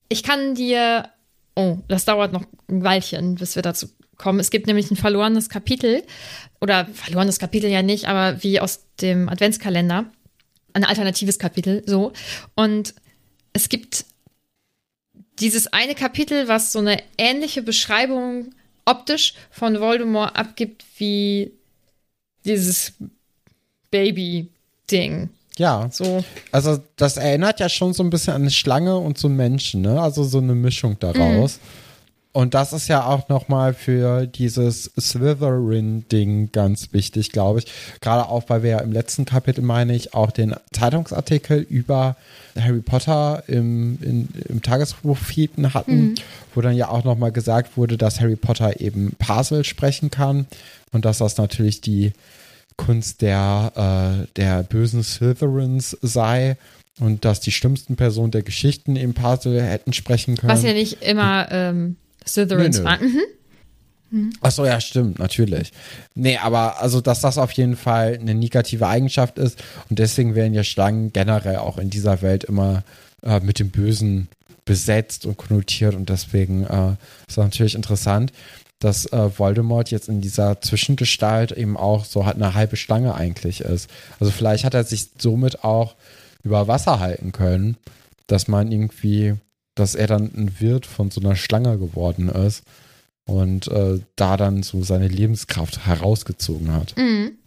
ich 0.09 0.23
kann 0.23 0.55
dir. 0.55 1.09
Oh, 1.55 1.77
das 1.87 2.05
dauert 2.05 2.33
noch 2.33 2.45
ein 2.67 2.83
Weilchen, 2.83 3.35
bis 3.35 3.55
wir 3.55 3.61
dazu 3.61 3.87
kommen. 4.17 4.39
Es 4.39 4.49
gibt 4.49 4.65
nämlich 4.65 4.89
ein 4.89 4.97
verlorenes 4.97 5.49
Kapitel. 5.49 6.03
Oder 6.61 6.87
verlorenes 6.93 7.37
Kapitel 7.37 7.69
ja 7.69 7.83
nicht, 7.83 8.05
aber 8.07 8.41
wie 8.41 8.59
aus 8.59 8.85
dem 9.01 9.29
Adventskalender. 9.29 10.05
Ein 10.71 10.85
alternatives 10.85 11.37
Kapitel, 11.37 11.83
so. 11.85 12.13
Und 12.55 12.95
es 13.51 13.69
gibt 13.69 14.05
dieses 15.39 15.67
eine 15.67 15.95
Kapitel, 15.95 16.47
was 16.47 16.71
so 16.71 16.79
eine 16.79 17.01
ähnliche 17.17 17.61
Beschreibung 17.61 18.53
optisch 18.85 19.33
von 19.49 19.79
Voldemort 19.79 20.35
abgibt 20.35 20.83
wie 20.97 21.51
dieses 22.45 22.93
Baby-Ding. 23.91 25.29
Ja. 25.57 25.87
So. 25.91 26.23
Also, 26.51 26.79
das 26.95 27.17
erinnert 27.17 27.59
ja 27.59 27.69
schon 27.69 27.93
so 27.93 28.03
ein 28.03 28.09
bisschen 28.09 28.33
an 28.33 28.41
eine 28.41 28.51
Schlange 28.51 28.97
und 28.97 29.17
so 29.17 29.27
einen 29.27 29.37
Menschen, 29.37 29.81
ne? 29.81 30.01
Also 30.01 30.23
so 30.23 30.39
eine 30.39 30.55
Mischung 30.55 30.97
daraus. 30.99 31.57
Mhm. 31.57 31.61
Und 32.33 32.55
das 32.55 32.73
ist 32.73 32.87
ja 32.87 33.05
auch 33.05 33.29
nochmal 33.29 33.75
für 33.75 34.25
dieses 34.25 34.91
Slytherin-Ding 34.99 36.51
ganz 36.51 36.91
wichtig, 36.91 37.31
glaube 37.31 37.59
ich. 37.59 37.67
Gerade 38.01 38.27
auch, 38.27 38.45
weil 38.47 38.63
wir 38.63 38.71
ja 38.71 38.79
im 38.79 38.91
letzten 38.91 39.25
Kapitel, 39.25 39.61
meine 39.61 39.95
ich, 39.95 40.15
auch 40.15 40.31
den 40.31 40.55
Zeitungsartikel 40.71 41.59
über 41.59 42.15
Harry 42.59 42.81
Potter 42.81 43.43
im, 43.45 43.99
in, 44.01 44.29
im 44.49 44.63
Tagesprofiten 44.63 45.75
hatten, 45.75 46.01
mhm. 46.01 46.15
wo 46.55 46.61
dann 46.61 46.75
ja 46.75 46.89
auch 46.89 47.03
nochmal 47.03 47.31
gesagt 47.31 47.77
wurde, 47.77 47.97
dass 47.97 48.19
Harry 48.19 48.35
Potter 48.35 48.81
eben 48.81 49.11
Parsel 49.19 49.63
sprechen 49.63 50.09
kann 50.09 50.47
und 50.91 51.05
dass 51.05 51.19
das 51.19 51.37
natürlich 51.37 51.81
die 51.81 52.13
Kunst 52.77 53.21
der, 53.21 54.25
äh, 54.25 54.27
der 54.37 54.63
bösen 54.63 55.03
Slytherins 55.03 55.95
sei 56.01 56.57
und 56.99 57.25
dass 57.25 57.41
die 57.41 57.51
schlimmsten 57.51 57.95
Personen 57.95 58.31
der 58.31 58.41
Geschichten 58.41 58.95
im 58.95 59.13
Parsel 59.13 59.61
hätten 59.61 59.93
sprechen 59.93 60.35
können. 60.35 60.51
Was 60.51 60.63
ja 60.63 60.73
nicht 60.73 61.03
immer 61.03 61.47
ähm, 61.51 61.97
Slytherins 62.27 62.79
nö. 62.79 62.83
waren. 62.85 63.01
Mhm. 63.01 63.21
Mhm. 64.11 64.33
Achso, 64.41 64.65
ja, 64.65 64.79
stimmt, 64.79 65.17
natürlich. 65.17 65.71
Nee, 66.13 66.37
aber 66.37 66.81
also, 66.81 67.01
dass 67.01 67.21
das 67.21 67.37
auf 67.37 67.51
jeden 67.53 67.75
Fall 67.75 68.17
eine 68.19 68.35
negative 68.35 68.87
Eigenschaft 68.87 69.39
ist 69.39 69.63
und 69.89 69.97
deswegen 69.97 70.35
werden 70.35 70.53
ja 70.53 70.63
Schlangen 70.63 71.11
generell 71.13 71.57
auch 71.57 71.77
in 71.79 71.89
dieser 71.89 72.21
Welt 72.21 72.43
immer 72.43 72.83
äh, 73.23 73.39
mit 73.39 73.57
dem 73.57 73.71
Bösen 73.71 74.27
besetzt 74.65 75.25
und 75.25 75.37
konnotiert 75.37 75.95
und 75.95 76.09
deswegen 76.09 76.63
äh, 76.63 76.91
ist 77.27 77.37
das 77.37 77.37
natürlich 77.37 77.75
interessant. 77.75 78.31
dass 78.79 79.05
äh, 79.13 79.39
Voldemort 79.39 79.91
jetzt 79.91 80.09
in 80.09 80.19
dieser 80.19 80.59
Zwischengestalt 80.61 81.51
eben 81.53 81.77
auch 81.77 82.03
so 82.05 82.25
hat 82.25 82.35
eine 82.35 82.53
halbe 82.53 82.75
Schlange 82.75 83.15
eigentlich 83.15 83.61
ist. 83.61 83.89
Also 84.19 84.31
vielleicht 84.31 84.65
hat 84.65 84.73
er 84.73 84.83
sich 84.83 85.09
somit 85.17 85.63
auch 85.63 85.95
über 86.43 86.67
Wasser 86.67 86.99
halten 86.99 87.31
können, 87.31 87.77
dass 88.27 88.47
man 88.49 88.71
irgendwie, 88.71 89.35
dass 89.75 89.95
er 89.95 90.07
dann 90.07 90.31
ein 90.35 90.59
Wirt 90.59 90.85
von 90.85 91.11
so 91.11 91.21
einer 91.21 91.35
Schlange 91.35 91.77
geworden 91.77 92.29
ist 92.29 92.63
und 93.25 93.67
äh, 93.67 93.99
da 94.15 94.37
dann 94.37 94.63
so 94.63 94.83
seine 94.83 95.07
Lebenskraft 95.07 95.85
herausgezogen 95.85 96.71
hat. 96.71 96.95
Mhm. 96.97 97.37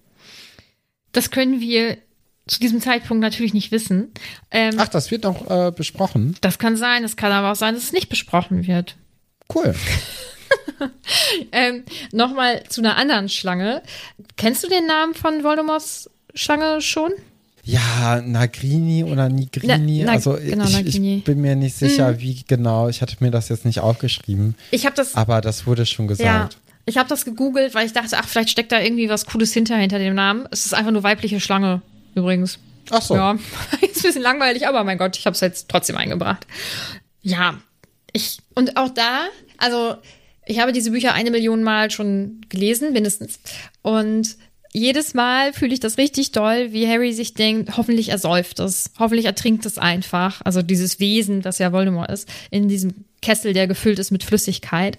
Das 1.13 1.31
können 1.31 1.61
wir 1.61 1.99
zu 2.47 2.61
diesem 2.61 2.81
Zeitpunkt 2.81 3.21
natürlich 3.21 3.55
nicht 3.55 3.73
wissen. 3.73 4.13
Ähm, 4.51 4.75
Ach, 4.79 4.89
das 4.89 5.11
wird 5.11 5.25
noch 5.25 5.51
äh, 5.51 5.73
besprochen. 5.73 6.37
Das 6.41 6.59
kann 6.59 6.77
sein, 6.77 7.05
es 7.05 7.17
kann 7.17 7.33
aber 7.33 7.53
auch 7.53 7.57
sein, 7.57 7.75
dass 7.75 7.85
es 7.85 7.93
nicht 7.93 8.09
besprochen 8.09 8.67
wird. 8.67 8.97
Cool. 9.53 9.75
ähm, 11.53 11.85
Nochmal 12.13 12.65
zu 12.69 12.81
einer 12.81 12.97
anderen 12.97 13.29
Schlange. 13.29 13.83
Kennst 14.37 14.63
du 14.63 14.69
den 14.69 14.87
Namen 14.87 15.15
von 15.15 15.43
Voldemorts 15.43 16.11
Schlange 16.35 16.81
schon? 16.81 17.13
Ja, 17.69 18.23
Nagrini 18.25 19.03
oder 19.05 19.29
Nigrini. 19.29 19.99
Na, 20.01 20.07
na, 20.07 20.13
also 20.13 20.39
genau, 20.41 20.65
ich, 20.67 20.73
Nagini. 20.73 21.17
ich 21.19 21.25
bin 21.25 21.41
mir 21.41 21.57
nicht 21.57 21.77
sicher, 21.77 22.13
Mhm. 22.13 22.21
wie 22.21 22.45
genau. 22.47 22.89
Ich 22.89 23.03
hatte 23.03 23.17
mir 23.21 23.33
das 23.33 23.49
jetzt 23.49 23.65
nicht 23.65 23.81
aufgeschrieben, 23.81 24.55
Ich 24.71 24.87
habe 24.87 24.95
das, 24.95 25.17
aber 25.17 25.41
das 25.41 25.67
wurde 25.67 25.85
schon 25.85 26.05
ja, 26.07 26.09
gesagt. 26.15 26.59
ich 26.87 26.97
habe 26.97 27.09
das 27.09 27.25
gegoogelt, 27.25 27.75
weil 27.75 27.85
ich 27.87 27.93
dachte, 27.93 28.17
ach, 28.19 28.29
vielleicht 28.29 28.51
steckt 28.51 28.71
da 28.71 28.81
irgendwie 28.81 29.09
was 29.09 29.27
Cooles 29.27 29.53
hinter, 29.53 29.77
hinter 29.77 29.99
dem 29.99 30.15
Namen. 30.15 30.47
Es 30.53 30.65
ist 30.65 30.75
einfach 30.75 30.93
nur 30.93 31.03
weibliche 31.03 31.41
Schlange, 31.41 31.83
übrigens. 32.15 32.61
Ach 32.91 33.03
so. 33.03 33.17
Ja, 33.17 33.33
ist 33.83 33.97
ein 33.97 34.03
bisschen 34.05 34.23
langweilig, 34.23 34.69
aber 34.69 34.85
mein 34.85 34.97
Gott, 34.97 35.17
ich 35.17 35.27
habe 35.27 35.35
es 35.35 35.41
jetzt 35.41 35.69
trotzdem 35.69 35.97
eingebracht. 35.97 36.47
Ja, 37.23 37.59
ich 38.13 38.39
und 38.55 38.77
auch 38.77 38.91
da, 38.91 39.27
also 39.59 39.97
ich 40.47 40.61
habe 40.61 40.71
diese 40.71 40.93
Bücher 40.93 41.13
eine 41.15 41.33
Million 41.33 41.65
Mal 41.65 41.91
schon 41.91 42.43
gelesen, 42.49 42.93
mindestens. 42.93 43.41
Und 43.83 44.37
jedes 44.77 45.15
Mal 45.15 45.55
fühle 45.55 45.73
ich 45.73 45.81
das 45.81 45.97
richtig 45.97 46.33
doll, 46.33 46.73
wie 46.73 46.87
Harry 46.87 47.15
sich 47.15 47.33
denkt, 47.33 47.79
hoffentlich 47.79 48.11
ersäuft 48.11 48.61
es, 48.61 48.91
hoffentlich 48.99 49.25
ertrinkt 49.25 49.65
es 49.65 49.79
einfach. 49.79 50.43
Also 50.45 50.61
dieses 50.61 51.01
Wesen, 51.01 51.41
das 51.41 51.59
ja 51.59 51.73
Voldemort 51.73 52.11
ist, 52.11 52.29
in 52.51 52.69
diesem 52.69 53.07
Kessel, 53.23 53.55
der 53.55 53.67
gefüllt 53.67 53.99
ist 53.99 54.11
mit 54.11 54.23
Flüssigkeit. 54.23 54.99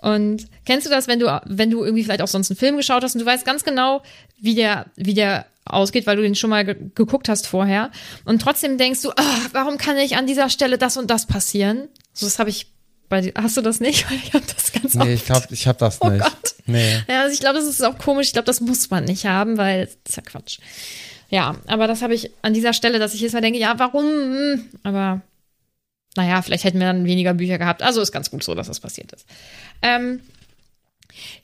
Und 0.00 0.46
kennst 0.64 0.86
du 0.86 0.90
das, 0.90 1.08
wenn 1.08 1.18
du, 1.18 1.42
wenn 1.46 1.70
du 1.70 1.82
irgendwie 1.84 2.04
vielleicht 2.04 2.22
auch 2.22 2.28
sonst 2.28 2.50
einen 2.52 2.58
Film 2.58 2.76
geschaut 2.76 3.02
hast 3.02 3.16
und 3.16 3.20
du 3.20 3.26
weißt 3.26 3.44
ganz 3.44 3.64
genau, 3.64 4.02
wie 4.40 4.54
der, 4.54 4.86
wie 4.94 5.14
der 5.14 5.46
ausgeht, 5.64 6.06
weil 6.06 6.16
du 6.16 6.22
den 6.22 6.36
schon 6.36 6.50
mal 6.50 6.64
ge 6.64 6.76
geguckt 6.94 7.28
hast 7.28 7.48
vorher. 7.48 7.90
Und 8.24 8.40
trotzdem 8.40 8.78
denkst 8.78 9.02
du, 9.02 9.10
ah, 9.10 9.40
warum 9.50 9.78
kann 9.78 9.96
nicht 9.96 10.16
an 10.16 10.28
dieser 10.28 10.48
Stelle 10.48 10.78
das 10.78 10.96
und 10.96 11.10
das 11.10 11.26
passieren? 11.26 11.88
So, 12.12 12.24
das 12.24 12.38
habe 12.38 12.50
ich 12.50 12.68
dir. 13.10 13.32
Hast 13.36 13.56
du 13.56 13.60
das 13.62 13.80
nicht? 13.80 14.04
Weil 14.10 14.18
ich 14.18 14.32
habe 14.34 14.44
das 14.54 14.72
ganz 14.72 14.94
Nee, 14.94 15.14
ich 15.14 15.20
oft. 15.20 15.26
glaube, 15.26 15.46
ich 15.50 15.66
habe 15.66 15.78
das 15.78 15.98
Oh 16.00 16.08
nicht. 16.08 16.22
Gott. 16.22 16.54
Nee. 16.66 17.02
Ja, 17.08 17.22
also 17.22 17.32
ich 17.34 17.40
glaube, 17.40 17.58
das 17.58 17.66
ist 17.68 17.82
auch 17.82 17.98
komisch. 17.98 18.28
Ich 18.28 18.32
glaube, 18.34 18.46
das 18.46 18.60
muss 18.60 18.90
man 18.90 19.04
nicht 19.04 19.24
haben, 19.26 19.56
weil 19.56 19.86
das 19.86 19.96
ist 20.10 20.16
ja 20.16 20.22
Quatsch. 20.22 20.58
Ja, 21.30 21.56
aber 21.66 21.86
das 21.86 22.02
habe 22.02 22.14
ich 22.14 22.30
an 22.42 22.54
dieser 22.54 22.72
Stelle, 22.72 22.98
dass 22.98 23.14
ich 23.14 23.20
jetzt 23.20 23.32
mal 23.32 23.40
denke, 23.40 23.58
ja, 23.58 23.78
warum? 23.78 24.64
Aber 24.82 25.20
naja, 26.16 26.40
vielleicht 26.42 26.64
hätten 26.64 26.78
wir 26.80 26.86
dann 26.86 27.04
weniger 27.04 27.34
Bücher 27.34 27.58
gehabt. 27.58 27.82
Also 27.82 28.00
ist 28.00 28.12
ganz 28.12 28.30
gut 28.30 28.42
so, 28.42 28.54
dass 28.54 28.66
das 28.68 28.80
passiert 28.80 29.12
ist. 29.12 29.26
Ähm, 29.82 30.20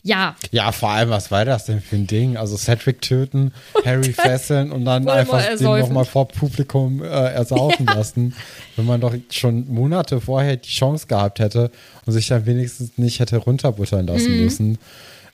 ja, 0.03 0.37
Ja, 0.51 0.73
vor 0.73 0.91
allem, 0.91 1.11
was 1.11 1.31
war 1.31 1.45
das 1.45 1.65
denn 1.65 1.81
für 1.81 1.97
ein 1.97 2.07
Ding? 2.07 2.37
Also 2.37 2.57
Cedric 2.57 3.01
töten, 3.01 3.53
Harry 3.85 4.13
fesseln 4.13 4.71
und 4.73 4.85
dann 4.85 5.09
einfach 5.09 5.45
den 5.57 5.63
nochmal 5.63 6.05
vor 6.05 6.29
Publikum 6.29 7.03
äh, 7.03 7.07
ersaufen 7.07 7.87
lassen. 7.95 8.35
Wenn 8.77 8.87
man 8.87 9.01
doch 9.01 9.15
schon 9.31 9.69
Monate 9.73 10.21
vorher 10.21 10.57
die 10.57 10.69
Chance 10.69 11.07
gehabt 11.07 11.39
hätte 11.39 11.71
und 12.07 12.13
sich 12.13 12.29
dann 12.29 12.47
wenigstens 12.47 12.99
nicht 12.99 13.21
hätte 13.21 13.39
runterbuttern 13.39 14.07
lassen 14.07 14.43
müssen. 14.43 14.79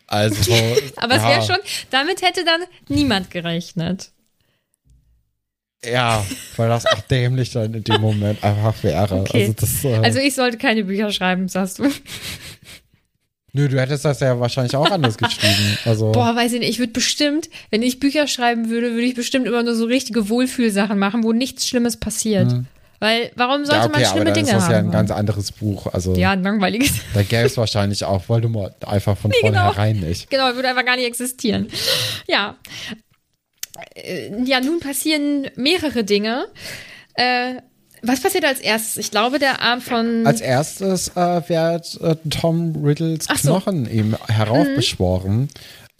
Also. 0.07 0.53
Mhm. 0.53 0.77
aber 0.97 1.17
es 1.17 1.23
ja, 1.23 1.29
wäre 1.29 1.43
schon, 1.43 1.59
damit 1.91 2.23
hätte 2.23 2.45
dann 2.45 2.63
niemand 2.89 3.31
gerechnet. 3.31 4.11
Ja, 5.83 6.27
weil 6.57 6.69
das 6.69 6.85
auch 6.85 7.01
dämlich 7.03 7.53
dann 7.53 7.73
in 7.73 7.83
dem 7.85 8.03
Moment 8.03 8.45
einfach 8.45 8.83
wäre. 8.83 9.21
Okay. 9.21 9.43
Also, 9.43 9.53
das, 9.55 9.85
äh, 9.85 9.97
Also 9.97 10.19
ich 10.19 10.35
sollte 10.35 10.59
keine 10.59 10.85
Bücher 10.85 11.11
schreiben, 11.11 11.49
sagst 11.49 11.79
du. 11.79 11.85
Nö, 13.53 13.69
du 13.69 13.81
hättest 13.81 14.05
das 14.05 14.21
ja 14.21 14.39
wahrscheinlich 14.41 14.75
auch 14.77 14.91
anders 14.91 15.17
geschrieben. 15.19 15.79
Also, 15.85 16.13
Boah, 16.13 16.35
weiß 16.37 16.53
ich 16.53 16.61
nicht, 16.61 16.71
ich 16.71 16.79
würde 16.79 16.93
bestimmt, 16.93 17.49
wenn 17.71 17.83
ich 17.83 18.01
Bücher 18.01 18.27
schreiben 18.27 18.71
würde, 18.71 18.93
würde 18.93 19.07
ich 19.07 19.15
bestimmt 19.15 19.47
immer 19.47 19.63
nur 19.63 19.75
so 19.75 19.85
richtige 19.85 20.29
Wohlfühlsachen 20.29 20.99
machen, 20.99 21.23
wo 21.25 21.33
nichts 21.33 21.67
Schlimmes 21.67 21.97
passiert. 21.99 22.55
Weil, 23.03 23.31
warum 23.35 23.65
sollte 23.65 23.71
Mhm. 23.71 23.73
ja, 23.73 23.85
okay, 23.85 23.89
man 23.93 23.95
aber 24.03 24.05
schlimme 24.11 24.25
dann 24.27 24.35
Dinge 24.35 24.47
ist 24.49 24.55
das 24.55 24.65
haben? 24.65 24.73
ja 24.73 24.79
ein 24.79 24.91
ganz 24.91 25.11
anderes 25.11 25.53
Buch. 25.53 25.87
Also, 25.87 26.15
ja, 26.17 26.33
ein 26.33 26.43
langweiliges. 26.43 26.93
da 27.15 27.23
gäbe 27.23 27.47
es 27.47 27.57
wahrscheinlich 27.57 28.05
auch 28.05 28.29
Voldemort 28.29 28.87
einfach 28.87 29.17
von 29.17 29.31
genau. 29.43 29.43
vornherein 29.65 30.01
nicht. 30.01 30.29
Genau, 30.29 30.55
würde 30.55 30.69
einfach 30.69 30.85
gar 30.85 30.97
nicht 30.97 31.07
existieren. 31.07 31.69
Ja. 32.29 32.57
Äh, 33.95 34.43
Ja, 34.45 34.61
nun 34.61 34.81
passieren 34.81 35.49
mehrere 35.57 36.05
Dinge. 36.05 36.47
Äh, 37.15 37.55
was 38.03 38.21
passiert 38.21 38.45
als 38.45 38.61
erstes? 38.61 38.97
Ich 38.97 39.11
glaube, 39.11 39.39
der 39.39 39.61
Arm 39.61 39.81
von. 39.81 40.27
Als 40.27 40.41
erstes 40.41 41.09
äh, 41.17 41.49
wird 41.49 42.01
äh, 42.01 42.17
Tom 42.29 42.77
Riddles 42.85 43.27
Ach 43.29 43.39
so. 43.39 43.51
Knochen 43.51 43.91
eben 43.91 44.17
heraufbeschworen. 44.29 45.49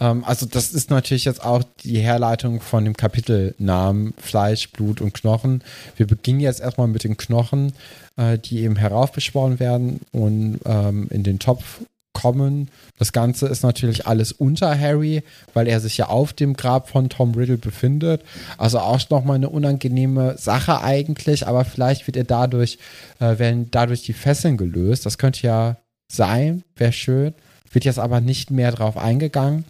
Ähm, 0.01 0.25
also 0.25 0.47
das 0.47 0.73
ist 0.73 0.91
natürlich 0.91 1.27
jetzt 1.27 1.45
auch 1.45 1.63
die 1.85 1.99
Herleitung 1.99 2.61
von 2.61 2.85
dem 2.85 2.97
Kapitelnamen 2.97 4.15
Fleisch, 4.17 4.71
Blut 4.71 5.01
und 5.01 5.15
Knochen. 5.15 5.63
Wir 5.97 6.07
beginnen 6.07 6.41
jetzt 6.41 6.61
erstmal 6.61 6.89
mit 6.89 7.05
den 7.05 7.17
Knochen, 7.17 7.73
äh, 8.17 8.39
die 8.39 8.61
eben 8.61 8.77
heraufbeschworen 8.77 9.61
werden 9.61 10.01
und 10.13 10.61
ähm, 10.65 11.09
in 11.11 11.23
den 11.23 11.39
Topf 11.39 11.81
kommen. 12.13 12.71
Das 12.99 13.13
Ganze 13.13 13.47
ist 13.47 13.63
natürlich 13.63 14.07
alles 14.07 14.33
unter 14.33 14.79
Harry, 14.79 15.23
weil 15.55 15.69
er 15.69 15.81
sich 15.81 15.97
ja 15.97 16.09
auf 16.09 16.33
dem 16.33 16.55
Grab 16.55 16.89
von 16.89 17.09
Tom 17.09 17.35
Riddle 17.35 17.59
befindet. 17.59 18.23
Also 18.59 18.79
auch 18.79 19.01
nochmal 19.11 19.37
eine 19.37 19.49
unangenehme 19.49 20.37
Sache 20.37 20.83
eigentlich, 20.83 21.47
aber 21.47 21.65
vielleicht 21.65 22.07
wird 22.07 22.17
er 22.17 22.25
dadurch, 22.25 22.79
äh, 23.21 23.39
werden 23.39 23.69
dadurch 23.71 24.03
die 24.03 24.13
Fesseln 24.13 24.57
gelöst. 24.57 25.07
Das 25.07 25.19
könnte 25.19 25.47
ja 25.47 25.77
sein, 26.09 26.65
wäre 26.77 26.93
schön. 26.93 27.35
Wird 27.73 27.85
jetzt 27.85 28.01
aber 28.01 28.21
nicht 28.21 28.51
mehr 28.51 28.73
drauf 28.73 28.97
eingegangen. 28.97 29.65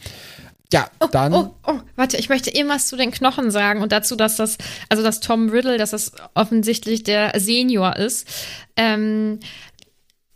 Ja, 0.72 0.88
dann. 1.10 1.34
Oh, 1.34 1.54
oh, 1.66 1.80
warte, 1.96 2.16
ich 2.16 2.28
möchte 2.28 2.54
eben 2.54 2.68
was 2.68 2.86
zu 2.86 2.96
den 2.96 3.10
Knochen 3.10 3.50
sagen 3.50 3.82
und 3.82 3.90
dazu, 3.90 4.14
dass 4.14 4.36
das, 4.36 4.56
also 4.88 5.02
dass 5.02 5.18
Tom 5.18 5.48
Riddle, 5.48 5.78
dass 5.78 5.90
das 5.90 6.12
offensichtlich 6.34 7.02
der 7.02 7.32
Senior 7.40 7.96
ist. 7.96 8.28
Ähm, 8.76 9.40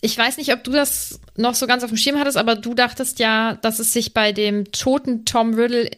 ich 0.05 0.19
weiß 0.19 0.37
nicht, 0.37 0.53
ob 0.53 0.63
du 0.63 0.71
das 0.71 1.19
noch 1.35 1.55
so 1.55 1.67
ganz 1.67 1.83
auf 1.83 1.89
dem 1.89 1.97
Schirm 1.97 2.19
hattest, 2.19 2.37
aber 2.37 2.57
du 2.57 2.75
dachtest 2.75 3.21
ja, 3.21 3.55
dass 3.63 3.79
es 3.79 3.95
sich 3.95 4.13
bei 4.13 4.33
dem 4.33 4.71
toten 4.71 5.25
Tom 5.25 5.55
Riddle 5.55 5.91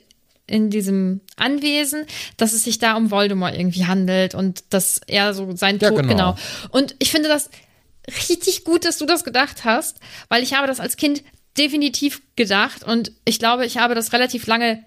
in 0.46 0.70
diesem 0.70 1.22
Anwesen, 1.34 2.06
dass 2.36 2.52
es 2.52 2.62
sich 2.62 2.78
da 2.78 2.96
um 2.96 3.10
Voldemort 3.10 3.56
irgendwie 3.56 3.86
handelt 3.86 4.36
und 4.36 4.62
dass 4.70 5.00
er 5.08 5.34
so 5.34 5.56
sein 5.56 5.80
Ja, 5.80 5.88
Tod, 5.88 6.02
genau. 6.02 6.08
genau. 6.08 6.36
Und 6.70 6.94
ich 7.00 7.10
finde 7.10 7.28
das 7.28 7.50
richtig 8.30 8.62
gut, 8.62 8.84
dass 8.84 8.98
du 8.98 9.06
das 9.06 9.24
gedacht 9.24 9.64
hast, 9.64 9.98
weil 10.28 10.44
ich 10.44 10.54
habe 10.54 10.68
das 10.68 10.78
als 10.78 10.96
Kind 10.96 11.24
definitiv 11.58 12.22
gedacht 12.36 12.84
und 12.84 13.10
ich 13.24 13.40
glaube, 13.40 13.66
ich 13.66 13.78
habe 13.78 13.96
das 13.96 14.12
relativ 14.12 14.46
lange 14.46 14.84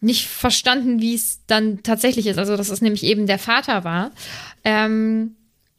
nicht 0.00 0.28
verstanden, 0.28 1.02
wie 1.02 1.14
es 1.14 1.40
dann 1.46 1.82
tatsächlich 1.82 2.26
ist. 2.26 2.38
Also, 2.38 2.56
dass 2.56 2.70
es 2.70 2.80
nämlich 2.80 3.02
eben 3.02 3.26
der 3.26 3.38
Vater 3.38 3.84
war. 3.84 4.12
Ähm, 4.64 5.36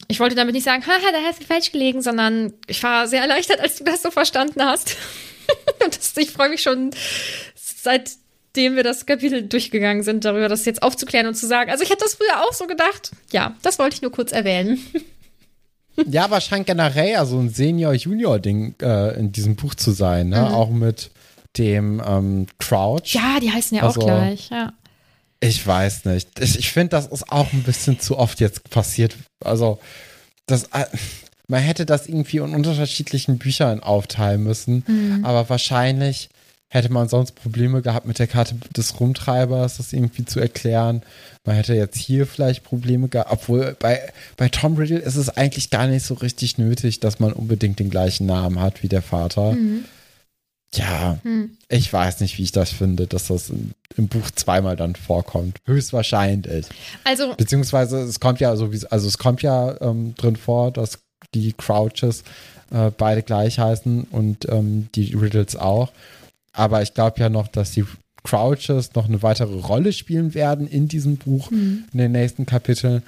ich 0.07 0.19
wollte 0.19 0.35
damit 0.35 0.53
nicht 0.53 0.63
sagen, 0.63 0.85
haha, 0.85 1.11
da 1.11 1.19
hast 1.27 1.41
du 1.41 1.45
falsch 1.45 1.71
gelegen, 1.71 2.01
sondern 2.01 2.53
ich 2.67 2.81
war 2.83 3.07
sehr 3.07 3.21
erleichtert, 3.21 3.59
als 3.59 3.77
du 3.77 3.83
das 3.83 4.01
so 4.01 4.11
verstanden 4.11 4.63
hast. 4.63 4.97
und 5.85 5.95
das, 5.97 6.15
ich 6.17 6.31
freue 6.31 6.49
mich 6.49 6.61
schon, 6.61 6.91
seitdem 7.55 8.75
wir 8.75 8.83
das 8.83 9.05
Kapitel 9.05 9.43
durchgegangen 9.43 10.03
sind, 10.03 10.25
darüber 10.25 10.49
das 10.49 10.65
jetzt 10.65 10.83
aufzuklären 10.83 11.27
und 11.27 11.35
zu 11.35 11.47
sagen. 11.47 11.71
Also, 11.71 11.83
ich 11.83 11.89
hätte 11.89 12.03
das 12.03 12.15
früher 12.15 12.41
auch 12.43 12.53
so 12.53 12.67
gedacht. 12.67 13.11
Ja, 13.31 13.55
das 13.61 13.79
wollte 13.79 13.95
ich 13.95 14.01
nur 14.01 14.11
kurz 14.11 14.31
erwähnen. 14.31 14.79
Ja, 16.07 16.23
aber 16.25 16.41
scheint 16.41 16.65
generell 16.65 17.11
ja 17.11 17.25
so 17.25 17.37
ein 17.39 17.49
Senior-Junior-Ding 17.49 18.75
äh, 18.81 19.19
in 19.19 19.31
diesem 19.31 19.55
Buch 19.55 19.75
zu 19.75 19.91
sein, 19.91 20.29
ne? 20.29 20.51
Auch 20.53 20.69
mit 20.69 21.11
dem 21.57 22.01
ähm, 22.05 22.47
Crouch. 22.57 23.13
Ja, 23.13 23.39
die 23.39 23.51
heißen 23.51 23.77
ja 23.77 23.83
Also- 23.83 24.01
auch 24.01 24.05
gleich, 24.05 24.49
ja. 24.49 24.73
Ich 25.43 25.65
weiß 25.65 26.05
nicht. 26.05 26.39
Ich, 26.39 26.57
ich 26.59 26.71
finde, 26.71 26.89
das 26.89 27.07
ist 27.07 27.31
auch 27.31 27.51
ein 27.53 27.63
bisschen 27.63 27.99
zu 27.99 28.17
oft 28.17 28.39
jetzt 28.39 28.69
passiert. 28.69 29.15
Also, 29.43 29.79
das, 30.45 30.63
äh, 30.73 30.85
man 31.47 31.61
hätte 31.61 31.85
das 31.85 32.07
irgendwie 32.07 32.37
in 32.37 32.55
unterschiedlichen 32.55 33.37
Büchern 33.37 33.81
aufteilen 33.81 34.43
müssen, 34.43 34.83
Mhm. 34.87 35.25
aber 35.25 35.49
wahrscheinlich 35.49 36.29
hätte 36.69 36.91
man 36.91 37.07
sonst 37.07 37.35
Probleme 37.35 37.83
gehabt 37.83 38.07
mit 38.07 38.17
der 38.17 38.25
Karte 38.25 38.55
des 38.75 38.99
Rumtreibers, 38.99 39.77
das 39.77 39.93
irgendwie 39.93 40.25
zu 40.25 40.39
erklären. 40.39 41.03
Man 41.45 41.55
hätte 41.55 41.75
jetzt 41.75 41.97
hier 41.97 42.25
vielleicht 42.25 42.63
Probleme 42.63 43.09
gehabt, 43.09 43.31
obwohl 43.31 43.75
bei, 43.79 43.99
bei 44.37 44.49
Tom 44.49 44.75
Riddle 44.77 44.97
ist 44.97 45.15
es 45.15 45.29
eigentlich 45.29 45.69
gar 45.69 45.85
nicht 45.85 46.03
so 46.03 46.15
richtig 46.15 46.57
nötig, 46.57 46.99
dass 46.99 47.19
man 47.19 47.31
unbedingt 47.31 47.77
den 47.77 47.91
gleichen 47.91 48.25
Namen 48.25 48.59
hat 48.59 48.81
wie 48.81 48.87
der 48.87 49.03
Vater. 49.03 49.55
Ja, 50.73 51.17
Hm. 51.23 51.51
ich 51.69 51.91
weiß 51.91 52.19
nicht, 52.21 52.37
wie 52.37 52.43
ich 52.43 52.51
das 52.51 52.71
finde, 52.71 53.07
dass 53.07 53.27
das 53.27 53.49
in, 53.49 53.71
im 53.95 54.07
Buch 54.07 54.31
zweimal 54.31 54.75
dann 54.75 54.95
vorkommt. 54.95 55.59
Höchstwahrscheinlich. 55.65 56.65
Also, 57.03 57.35
Beziehungsweise 57.35 58.01
es 58.01 58.19
kommt 58.19 58.39
ja 58.39 58.55
so 58.55 58.71
wie 58.71 58.85
also 58.89 59.07
es 59.07 59.17
kommt 59.17 59.41
ja 59.41 59.79
ähm, 59.81 60.15
drin 60.15 60.35
vor, 60.35 60.71
dass 60.71 60.99
die 61.33 61.53
Crouches 61.53 62.23
äh, 62.71 62.91
beide 62.97 63.21
gleich 63.21 63.59
heißen 63.59 64.07
und 64.11 64.49
ähm, 64.49 64.89
die 64.95 65.13
Riddles 65.13 65.55
auch. 65.55 65.91
Aber 66.53 66.81
ich 66.81 66.93
glaube 66.93 67.19
ja 67.19 67.29
noch, 67.29 67.47
dass 67.47 67.71
die 67.71 67.85
Crouches 68.23 68.93
noch 68.95 69.07
eine 69.07 69.21
weitere 69.21 69.59
Rolle 69.59 69.93
spielen 69.93 70.33
werden 70.33 70.67
in 70.67 70.87
diesem 70.87 71.17
Buch, 71.17 71.51
mhm. 71.51 71.85
in 71.91 71.99
den 71.99 72.11
nächsten 72.13 72.45
Kapiteln. 72.45 73.03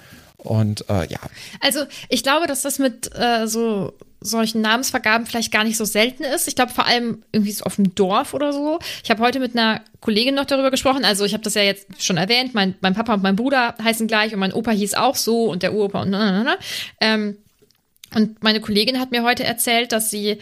Und 0.46 0.90
äh, 0.90 1.08
ja. 1.08 1.20
Also 1.62 1.82
ich 2.10 2.24
glaube, 2.24 2.48
dass 2.48 2.62
das 2.62 2.80
mit 2.80 3.10
äh, 3.16 3.48
so 3.48 3.94
solchen 4.22 4.62
Namensvergaben 4.62 5.28
vielleicht 5.28 5.52
gar 5.52 5.64
nicht 5.64 5.78
so 5.78 5.86
selten 5.86 6.24
ist. 6.24 6.48
Ich 6.48 6.56
glaube 6.56 6.72
vor 6.72 6.86
allem 6.86 7.24
irgendwie 7.32 7.52
so 7.52 7.64
auf 7.66 7.76
dem 7.76 7.94
Dorf 7.96 8.34
oder 8.34 8.54
so. 8.54 8.80
Ich 9.04 9.10
habe 9.10 9.22
heute 9.22 9.40
mit 9.40 9.56
einer 9.56 9.82
Kollegin 10.02 10.36
noch 10.36 10.46
darüber 10.46 10.72
gesprochen. 10.72 11.06
Also 11.06 11.26
ich 11.26 11.34
habe 11.34 11.44
das 11.44 11.54
ja 11.54 11.62
jetzt 11.62 12.04
schon 12.04 12.18
erwähnt. 12.18 12.54
Mein, 12.54 12.76
mein 12.82 12.94
Papa 12.94 13.14
und 13.14 13.24
mein 13.24 13.36
Bruder 13.36 13.76
heißen 13.82 14.08
gleich 14.08 14.34
und 14.34 14.40
mein 14.40 14.54
Opa 14.54 14.72
hieß 14.72 14.96
auch 14.96 15.16
so 15.16 15.46
und 15.46 15.64
der 15.64 15.74
Uropa 15.74 16.02
und 16.02 16.10
na, 16.10 16.32
na, 16.32 16.44
na. 16.44 16.58
Ähm, 17.00 17.38
und 18.14 18.44
meine 18.44 18.62
Kollegin 18.62 19.00
hat 19.00 19.12
mir 19.12 19.24
heute 19.24 19.44
erzählt, 19.44 19.92
dass 19.92 20.10
sie 20.10 20.40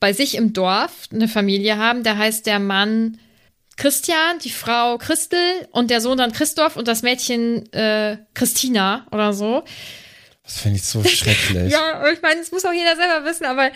bei 0.00 0.12
sich 0.12 0.36
im 0.36 0.52
Dorf 0.52 1.08
eine 1.12 1.28
Familie 1.28 1.76
haben. 1.78 2.02
Da 2.02 2.16
heißt 2.16 2.46
der 2.46 2.58
Mann 2.58 3.18
Christian, 3.76 4.38
die 4.38 4.50
Frau 4.50 4.98
Christel 4.98 5.68
und 5.72 5.90
der 5.90 6.00
Sohn 6.00 6.18
dann 6.18 6.32
Christoph 6.32 6.76
und 6.76 6.88
das 6.88 7.02
Mädchen 7.02 7.72
äh, 7.72 8.18
Christina 8.34 9.06
oder 9.10 9.32
so. 9.32 9.64
Das 10.44 10.58
finde 10.58 10.76
ich 10.76 10.84
so 10.84 11.02
schrecklich. 11.02 11.72
ja, 11.72 12.06
ich 12.12 12.20
meine, 12.22 12.40
das 12.40 12.52
muss 12.52 12.64
auch 12.64 12.72
jeder 12.72 12.96
selber 12.96 13.24
wissen, 13.24 13.46
aber 13.46 13.70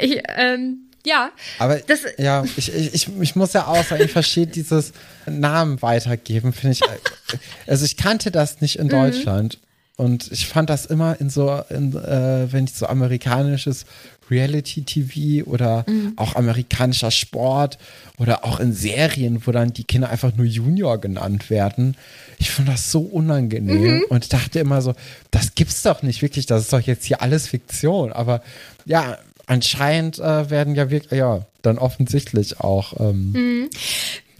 ich, 0.00 0.22
ähm, 0.36 0.90
ja. 1.06 1.30
Aber 1.58 1.78
das, 1.78 2.00
ja, 2.16 2.44
ich, 2.56 2.74
ich, 2.74 3.08
ich 3.20 3.36
muss 3.36 3.52
ja 3.52 3.66
auch 3.66 3.84
sagen, 3.84 4.02
ich 4.02 4.12
verstehe 4.12 4.46
dieses 4.46 4.92
Namen 5.26 5.82
weitergeben, 5.82 6.52
finde 6.52 6.72
ich. 6.72 6.82
Äh, 6.82 7.38
also 7.66 7.84
ich 7.84 7.96
kannte 7.96 8.30
das 8.30 8.60
nicht 8.60 8.78
in 8.78 8.86
mhm. 8.86 8.90
Deutschland. 8.90 9.58
Und 9.96 10.32
ich 10.32 10.46
fand 10.46 10.70
das 10.70 10.86
immer 10.86 11.20
in 11.20 11.30
so, 11.30 11.62
in, 11.70 11.94
äh, 11.94 12.52
wenn 12.52 12.64
ich 12.64 12.74
so 12.74 12.86
amerikanisches 12.86 13.86
Reality-TV 14.28 15.48
oder 15.48 15.84
mhm. 15.86 16.14
auch 16.16 16.34
amerikanischer 16.34 17.12
Sport 17.12 17.78
oder 18.18 18.44
auch 18.44 18.58
in 18.58 18.72
Serien, 18.72 19.46
wo 19.46 19.52
dann 19.52 19.72
die 19.72 19.84
Kinder 19.84 20.10
einfach 20.10 20.34
nur 20.34 20.46
Junior 20.46 20.98
genannt 20.98 21.48
werden. 21.48 21.96
Ich 22.38 22.50
fand 22.50 22.68
das 22.68 22.90
so 22.90 23.00
unangenehm 23.02 23.98
mhm. 23.98 24.04
und 24.08 24.32
dachte 24.32 24.58
immer 24.58 24.82
so, 24.82 24.94
das 25.30 25.54
gibt's 25.54 25.82
doch 25.82 26.02
nicht 26.02 26.22
wirklich, 26.22 26.46
das 26.46 26.62
ist 26.62 26.72
doch 26.72 26.80
jetzt 26.80 27.04
hier 27.04 27.22
alles 27.22 27.46
Fiktion. 27.46 28.12
Aber 28.12 28.42
ja, 28.86 29.18
anscheinend 29.46 30.18
äh, 30.18 30.50
werden 30.50 30.74
ja 30.74 30.90
wirklich, 30.90 31.16
ja, 31.16 31.46
dann 31.62 31.78
offensichtlich 31.78 32.58
auch 32.60 32.98
ähm, 32.98 33.30
mhm 33.32 33.70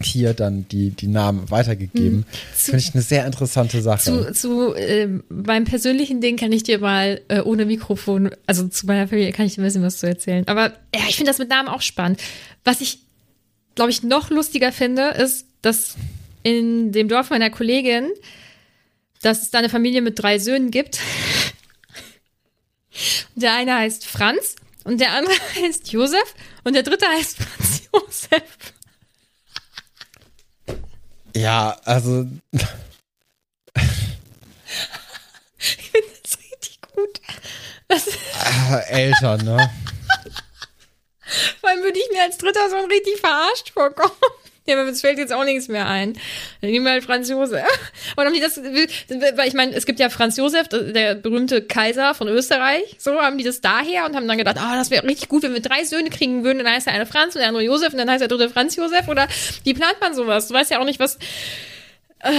hier 0.05 0.35
dann 0.35 0.67
die, 0.69 0.91
die 0.91 1.07
Namen 1.07 1.51
weitergegeben. 1.51 2.19
Mhm. 2.19 2.25
Finde 2.55 2.81
ich 2.81 2.95
eine 2.95 3.03
sehr 3.03 3.27
interessante 3.27 3.83
Sache. 3.83 4.03
Zu, 4.03 4.33
zu 4.33 4.75
äh, 4.75 5.09
meinem 5.29 5.65
persönlichen 5.65 6.21
Ding 6.21 6.37
kann 6.37 6.53
ich 6.53 6.63
dir 6.63 6.79
mal 6.79 7.21
äh, 7.29 7.41
ohne 7.41 7.67
Mikrofon, 7.67 8.31
also 8.47 8.69
zu 8.69 8.87
meiner 8.87 9.09
Familie 9.09 9.33
kann 9.33 9.47
ich 9.47 9.55
dir 9.55 9.63
ein 9.63 9.65
bisschen 9.65 9.83
was 9.83 9.99
zu 9.99 10.07
erzählen. 10.07 10.47
Aber 10.47 10.73
ja, 10.95 11.03
ich 11.09 11.17
finde 11.17 11.31
das 11.31 11.39
mit 11.39 11.49
Namen 11.49 11.69
auch 11.69 11.83
spannend. 11.83 12.21
Was 12.65 12.81
ich, 12.81 13.01
glaube 13.75 13.91
ich, 13.91 14.03
noch 14.03 14.31
lustiger 14.31 14.73
finde, 14.73 15.09
ist, 15.11 15.47
dass 15.63 15.97
in 16.43 16.93
dem 16.93 17.09
Dorf 17.09 17.31
meiner 17.31 17.51
Kollegin, 17.51 18.11
dass 19.23 19.43
es 19.43 19.51
da 19.51 19.59
eine 19.59 19.71
Familie 19.71 20.03
mit 20.03 20.19
drei 20.19 20.39
Söhnen 20.39 20.71
gibt. 20.71 21.01
Der 23.35 23.55
eine 23.55 23.75
heißt 23.75 24.07
Franz 24.07 24.57
und 24.85 25.01
der 25.01 25.13
andere 25.13 25.35
heißt 25.63 25.91
Josef 25.91 26.35
und 26.63 26.75
der 26.75 26.83
dritte 26.83 27.07
heißt 27.07 27.39
Franz 27.39 27.83
Josef. 27.93 28.43
Ja, 31.35 31.77
also. 31.85 32.27
ich 35.59 35.91
finde 35.91 36.09
das 36.23 36.39
richtig 36.39 36.81
gut. 36.95 37.21
Das 37.89 38.09
ah, 38.41 38.79
Eltern, 38.89 39.45
ne? 39.45 39.71
Vor 41.61 41.71
allem 41.71 41.83
würde 41.83 41.99
ich 41.99 42.09
mir 42.13 42.23
als 42.23 42.39
Dritter 42.39 42.71
so 42.71 42.77
richtig 42.87 43.19
verarscht 43.21 43.71
vorkommen. 43.71 44.15
Ja, 44.67 44.81
aber 44.81 44.89
es 44.89 45.03
fällt 45.03 45.19
jetzt 45.19 45.33
auch 45.33 45.45
nichts 45.45 45.69
mehr 45.69 45.87
ein. 45.87 46.15
Dann 46.63 46.71
nehmen 46.71 46.87
wir 46.87 46.93
halt 46.93 47.05
Franz 47.05 47.29
Josef. 47.29 47.67
Und 48.17 48.25
haben 48.25 48.33
die 48.33 48.41
das, 48.41 48.57
weil 48.57 49.47
ich 49.47 49.53
meine, 49.53 49.75
es 49.75 49.85
gibt 49.85 50.01
ja 50.01 50.09
Franz 50.09 50.39
Josef, 50.39 50.69
der 50.69 51.15
berühmte 51.15 51.61
Kaiser 51.61 52.15
von 52.15 52.29
Österreich, 52.29 52.97
so 52.99 53.21
haben 53.21 53.37
die 53.37 53.45
das 53.45 53.61
daher 53.61 54.07
und 54.07 54.17
haben 54.17 54.27
dann 54.27 54.39
gedacht, 54.39 54.57
ah, 54.59 54.73
oh, 54.73 54.77
das 54.77 54.91
wäre 54.91 55.07
richtig 55.07 55.29
gut, 55.29 55.43
wenn 55.43 55.53
wir 55.53 55.61
drei 55.61 55.85
Söhne 55.85 56.09
kriegen 56.09 56.45
würden, 56.45 56.65
dann 56.65 56.73
heißt 56.73 56.87
der 56.87 56.95
eine 56.95 57.05
Franz 57.05 57.35
und 57.35 57.41
der 57.41 57.49
andere 57.49 57.63
Josef 57.65 57.93
und 57.93 57.99
dann 57.99 58.11
heißt 58.11 58.23
der 58.23 58.29
dritte 58.29 58.49
Franz 58.49 58.77
Josef 58.77 59.09
oder 59.09 59.29
wie 59.65 59.75
plant 59.75 59.97
man 60.01 60.15
sowas? 60.15 60.49
Du 60.49 60.55
weißt 60.55 60.71
ja 60.71 60.81
auch 60.81 60.85
nicht, 60.85 60.99
was, 60.99 61.19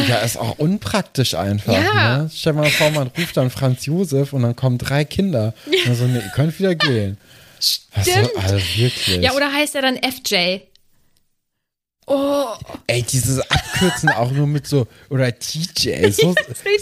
ja, 0.08 0.18
ist 0.18 0.38
auch 0.38 0.58
unpraktisch 0.58 1.36
einfach. 1.36 1.74
Ja. 1.74 2.18
Ne? 2.18 2.32
Stell 2.34 2.54
dir 2.54 2.62
mal 2.62 2.70
vor, 2.70 2.90
man 2.90 3.08
ruft 3.08 3.38
dann 3.38 3.52
Franz 3.52 3.86
Josef 3.86 4.34
und 4.34 4.42
dann 4.42 4.56
kommen 4.56 4.78
drei 4.80 5.06
Kinder. 5.06 5.54
Ja. 5.68 5.90
Also, 5.90 6.06
nee, 6.06 6.18
ihr 6.18 6.32
könnt 6.34 6.58
wieder 6.58 6.74
gehen. 6.74 7.18
Stimmt. 7.60 7.90
Also, 7.94 8.56
also 8.56 8.56
wirklich. 8.76 9.18
Ja, 9.22 9.34
oder 9.34 9.52
heißt 9.52 9.76
er 9.76 9.84
dann 9.84 9.98
FJ? 9.98 10.62
Oh. 12.08 12.46
Ey, 12.86 13.02
dieses 13.02 13.40
Abkürzen 13.50 14.10
auch 14.10 14.32
nur 14.32 14.46
mit 14.46 14.68
so, 14.68 14.88
oder 15.10 15.38
TJ, 15.38 16.12
so, 16.12 16.36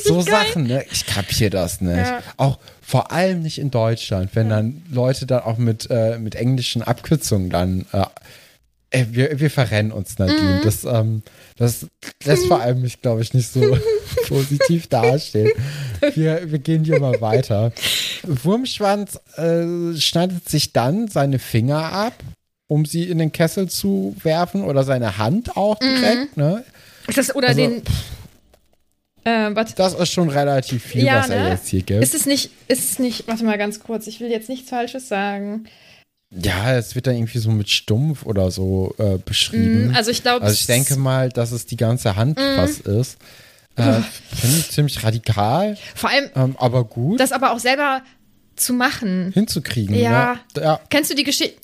so 0.04 0.22
Sachen, 0.22 0.68
ne? 0.68 0.86
Ich 0.92 1.06
kapiere 1.06 1.50
das 1.50 1.80
nicht. 1.80 1.96
Ja. 1.96 2.22
Auch 2.36 2.60
vor 2.82 3.12
allem 3.12 3.42
nicht 3.42 3.58
in 3.58 3.72
Deutschland, 3.72 4.32
wenn 4.34 4.50
ja. 4.50 4.58
dann 4.58 4.84
Leute 4.92 5.26
dann 5.26 5.44
auch 5.44 5.58
mit, 5.58 5.90
äh, 5.90 6.18
mit 6.20 6.36
englischen 6.36 6.84
Abkürzungen 6.84 7.50
dann, 7.50 7.86
äh, 7.94 8.06
ey, 8.90 9.08
wir, 9.12 9.40
wir 9.40 9.50
verrennen 9.50 9.94
uns, 9.94 10.20
Nadine. 10.20 10.60
Mhm. 10.60 10.62
Das, 10.64 10.84
ähm, 10.84 11.24
das 11.58 11.88
lässt 12.26 12.48
vor 12.48 12.60
allem 12.60 12.82
mich, 12.82 13.02
glaube 13.02 13.22
ich, 13.22 13.34
nicht 13.34 13.50
so 13.50 13.78
positiv 14.28 14.88
dastehen. 14.88 15.52
Wir, 16.16 16.52
wir 16.52 16.60
gehen 16.60 16.84
hier 16.84 17.00
mal 17.00 17.22
weiter. 17.22 17.72
Wurmschwanz 18.24 19.18
äh, 19.38 19.98
schneidet 19.98 20.50
sich 20.50 20.74
dann 20.74 21.08
seine 21.08 21.40
Finger 21.40 21.94
ab 21.94 22.14
um 22.68 22.86
sie 22.86 23.10
in 23.10 23.18
den 23.18 23.32
Kessel 23.32 23.70
zu 23.70 24.16
werfen 24.24 24.64
oder 24.64 24.84
seine 24.84 25.18
Hand 25.18 25.56
auch 25.56 25.80
mhm. 25.82 25.86
direkt. 25.86 26.38
Mhm. 26.38 26.44
Ne? 26.44 26.64
Das, 27.16 27.36
oder 27.36 27.50
also, 27.50 27.62
den. 27.62 27.82
Äh, 29.26 29.54
das 29.76 29.94
ist 29.94 30.12
schon 30.12 30.30
relativ 30.30 30.84
viel, 30.84 31.06
ja, 31.06 31.20
was 31.20 31.30
er 31.30 31.44
ne? 31.44 31.50
jetzt 31.52 31.68
hier 31.68 31.82
gibt. 31.82 32.04
Ist 32.04 32.14
es 32.14 32.26
nicht, 32.26 32.52
ist 32.68 32.92
es 32.92 33.00
nicht, 33.00 33.28
warte 33.28 33.46
mal 33.46 33.58
ganz 33.58 33.80
kurz, 33.80 34.08
ich 34.08 34.20
will 34.20 34.30
jetzt 34.30 34.50
nichts 34.50 34.70
Falsches 34.70 35.08
sagen. 35.08 35.66
Ja, 36.36 36.76
es 36.76 36.96
wird 36.96 37.08
dann 37.08 37.16
irgendwie 37.16 37.38
so 37.38 37.52
mit 37.52 37.70
stumpf 37.70 38.26
oder 38.26 38.50
so 38.50 38.96
äh, 38.98 39.18
beschrieben. 39.24 39.92
Mm, 39.92 39.96
also 39.96 40.10
ich 40.10 40.24
glaube. 40.24 40.44
Also 40.44 40.54
ich 40.56 40.66
denke 40.66 40.96
mal, 40.96 41.30
dass 41.30 41.52
es 41.52 41.68
die 41.68 41.78
ganze 41.78 42.16
Hand 42.16 42.38
mm. 42.38 42.58
was 42.58 42.80
ist. 42.80 43.18
Äh, 43.76 44.02
Finde 44.36 44.58
ich 44.58 44.72
ziemlich 44.72 45.04
radikal. 45.04 45.78
Vor 45.96 46.10
allem. 46.10 46.30
Ähm, 46.36 46.56
aber 46.60 46.84
gut. 46.84 47.20
Das 47.20 47.32
aber 47.32 47.54
auch 47.54 47.60
selber 47.60 48.02
zu 48.56 48.74
machen. 48.74 49.32
Hinzukriegen, 49.34 49.96
ja. 49.96 50.40
ja. 50.56 50.62
ja. 50.62 50.80
Kennst 50.90 51.12
du 51.12 51.16
die 51.16 51.24
Geschichte? 51.24 51.56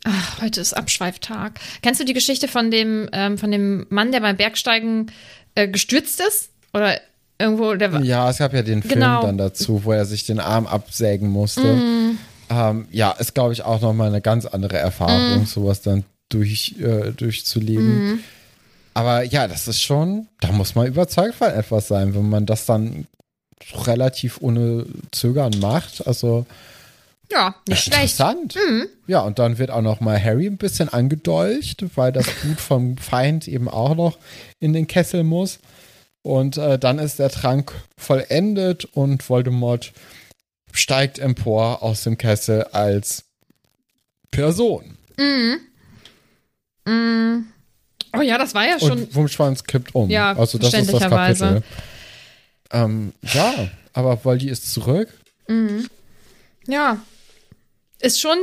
Heute 0.41 0.61
ist 0.61 0.73
Abschweiftag. 0.73 1.59
Kennst 1.81 1.99
du 1.99 2.05
die 2.05 2.13
Geschichte 2.13 2.47
von 2.47 2.71
dem, 2.71 3.09
ähm, 3.13 3.37
von 3.37 3.51
dem 3.51 3.85
Mann, 3.89 4.11
der 4.11 4.21
beim 4.21 4.37
Bergsteigen 4.37 5.11
äh, 5.55 5.67
gestürzt 5.67 6.21
ist? 6.21 6.49
Oder 6.73 6.99
irgendwo, 7.37 7.73
der. 7.75 8.01
Ja, 8.01 8.29
es 8.29 8.37
gab 8.37 8.53
ja 8.53 8.61
den 8.61 8.81
Film 8.81 8.95
genau. 8.95 9.21
dann 9.21 9.37
dazu, 9.37 9.83
wo 9.83 9.91
er 9.91 10.05
sich 10.05 10.25
den 10.25 10.39
Arm 10.39 10.67
absägen 10.67 11.29
musste. 11.29 11.73
Mm. 11.73 12.17
Ähm, 12.49 12.87
ja, 12.91 13.11
ist, 13.11 13.33
glaube 13.35 13.53
ich, 13.53 13.63
auch 13.63 13.81
nochmal 13.81 14.07
eine 14.07 14.21
ganz 14.21 14.45
andere 14.45 14.77
Erfahrung, 14.77 15.43
mm. 15.43 15.45
sowas 15.45 15.81
dann 15.81 16.03
durch, 16.29 16.75
äh, 16.79 17.11
durchzuleben. 17.11 18.13
Mm. 18.13 18.19
Aber 18.93 19.23
ja, 19.23 19.47
das 19.47 19.67
ist 19.67 19.81
schon, 19.81 20.27
da 20.41 20.51
muss 20.51 20.75
man 20.75 20.87
überzeugt 20.87 21.35
von 21.35 21.49
etwas 21.49 21.87
sein, 21.87 22.15
wenn 22.15 22.27
man 22.27 22.45
das 22.45 22.65
dann 22.65 23.07
relativ 23.85 24.41
ohne 24.41 24.85
Zögern 25.11 25.53
macht. 25.59 26.05
Also 26.07 26.45
ja, 27.31 27.55
nicht 27.67 27.87
Interessant. 27.87 28.53
schlecht. 28.53 28.69
Mhm. 28.69 28.87
Ja, 29.07 29.21
und 29.21 29.39
dann 29.39 29.57
wird 29.57 29.71
auch 29.71 29.81
noch 29.81 29.99
mal 29.99 30.21
Harry 30.21 30.47
ein 30.47 30.57
bisschen 30.57 30.89
angedolcht, 30.89 31.85
weil 31.95 32.11
das 32.11 32.27
Blut 32.41 32.59
vom 32.59 32.97
Feind 32.97 33.47
eben 33.47 33.67
auch 33.67 33.95
noch 33.95 34.17
in 34.59 34.73
den 34.73 34.87
Kessel 34.87 35.23
muss. 35.23 35.59
Und 36.21 36.57
äh, 36.57 36.77
dann 36.77 36.99
ist 36.99 37.19
der 37.19 37.29
Trank 37.29 37.73
vollendet 37.97 38.85
und 38.85 39.27
Voldemort 39.29 39.93
steigt 40.71 41.19
empor 41.19 41.81
aus 41.81 42.03
dem 42.03 42.17
Kessel 42.17 42.63
als 42.65 43.23
Person. 44.31 44.97
Mhm. 45.17 45.59
Mhm. 46.85 47.47
Oh 48.15 48.21
ja, 48.21 48.37
das 48.37 48.53
war 48.53 48.67
ja 48.67 48.79
schon. 48.79 48.91
Und 48.91 49.15
Wurmschwanz 49.15 49.63
kippt 49.63 49.93
um. 49.95 50.09
Ja, 50.09 50.33
also 50.35 50.57
das 50.57 50.73
ist 50.73 50.91
das 50.91 50.99
Kapitel. 50.99 51.63
Ähm, 52.71 53.13
ja, 53.21 53.69
aber 53.93 54.23
Voldy 54.23 54.49
ist 54.49 54.71
zurück. 54.71 55.09
Mhm. 55.47 55.87
Ja, 56.67 56.99
ist 57.99 58.19
schon, 58.19 58.37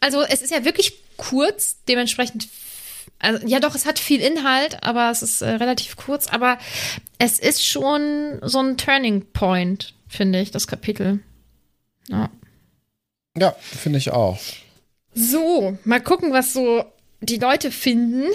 also 0.00 0.22
es 0.22 0.42
ist 0.42 0.50
ja 0.50 0.64
wirklich 0.64 1.02
kurz, 1.16 1.82
dementsprechend, 1.88 2.48
also, 3.18 3.46
ja 3.46 3.60
doch, 3.60 3.74
es 3.74 3.86
hat 3.86 3.98
viel 3.98 4.20
Inhalt, 4.20 4.82
aber 4.82 5.10
es 5.10 5.22
ist 5.22 5.42
äh, 5.42 5.50
relativ 5.50 5.96
kurz, 5.96 6.28
aber 6.28 6.58
es 7.18 7.38
ist 7.38 7.64
schon 7.64 8.38
so 8.42 8.60
ein 8.60 8.76
Turning 8.76 9.26
Point, 9.32 9.94
finde 10.08 10.40
ich, 10.40 10.50
das 10.50 10.66
Kapitel. 10.66 11.20
Ja. 12.08 12.30
Ja, 13.36 13.52
finde 13.60 13.98
ich 13.98 14.10
auch. 14.10 14.38
So, 15.14 15.78
mal 15.84 16.00
gucken, 16.00 16.32
was 16.32 16.52
so 16.52 16.84
die 17.20 17.36
Leute 17.36 17.70
finden. 17.70 18.26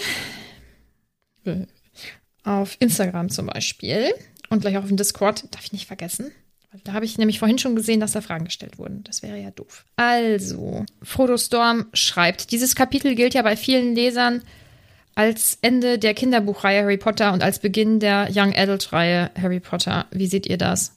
Auf 2.44 2.76
Instagram 2.80 3.30
zum 3.30 3.48
Beispiel 3.48 4.14
und 4.50 4.62
gleich 4.62 4.78
auch 4.78 4.84
auf 4.84 4.88
dem 4.88 4.98
Discord, 4.98 5.46
darf 5.52 5.64
ich 5.64 5.74
nicht 5.74 5.88
vergessen 5.88 6.32
Da 6.84 6.93
habe 6.93 7.03
ich 7.03 7.17
nämlich 7.17 7.39
vorhin 7.39 7.57
schon 7.57 7.75
gesehen, 7.75 7.99
dass 7.99 8.13
da 8.13 8.21
Fragen 8.21 8.45
gestellt 8.45 8.77
wurden. 8.77 9.03
Das 9.03 9.21
wäre 9.21 9.38
ja 9.38 9.51
doof. 9.51 9.86
Also, 9.97 10.86
Frodo 11.03 11.38
Storm 11.38 11.88
schreibt, 11.93 12.51
dieses 12.51 12.75
Kapitel 12.75 13.15
gilt 13.15 13.34
ja 13.34 13.41
bei 13.41 13.57
vielen 13.57 13.93
Lesern 13.93 14.41
als 15.15 15.57
Ende 15.62 15.99
der 15.99 16.13
Kinderbuchreihe 16.13 16.84
Harry 16.84 16.97
Potter 16.97 17.34
und 17.34 17.43
als 17.43 17.60
Beginn 17.60 17.99
der 17.99 18.29
Young 18.34 18.55
Adult-Reihe 18.55 19.31
Harry 19.39 19.60
Potter. 19.60 20.05
Wie 20.12 20.27
seht 20.27 20.45
ihr 20.45 20.57
das? 20.57 20.93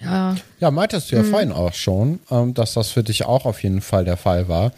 Ja. 0.00 0.36
Ja, 0.60 0.70
meintest 0.70 1.10
du 1.10 1.16
ja 1.16 1.22
hm. 1.22 1.30
vorhin 1.30 1.52
auch 1.52 1.72
schon, 1.72 2.20
ähm, 2.30 2.54
dass 2.54 2.74
das 2.74 2.90
für 2.90 3.02
dich 3.02 3.24
auch 3.24 3.46
auf 3.46 3.62
jeden 3.62 3.80
Fall 3.80 4.04
der 4.04 4.16
Fall 4.16 4.48
war. 4.48 4.72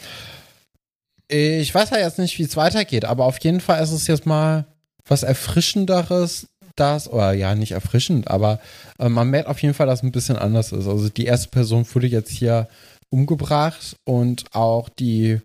Ich 1.28 1.74
weiß 1.74 1.90
ja 1.90 1.98
jetzt 1.98 2.18
nicht, 2.18 2.38
wie 2.38 2.44
es 2.44 2.56
weitergeht, 2.56 3.04
aber 3.04 3.24
auf 3.24 3.38
jeden 3.40 3.60
Fall 3.60 3.82
ist 3.82 3.92
es 3.92 4.06
jetzt 4.06 4.26
mal 4.26 4.66
was 5.06 5.22
Erfrischenderes, 5.22 6.48
das, 6.80 7.08
oder 7.08 7.32
ja, 7.32 7.54
nicht 7.54 7.72
erfrischend, 7.72 8.28
aber 8.28 8.60
äh, 8.98 9.08
man 9.08 9.30
merkt 9.30 9.48
auf 9.48 9.60
jeden 9.62 9.74
Fall, 9.74 9.86
dass 9.86 10.00
es 10.00 10.02
ein 10.02 10.12
bisschen 10.12 10.36
anders 10.36 10.72
ist. 10.72 10.86
Also 10.86 11.08
die 11.08 11.26
erste 11.26 11.48
Person 11.48 11.86
wurde 11.92 12.06
jetzt 12.06 12.30
hier 12.30 12.68
umgebracht 13.10 13.96
und 14.04 14.44
auch 14.52 14.88
die 14.88 15.40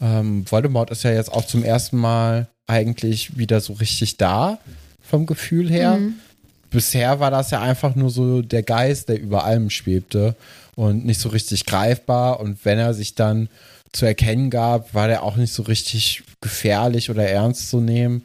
ähm, 0.00 0.50
Voldemort 0.50 0.90
ist 0.90 1.02
ja 1.02 1.12
jetzt 1.12 1.32
auch 1.32 1.46
zum 1.46 1.62
ersten 1.62 1.98
Mal 1.98 2.48
eigentlich 2.66 3.36
wieder 3.36 3.60
so 3.60 3.74
richtig 3.74 4.16
da, 4.16 4.58
vom 5.02 5.26
Gefühl 5.26 5.68
her. 5.68 5.96
Mhm. 5.96 6.14
Bisher 6.70 7.18
war 7.18 7.32
das 7.32 7.50
ja 7.50 7.60
einfach 7.60 7.96
nur 7.96 8.10
so 8.10 8.42
der 8.42 8.62
Geist, 8.62 9.08
der 9.08 9.20
über 9.20 9.44
allem 9.44 9.70
schwebte 9.70 10.36
und 10.76 11.04
nicht 11.04 11.20
so 11.20 11.28
richtig 11.30 11.66
greifbar. 11.66 12.38
Und 12.38 12.64
wenn 12.64 12.78
er 12.78 12.94
sich 12.94 13.16
dann 13.16 13.48
zu 13.92 14.06
erkennen 14.06 14.50
gab, 14.50 14.94
war 14.94 15.08
der 15.08 15.24
auch 15.24 15.36
nicht 15.36 15.52
so 15.52 15.64
richtig 15.64 16.22
gefährlich 16.40 17.10
oder 17.10 17.28
ernst 17.28 17.70
zu 17.70 17.80
nehmen. 17.80 18.22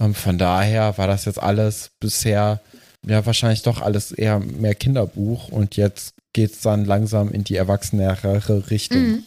Ähm, 0.00 0.14
von 0.14 0.38
daher 0.38 0.96
war 0.98 1.06
das 1.06 1.26
jetzt 1.26 1.40
alles 1.40 1.90
bisher 2.00 2.60
ja 3.06 3.24
wahrscheinlich 3.24 3.62
doch 3.62 3.80
alles 3.80 4.12
eher 4.12 4.40
mehr 4.40 4.74
Kinderbuch 4.74 5.48
und 5.48 5.76
jetzt 5.76 6.14
geht 6.32 6.52
es 6.52 6.60
dann 6.60 6.84
langsam 6.84 7.30
in 7.30 7.44
die 7.44 7.56
erwachsenere 7.56 8.70
Richtung. 8.70 8.98
Mhm. 8.98 9.24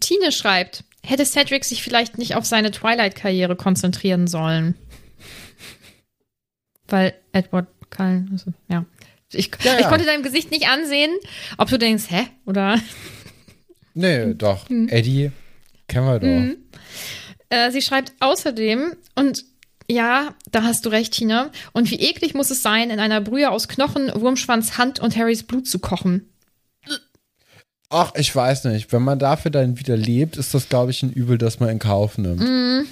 Tine 0.00 0.32
schreibt, 0.32 0.84
hätte 1.02 1.26
Cedric 1.26 1.64
sich 1.64 1.82
vielleicht 1.82 2.18
nicht 2.18 2.34
auf 2.36 2.46
seine 2.46 2.70
Twilight-Karriere 2.70 3.56
konzentrieren 3.56 4.26
sollen. 4.26 4.74
Weil 6.88 7.14
Edward 7.32 7.68
Cullen, 7.90 8.28
also, 8.32 8.52
ja. 8.68 8.84
Ich, 9.32 9.50
ja, 9.62 9.72
ja. 9.74 9.80
ich 9.80 9.86
konnte 9.86 10.04
deinem 10.04 10.22
Gesicht 10.22 10.50
nicht 10.50 10.68
ansehen, 10.68 11.10
ob 11.58 11.68
du 11.68 11.78
denkst, 11.78 12.04
hä? 12.08 12.26
Oder. 12.46 12.78
Nee, 13.94 14.34
doch. 14.34 14.68
Hm. 14.68 14.88
Eddie 14.88 15.32
kennen 15.88 16.06
wir 16.06 16.18
doch. 16.18 16.26
Hm. 16.26 16.56
Äh, 17.48 17.70
sie 17.70 17.82
schreibt 17.82 18.12
außerdem, 18.20 18.94
und 19.14 19.44
ja, 19.90 20.34
da 20.50 20.62
hast 20.62 20.86
du 20.86 20.90
recht, 20.90 21.14
Tina. 21.14 21.50
Und 21.72 21.90
wie 21.90 22.00
eklig 22.00 22.34
muss 22.34 22.50
es 22.50 22.62
sein, 22.62 22.90
in 22.90 23.00
einer 23.00 23.20
Brühe 23.20 23.50
aus 23.50 23.68
Knochen, 23.68 24.10
Wurmschwanz, 24.14 24.78
Hand 24.78 25.00
und 25.00 25.16
Harrys 25.16 25.42
Blut 25.42 25.66
zu 25.66 25.78
kochen? 25.78 26.28
Ach, 27.90 28.12
ich 28.16 28.34
weiß 28.34 28.64
nicht. 28.64 28.92
Wenn 28.92 29.02
man 29.02 29.18
dafür 29.18 29.50
dann 29.50 29.78
wieder 29.78 29.96
lebt, 29.96 30.36
ist 30.36 30.54
das, 30.54 30.68
glaube 30.68 30.90
ich, 30.90 31.02
ein 31.02 31.12
Übel, 31.12 31.36
das 31.36 31.60
man 31.60 31.68
in 31.68 31.78
Kauf 31.78 32.16
nimmt. 32.16 32.40
Mm. 32.40 32.86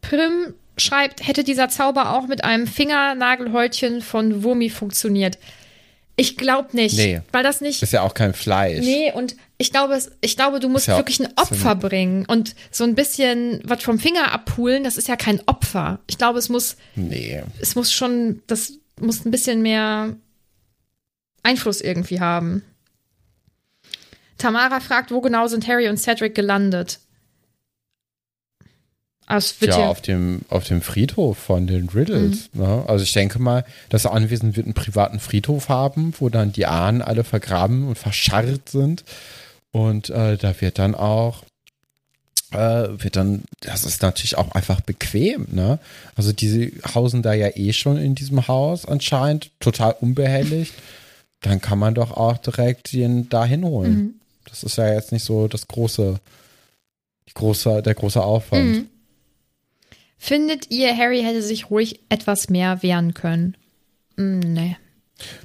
Prim 0.00 0.54
schreibt, 0.76 1.26
hätte 1.26 1.42
dieser 1.42 1.68
Zauber 1.68 2.16
auch 2.16 2.28
mit 2.28 2.44
einem 2.44 2.68
Fingernagelhäutchen 2.68 4.00
von 4.00 4.44
Wurmi 4.44 4.70
funktioniert. 4.70 5.38
Ich 6.20 6.36
glaube 6.36 6.70
nicht, 6.72 6.96
nee, 6.96 7.22
weil 7.30 7.44
das 7.44 7.60
nicht. 7.60 7.80
Ist 7.80 7.92
ja 7.92 8.02
auch 8.02 8.12
kein 8.12 8.34
Fleisch. 8.34 8.84
Nee, 8.84 9.12
und 9.12 9.36
ich 9.56 9.70
glaube, 9.70 9.96
ich 10.20 10.36
glaube, 10.36 10.58
du 10.58 10.68
musst 10.68 10.88
ja 10.88 10.96
wirklich 10.96 11.20
ein 11.20 11.32
Opfer 11.36 11.78
so 11.80 11.88
bringen 11.88 12.26
und 12.26 12.56
so 12.72 12.82
ein 12.82 12.96
bisschen 12.96 13.60
was 13.62 13.84
vom 13.84 14.00
Finger 14.00 14.32
abpulen, 14.32 14.82
das 14.82 14.96
ist 14.96 15.06
ja 15.06 15.14
kein 15.14 15.40
Opfer. 15.46 16.00
Ich 16.08 16.18
glaube, 16.18 16.40
es 16.40 16.48
muss 16.48 16.76
Nee. 16.96 17.44
Es 17.60 17.76
muss 17.76 17.92
schon 17.92 18.42
das 18.48 18.72
muss 19.00 19.24
ein 19.24 19.30
bisschen 19.30 19.62
mehr 19.62 20.16
Einfluss 21.44 21.80
irgendwie 21.80 22.18
haben. 22.18 22.64
Tamara 24.38 24.80
fragt, 24.80 25.12
wo 25.12 25.20
genau 25.20 25.46
sind 25.46 25.68
Harry 25.68 25.88
und 25.88 25.98
Cedric 25.98 26.34
gelandet? 26.34 26.98
Also 29.28 29.66
ja, 29.66 29.88
auf 29.88 30.00
dem, 30.00 30.40
auf 30.48 30.64
dem 30.64 30.80
Friedhof 30.80 31.36
von 31.36 31.66
den 31.66 31.90
Riddles. 31.90 32.48
Mhm. 32.54 32.62
Ne? 32.62 32.84
Also 32.88 33.04
ich 33.04 33.12
denke 33.12 33.38
mal, 33.38 33.66
das 33.90 34.06
Anwesen 34.06 34.56
wird 34.56 34.66
einen 34.66 34.74
privaten 34.74 35.20
Friedhof 35.20 35.68
haben, 35.68 36.14
wo 36.18 36.30
dann 36.30 36.52
die 36.52 36.64
Ahnen 36.64 37.02
alle 37.02 37.24
vergraben 37.24 37.88
und 37.88 37.98
verscharrt 37.98 38.70
sind. 38.70 39.04
Und 39.70 40.08
äh, 40.08 40.38
da 40.38 40.58
wird 40.62 40.78
dann 40.78 40.94
auch, 40.94 41.42
äh, 42.52 42.56
wird 42.56 43.16
dann, 43.16 43.44
das 43.60 43.84
ist 43.84 44.00
natürlich 44.00 44.38
auch 44.38 44.52
einfach 44.52 44.80
bequem, 44.80 45.46
ne? 45.50 45.78
Also 46.14 46.32
diese 46.32 46.70
hausen 46.94 47.20
da 47.20 47.34
ja 47.34 47.50
eh 47.54 47.74
schon 47.74 47.98
in 47.98 48.14
diesem 48.14 48.48
Haus 48.48 48.86
anscheinend, 48.86 49.50
total 49.60 49.94
unbehelligt. 50.00 50.72
Dann 51.42 51.60
kann 51.60 51.78
man 51.78 51.94
doch 51.94 52.12
auch 52.12 52.38
direkt 52.38 52.94
den 52.94 53.28
da 53.28 53.44
hinholen. 53.44 53.94
Mhm. 53.94 54.14
Das 54.46 54.62
ist 54.62 54.78
ja 54.78 54.90
jetzt 54.90 55.12
nicht 55.12 55.24
so 55.24 55.48
das 55.48 55.68
große, 55.68 56.18
große 57.34 57.82
der 57.82 57.94
große 57.94 58.22
Aufwand. 58.22 58.64
Mhm. 58.64 58.86
Findet 60.18 60.70
ihr, 60.70 60.94
Harry 60.96 61.22
hätte 61.22 61.42
sich 61.42 61.70
ruhig 61.70 62.00
etwas 62.08 62.50
mehr 62.50 62.82
wehren 62.82 63.14
können? 63.14 63.56
Mm, 64.16 64.40
nee. 64.40 64.76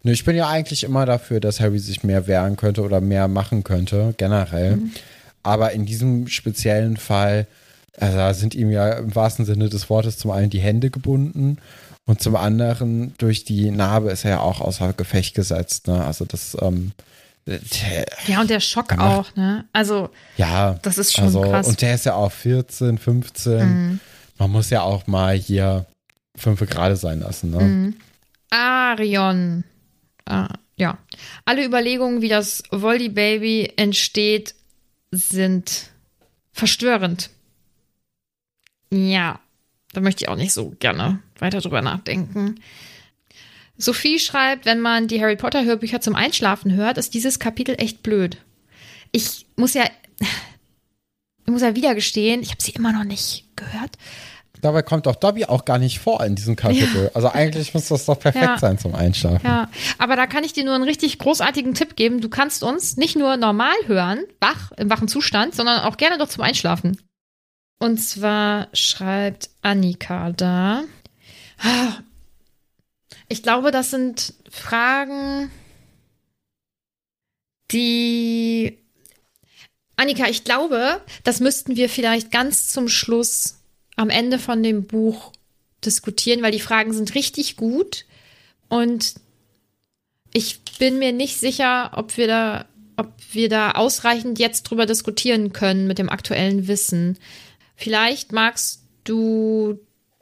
Nee, 0.02 0.12
ich 0.12 0.26
bin 0.26 0.36
ja 0.36 0.50
eigentlich 0.50 0.84
immer 0.84 1.06
dafür, 1.06 1.40
dass 1.40 1.60
Harry 1.60 1.80
sich 1.80 2.04
mehr 2.04 2.28
wehren 2.28 2.58
könnte 2.58 2.82
oder 2.82 3.00
mehr 3.00 3.28
machen 3.28 3.64
könnte, 3.64 4.14
generell. 4.18 4.78
Mhm. 4.78 4.92
Aber 5.44 5.72
in 5.72 5.86
diesem 5.86 6.28
speziellen 6.28 6.98
Fall, 6.98 7.48
also 7.98 8.40
sind 8.40 8.56
ihm 8.56 8.72
ja 8.72 8.94
im 8.94 9.16
wahrsten 9.16 9.46
Sinne 9.46 9.70
des 9.70 9.90
Wortes 9.90 10.18
zum 10.18 10.32
einen 10.32 10.50
die 10.50 10.60
Hände 10.60 10.90
gebunden 10.90 11.58
und 12.06 12.22
zum 12.22 12.36
anderen 12.36 13.14
durch 13.18 13.46
die 13.46 13.72
Narbe 13.72 14.12
ist 14.12 14.26
er 14.26 14.32
ja 14.32 14.40
auch 14.40 14.62
außer 14.62 14.94
Gefecht 14.94 15.36
gesetzt. 15.36 15.88
Ne? 15.88 16.04
Also 16.04 16.26
das, 16.26 16.58
ähm, 16.62 16.92
ja, 18.28 18.40
und 18.40 18.50
der 18.50 18.62
Schock 18.62 18.98
auch, 18.98 19.36
ne? 19.36 19.66
Also, 19.74 20.10
ja, 20.38 20.80
das 20.82 20.98
ist 20.98 21.14
schon 21.14 21.26
also, 21.26 21.42
krass. 21.42 21.68
Und 21.68 21.82
der 21.82 21.96
ist 21.96 22.06
ja 22.06 22.16
auch 22.16 22.32
14, 22.32 22.98
15. 22.98 23.58
Mhm 23.68 24.00
man 24.38 24.52
muss 24.52 24.70
ja 24.70 24.82
auch 24.82 25.08
mal 25.08 25.36
hier 25.36 25.86
fünf 26.36 26.60
gerade 26.62 26.96
sein 26.96 27.20
lassen. 27.20 27.52
Ne? 27.52 27.60
Mhm. 27.60 27.96
Arion. 28.50 29.64
Ah, 30.26 30.54
ja. 30.76 30.98
Alle 31.46 31.66
Überlegungen, 31.66 32.22
wie 32.22 32.30
das 32.30 32.64
Voldy 32.72 33.10
Baby 33.10 33.74
entsteht, 33.76 34.56
sind 35.12 35.90
verstörend. 36.52 37.30
Ja, 38.92 39.40
da 39.94 40.02
möchte 40.02 40.24
ich 40.24 40.30
auch 40.30 40.36
nicht 40.36 40.54
so 40.54 40.74
gerne 40.80 41.20
weiter 41.40 41.62
drüber 41.62 41.82
nachdenken. 41.82 42.60
Sophie 43.78 44.20
schreibt, 44.20 44.66
wenn 44.66 44.80
man 44.80 45.08
die 45.08 45.20
Harry 45.20 45.36
Potter 45.36 45.66
Hörbücher 45.66 46.00
zum 46.00 46.16
Einschlafen 46.16 46.74
hört, 46.74 46.98
ist 46.98 47.14
dieses 47.14 47.40
Kapitel 47.40 47.76
echt 47.80 48.04
blöd. 48.04 48.38
Ich 49.12 49.46
muss 49.56 49.74
ja, 49.74 49.86
ich 51.46 51.52
muss 51.52 51.62
ja 51.62 51.76
wieder 51.76 51.96
gestehen, 51.96 52.42
ich 52.42 52.52
habe 52.52 52.62
sie 52.62 52.72
immer 52.72 52.94
noch 52.94 53.04
nicht 53.04 53.46
gehört. 53.56 53.98
Dabei 54.62 54.82
kommt 54.82 55.08
doch 55.08 55.18
Dobby 55.18 55.44
auch 55.44 55.66
gar 55.66 55.78
nicht 55.78 56.00
vor 56.00 56.24
in 56.24 56.36
diesem 56.36 56.56
Kapitel. 56.56 57.06
Ja. 57.06 57.12
Also 57.14 57.30
eigentlich 57.30 57.74
muss 57.74 57.90
das 57.90 58.06
doch 58.06 58.18
perfekt 58.18 58.46
ja. 58.46 58.58
sein 58.58 58.78
zum 58.78 58.96
Einschlafen. 58.96 59.46
Ja, 59.46 59.70
aber 59.98 60.16
da 60.16 60.26
kann 60.26 60.46
ich 60.46 60.54
dir 60.54 60.64
nur 60.64 60.74
einen 60.74 60.86
richtig 60.86 61.20
großartigen 61.20 61.74
Tipp 61.74 61.98
geben. 61.98 62.22
Du 62.22 62.30
kannst 62.30 62.64
uns 62.64 62.96
nicht 62.96 63.18
nur 63.18 63.36
normal 63.36 63.76
hören, 63.88 64.24
wach, 64.40 64.72
im 64.78 64.90
wachen 64.90 65.10
Zustand, 65.10 65.54
sondern 65.54 65.82
auch 65.82 65.98
gerne 65.98 66.18
doch 66.18 66.30
zum 66.30 66.44
Einschlafen. 66.44 66.98
Und 67.78 67.98
zwar 67.98 68.70
schreibt 68.72 69.50
Annika 69.62 70.32
da. 70.32 70.84
Ich 73.28 73.44
glaube, 73.44 73.72
das 73.72 73.92
sind 73.92 74.34
Fragen, 74.50 75.52
die 77.72 78.83
Annika, 79.96 80.28
ich 80.28 80.44
glaube, 80.44 81.02
das 81.24 81.40
müssten 81.40 81.76
wir 81.76 81.90
vielleicht 81.90 82.32
ganz 82.32 82.68
zum 82.68 82.88
Schluss 82.88 83.60
am 83.96 84.10
Ende 84.10 84.40
von 84.40 84.64
dem 84.64 84.86
Buch 84.86 85.32
diskutieren, 85.86 86.42
weil 86.42 86.52
die 86.52 86.60
Fragen 86.60 86.94
sind 86.94 87.14
richtig 87.16 87.58
gut 87.58 88.06
und 88.70 89.16
ich 90.34 90.62
bin 90.80 90.98
mir 90.98 91.14
nicht 91.14 91.40
sicher, 91.40 91.92
ob 91.96 92.18
wir 92.18 92.28
da, 92.28 92.66
ob 92.98 93.14
wir 93.32 93.50
da 93.50 93.72
ausreichend 93.72 94.40
jetzt 94.40 94.64
drüber 94.64 94.86
diskutieren 94.86 95.54
können 95.54 95.86
mit 95.86 96.00
dem 96.00 96.10
aktuellen 96.10 96.68
Wissen. 96.68 97.20
Vielleicht 97.76 98.32
magst 98.32 98.84
du 99.04 99.80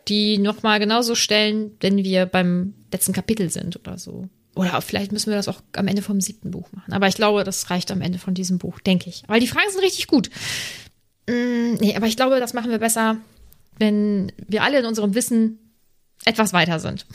die 0.07 0.37
nochmal 0.37 0.79
genauso 0.79 1.15
stellen, 1.15 1.77
wenn 1.79 2.03
wir 2.03 2.25
beim 2.25 2.73
letzten 2.91 3.13
Kapitel 3.13 3.49
sind 3.49 3.77
oder 3.77 3.97
so. 3.97 4.27
Oder 4.55 4.81
vielleicht 4.81 5.11
müssen 5.11 5.29
wir 5.29 5.37
das 5.37 5.47
auch 5.47 5.61
am 5.73 5.87
Ende 5.87 6.01
vom 6.01 6.19
siebten 6.19 6.51
Buch 6.51 6.67
machen. 6.73 6.91
Aber 6.93 7.07
ich 7.07 7.15
glaube, 7.15 7.43
das 7.43 7.69
reicht 7.69 7.91
am 7.91 8.01
Ende 8.01 8.19
von 8.19 8.33
diesem 8.33 8.57
Buch, 8.57 8.79
denke 8.79 9.09
ich. 9.09 9.23
Weil 9.27 9.39
die 9.39 9.47
Fragen 9.47 9.71
sind 9.71 9.81
richtig 9.81 10.07
gut. 10.07 10.29
Mm, 11.27 11.75
nee, 11.79 11.95
aber 11.95 12.07
ich 12.07 12.17
glaube, 12.17 12.39
das 12.39 12.53
machen 12.53 12.69
wir 12.69 12.79
besser, 12.79 13.17
wenn 13.77 14.31
wir 14.47 14.63
alle 14.63 14.79
in 14.79 14.85
unserem 14.85 15.15
Wissen 15.15 15.59
etwas 16.25 16.53
weiter 16.53 16.79
sind. 16.79 17.05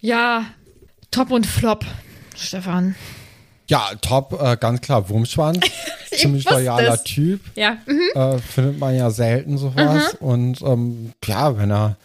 ja, 0.00 0.44
Top 1.10 1.30
und 1.30 1.46
Flop, 1.46 1.84
Stefan. 2.36 2.94
Ja, 3.68 3.90
top, 4.00 4.40
äh, 4.42 4.56
ganz 4.56 4.80
klar, 4.80 5.08
Wurmschwanz. 5.08 5.60
Ziemlich 6.10 6.48
loyaler 6.48 6.94
es. 6.94 7.04
Typ. 7.04 7.40
Ja. 7.54 7.78
Mhm. 7.86 8.20
Äh, 8.20 8.38
findet 8.38 8.78
man 8.80 8.96
ja 8.96 9.10
selten 9.10 9.58
sowas. 9.58 10.16
Mhm. 10.20 10.26
Und 10.26 10.62
ähm, 10.62 11.12
ja, 11.24 11.56
wenn 11.56 11.70
er 11.70 11.96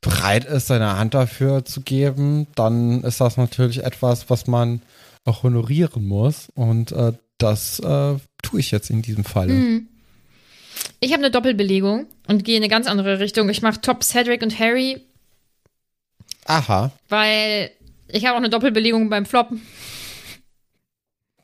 bereit 0.00 0.44
ist, 0.44 0.68
seine 0.68 0.96
Hand 0.96 1.14
dafür 1.14 1.64
zu 1.64 1.80
geben, 1.80 2.46
dann 2.54 3.02
ist 3.02 3.20
das 3.20 3.36
natürlich 3.36 3.84
etwas, 3.84 4.30
was 4.30 4.46
man 4.46 4.82
auch 5.24 5.42
honorieren 5.42 6.06
muss. 6.06 6.48
Und 6.54 6.92
äh, 6.92 7.12
das 7.38 7.80
äh, 7.80 8.16
tue 8.42 8.60
ich 8.60 8.70
jetzt 8.70 8.90
in 8.90 9.02
diesem 9.02 9.24
Falle. 9.24 9.52
Mhm. 9.52 9.88
Ich 11.00 11.12
habe 11.12 11.22
eine 11.22 11.30
Doppelbelegung 11.30 12.06
und 12.26 12.44
gehe 12.44 12.56
in 12.56 12.62
eine 12.62 12.70
ganz 12.70 12.86
andere 12.86 13.18
Richtung. 13.18 13.48
Ich 13.48 13.62
mache 13.62 13.80
Top 13.80 14.02
Cedric 14.02 14.42
und 14.42 14.58
Harry. 14.58 15.00
Aha. 16.44 16.92
Weil 17.08 17.70
ich 18.08 18.24
habe 18.24 18.34
auch 18.34 18.38
eine 18.38 18.50
Doppelbelegung 18.50 19.08
beim 19.08 19.26
Flop. 19.26 19.50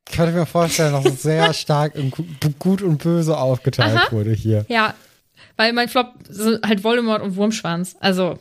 Ich 0.08 0.16
könnte 0.16 0.32
mir 0.32 0.46
vorstellen, 0.46 0.92
dass 0.92 1.04
es 1.06 1.22
sehr 1.22 1.52
stark 1.54 1.94
in 1.94 2.12
Gut 2.58 2.82
und 2.82 3.02
Böse 3.02 3.36
aufgeteilt 3.36 3.96
Aha. 3.96 4.12
wurde 4.12 4.32
hier. 4.32 4.64
Ja, 4.68 4.94
weil 5.56 5.72
mein 5.72 5.88
Flop 5.88 6.14
sind 6.28 6.66
halt 6.66 6.84
Voldemort 6.84 7.22
und 7.22 7.36
Wurmschwanz. 7.36 7.96
Also, 8.00 8.38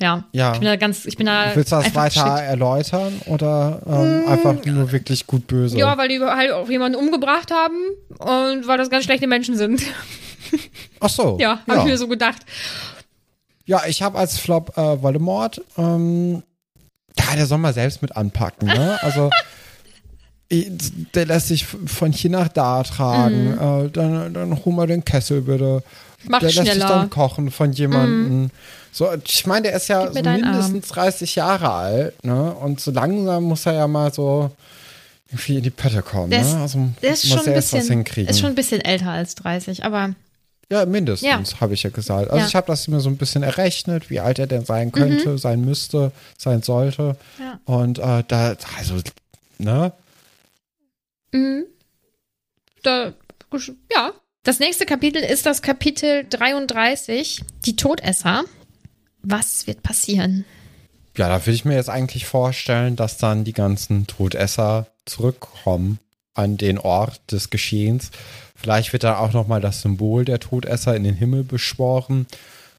ja. 0.00 0.24
ja. 0.32 0.52
Ich 0.52 0.58
bin 0.58 0.66
da 0.66 0.76
ganz, 0.76 1.04
ich 1.04 1.16
bin 1.16 1.26
da. 1.26 1.54
Willst 1.54 1.72
du 1.72 1.76
das 1.76 1.94
weiter 1.94 2.38
shit. 2.38 2.48
erläutern 2.48 3.20
oder 3.26 3.82
ähm, 3.86 4.24
mm. 4.24 4.28
einfach 4.28 4.64
nur 4.64 4.92
wirklich 4.92 5.26
gut 5.26 5.46
böse? 5.46 5.76
Ja, 5.76 5.96
weil 5.98 6.08
die 6.08 6.18
halt 6.20 6.52
auch 6.52 6.68
jemanden 6.68 6.98
umgebracht 6.98 7.50
haben 7.50 7.76
und 8.18 8.66
weil 8.66 8.78
das 8.78 8.88
ganz 8.90 9.04
schlechte 9.04 9.26
Menschen 9.26 9.56
sind. 9.56 9.82
Ach 11.00 11.10
so. 11.10 11.36
ja, 11.38 11.60
habe 11.60 11.74
ja. 11.74 11.78
ich 11.80 11.84
mir 11.84 11.98
so 11.98 12.08
gedacht. 12.08 12.40
Ja, 13.66 13.82
ich 13.86 14.02
habe 14.02 14.18
als 14.18 14.38
Flop 14.38 14.76
äh, 14.76 15.02
Voldemort. 15.02 15.62
Ähm, 15.76 16.42
ja, 17.18 17.36
der 17.36 17.46
soll 17.46 17.58
mal 17.58 17.74
selbst 17.74 18.02
mit 18.02 18.16
anpacken, 18.16 18.68
ne? 18.68 18.98
Also. 19.02 19.30
der 20.50 21.26
lässt 21.26 21.46
sich 21.46 21.64
von 21.64 22.10
hier 22.10 22.30
nach 22.30 22.48
da 22.48 22.82
tragen. 22.82 23.52
Mhm. 23.52 23.86
Äh, 23.86 23.90
dann, 23.90 24.34
dann 24.34 24.64
hol 24.64 24.72
mal 24.72 24.88
den 24.88 25.04
Kessel 25.04 25.42
bitte. 25.42 25.84
Mach 26.28 26.40
der 26.40 26.50
schneller. 26.50 26.74
lässt 26.74 26.80
sich 26.80 26.88
dann 26.88 27.10
kochen 27.10 27.50
von 27.50 27.72
jemandem. 27.72 28.42
Mhm. 28.42 28.50
So, 28.92 29.08
ich 29.24 29.46
meine, 29.46 29.68
der 29.68 29.76
ist 29.76 29.88
ja 29.88 30.12
so 30.12 30.20
mindestens 30.20 30.90
Arm. 30.90 31.04
30 31.04 31.34
Jahre 31.36 31.70
alt, 31.70 32.24
ne? 32.24 32.52
Und 32.54 32.80
so 32.80 32.90
langsam 32.90 33.44
muss 33.44 33.66
er 33.66 33.74
ja 33.74 33.86
mal 33.86 34.12
so 34.12 34.50
irgendwie 35.28 35.58
in 35.58 35.62
die 35.62 35.70
Pötte 35.70 36.02
kommen. 36.02 36.30
Der 36.30 36.40
ist, 36.40 36.54
ne? 36.54 36.60
Also 36.60 36.88
der 37.00 37.12
ist 37.12 37.28
schon 37.28 37.38
ein 37.38 37.54
bisschen, 37.54 38.04
ist 38.04 38.40
schon 38.40 38.48
ein 38.48 38.54
bisschen 38.54 38.80
älter 38.80 39.10
als 39.10 39.34
30, 39.36 39.84
aber. 39.84 40.14
Ja, 40.72 40.86
mindestens, 40.86 41.52
ja. 41.52 41.60
habe 41.60 41.74
ich 41.74 41.82
ja 41.82 41.90
gesagt. 41.90 42.30
Also 42.30 42.38
ja. 42.38 42.46
ich 42.46 42.54
habe 42.54 42.68
das 42.68 42.86
mir 42.86 43.00
so 43.00 43.08
ein 43.08 43.16
bisschen 43.16 43.42
errechnet, 43.42 44.08
wie 44.08 44.20
alt 44.20 44.38
er 44.38 44.46
denn 44.46 44.64
sein 44.64 44.92
könnte, 44.92 45.30
mhm. 45.30 45.38
sein 45.38 45.64
müsste, 45.64 46.12
sein 46.38 46.62
sollte. 46.62 47.16
Ja. 47.40 47.58
Und 47.64 47.98
äh, 47.98 48.22
da, 48.26 48.56
also, 48.78 48.94
ne? 49.58 49.92
Mhm. 51.32 51.64
Da, 52.82 53.12
ja. 53.92 54.12
Das 54.42 54.58
nächste 54.58 54.86
Kapitel 54.86 55.22
ist 55.22 55.44
das 55.44 55.60
Kapitel 55.60 56.24
33, 56.30 57.42
die 57.66 57.76
Todesser. 57.76 58.44
Was 59.22 59.66
wird 59.66 59.82
passieren? 59.82 60.46
Ja, 61.14 61.28
da 61.28 61.44
würde 61.44 61.54
ich 61.54 61.66
mir 61.66 61.74
jetzt 61.74 61.90
eigentlich 61.90 62.24
vorstellen, 62.24 62.96
dass 62.96 63.18
dann 63.18 63.44
die 63.44 63.52
ganzen 63.52 64.06
Todesser 64.06 64.86
zurückkommen 65.04 65.98
an 66.32 66.56
den 66.56 66.78
Ort 66.78 67.20
des 67.30 67.50
Geschehens. 67.50 68.12
Vielleicht 68.56 68.94
wird 68.94 69.04
dann 69.04 69.16
auch 69.16 69.34
nochmal 69.34 69.60
das 69.60 69.82
Symbol 69.82 70.24
der 70.24 70.40
Todesser 70.40 70.96
in 70.96 71.04
den 71.04 71.14
Himmel 71.14 71.44
beschworen, 71.44 72.26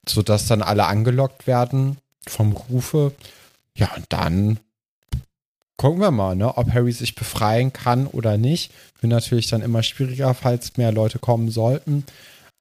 sodass 0.10 0.48
dann 0.48 0.64
alle 0.64 0.88
angelockt 0.88 1.46
werden 1.46 1.98
vom 2.28 2.54
Rufe. 2.54 3.14
Ja, 3.76 3.94
und 3.96 4.06
dann 4.10 4.60
gucken 5.82 6.00
wir 6.00 6.12
mal, 6.12 6.36
ne, 6.36 6.58
ob 6.58 6.72
Harry 6.72 6.92
sich 6.92 7.16
befreien 7.16 7.74
kann 7.74 8.06
oder 8.06 8.38
nicht. 8.38 8.72
Wird 9.00 9.10
natürlich 9.10 9.48
dann 9.48 9.64
immer 9.64 9.82
schwieriger, 9.82 10.36
falls 10.36 10.78
mehr 10.78 10.92
Leute 10.92 11.18
kommen 11.18 11.50
sollten. 11.50 12.06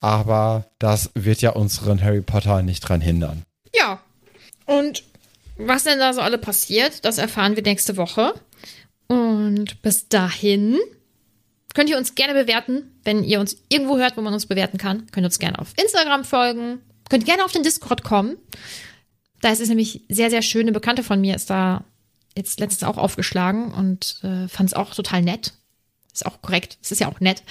Aber 0.01 0.65
das 0.79 1.11
wird 1.13 1.43
ja 1.43 1.51
unseren 1.51 2.03
Harry 2.03 2.23
Potter 2.23 2.63
nicht 2.63 2.81
dran 2.81 3.03
hindern. 3.03 3.43
Ja. 3.75 4.01
Und 4.65 5.05
was 5.59 5.85
denn 5.85 5.99
da 5.99 6.15
so 6.15 6.23
alle 6.23 6.39
passiert, 6.39 7.05
das 7.05 7.19
erfahren 7.19 7.57
wir 7.57 7.63
nächste 7.63 7.99
Woche. 7.99 8.33
Und 9.07 9.83
bis 9.83 10.09
dahin 10.09 10.79
könnt 11.75 11.91
ihr 11.91 11.99
uns 11.99 12.15
gerne 12.15 12.33
bewerten, 12.33 12.91
wenn 13.05 13.23
ihr 13.23 13.41
uns 13.41 13.59
irgendwo 13.69 13.99
hört, 13.99 14.17
wo 14.17 14.23
man 14.23 14.33
uns 14.33 14.47
bewerten 14.47 14.79
kann. 14.79 15.07
Könnt 15.13 15.25
ihr 15.25 15.29
uns 15.29 15.39
gerne 15.39 15.59
auf 15.59 15.75
Instagram 15.77 16.25
folgen. 16.25 16.81
Könnt 17.11 17.27
gerne 17.27 17.45
auf 17.45 17.53
den 17.53 17.65
Discord 17.65 18.03
kommen. 18.03 18.39
Da 19.43 19.53
ist 19.53 19.61
es 19.61 19.69
nämlich 19.69 20.05
sehr, 20.09 20.31
sehr 20.31 20.41
schön. 20.41 20.63
Eine 20.63 20.73
Bekannte 20.73 21.03
von 21.03 21.21
mir 21.21 21.37
ist 21.37 21.51
da 21.51 21.85
jetzt 22.37 22.61
letztens 22.61 22.89
auch 22.89 22.99
aufgeschlagen 22.99 23.73
und 23.73 24.21
äh, 24.23 24.49
fand 24.49 24.69
es 24.69 24.75
auch 24.75 24.95
total 24.95 25.23
nett. 25.23 25.53
Ist 26.13 26.27
auch 26.27 26.43
korrekt. 26.43 26.79
Es 26.83 26.93
ist 26.93 27.01
ja 27.01 27.09
auch 27.09 27.21
nett. 27.21 27.43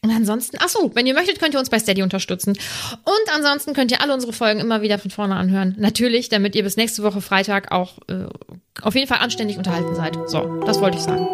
Und 0.00 0.10
ansonsten, 0.10 0.58
ach 0.60 0.68
so, 0.68 0.92
wenn 0.94 1.06
ihr 1.06 1.14
möchtet, 1.14 1.40
könnt 1.40 1.54
ihr 1.54 1.60
uns 1.60 1.70
bei 1.70 1.78
Steady 1.78 2.02
unterstützen. 2.02 2.50
Und 2.52 3.34
ansonsten 3.34 3.74
könnt 3.74 3.90
ihr 3.90 4.00
alle 4.00 4.14
unsere 4.14 4.32
Folgen 4.32 4.60
immer 4.60 4.80
wieder 4.80 4.98
von 4.98 5.10
vorne 5.10 5.34
anhören. 5.34 5.74
Natürlich, 5.78 6.28
damit 6.28 6.54
ihr 6.54 6.62
bis 6.62 6.76
nächste 6.76 7.02
Woche 7.02 7.20
Freitag 7.20 7.72
auch 7.72 7.98
äh, 8.08 8.26
auf 8.80 8.94
jeden 8.94 9.08
Fall 9.08 9.18
anständig 9.18 9.58
unterhalten 9.58 9.94
seid. 9.96 10.16
So, 10.28 10.62
das 10.64 10.80
wollte 10.80 10.98
ich 10.98 11.02
sagen. 11.02 11.26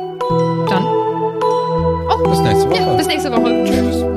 Dann. 0.68 0.84
Oh, 0.84 2.30
bis 2.30 2.40
nächste 2.40 2.70
Woche. 2.70 2.80
Ja, 2.80 2.94
bis 2.94 3.06
nächste 3.06 3.32
Woche. 3.32 3.64
Tschüss. 3.66 4.13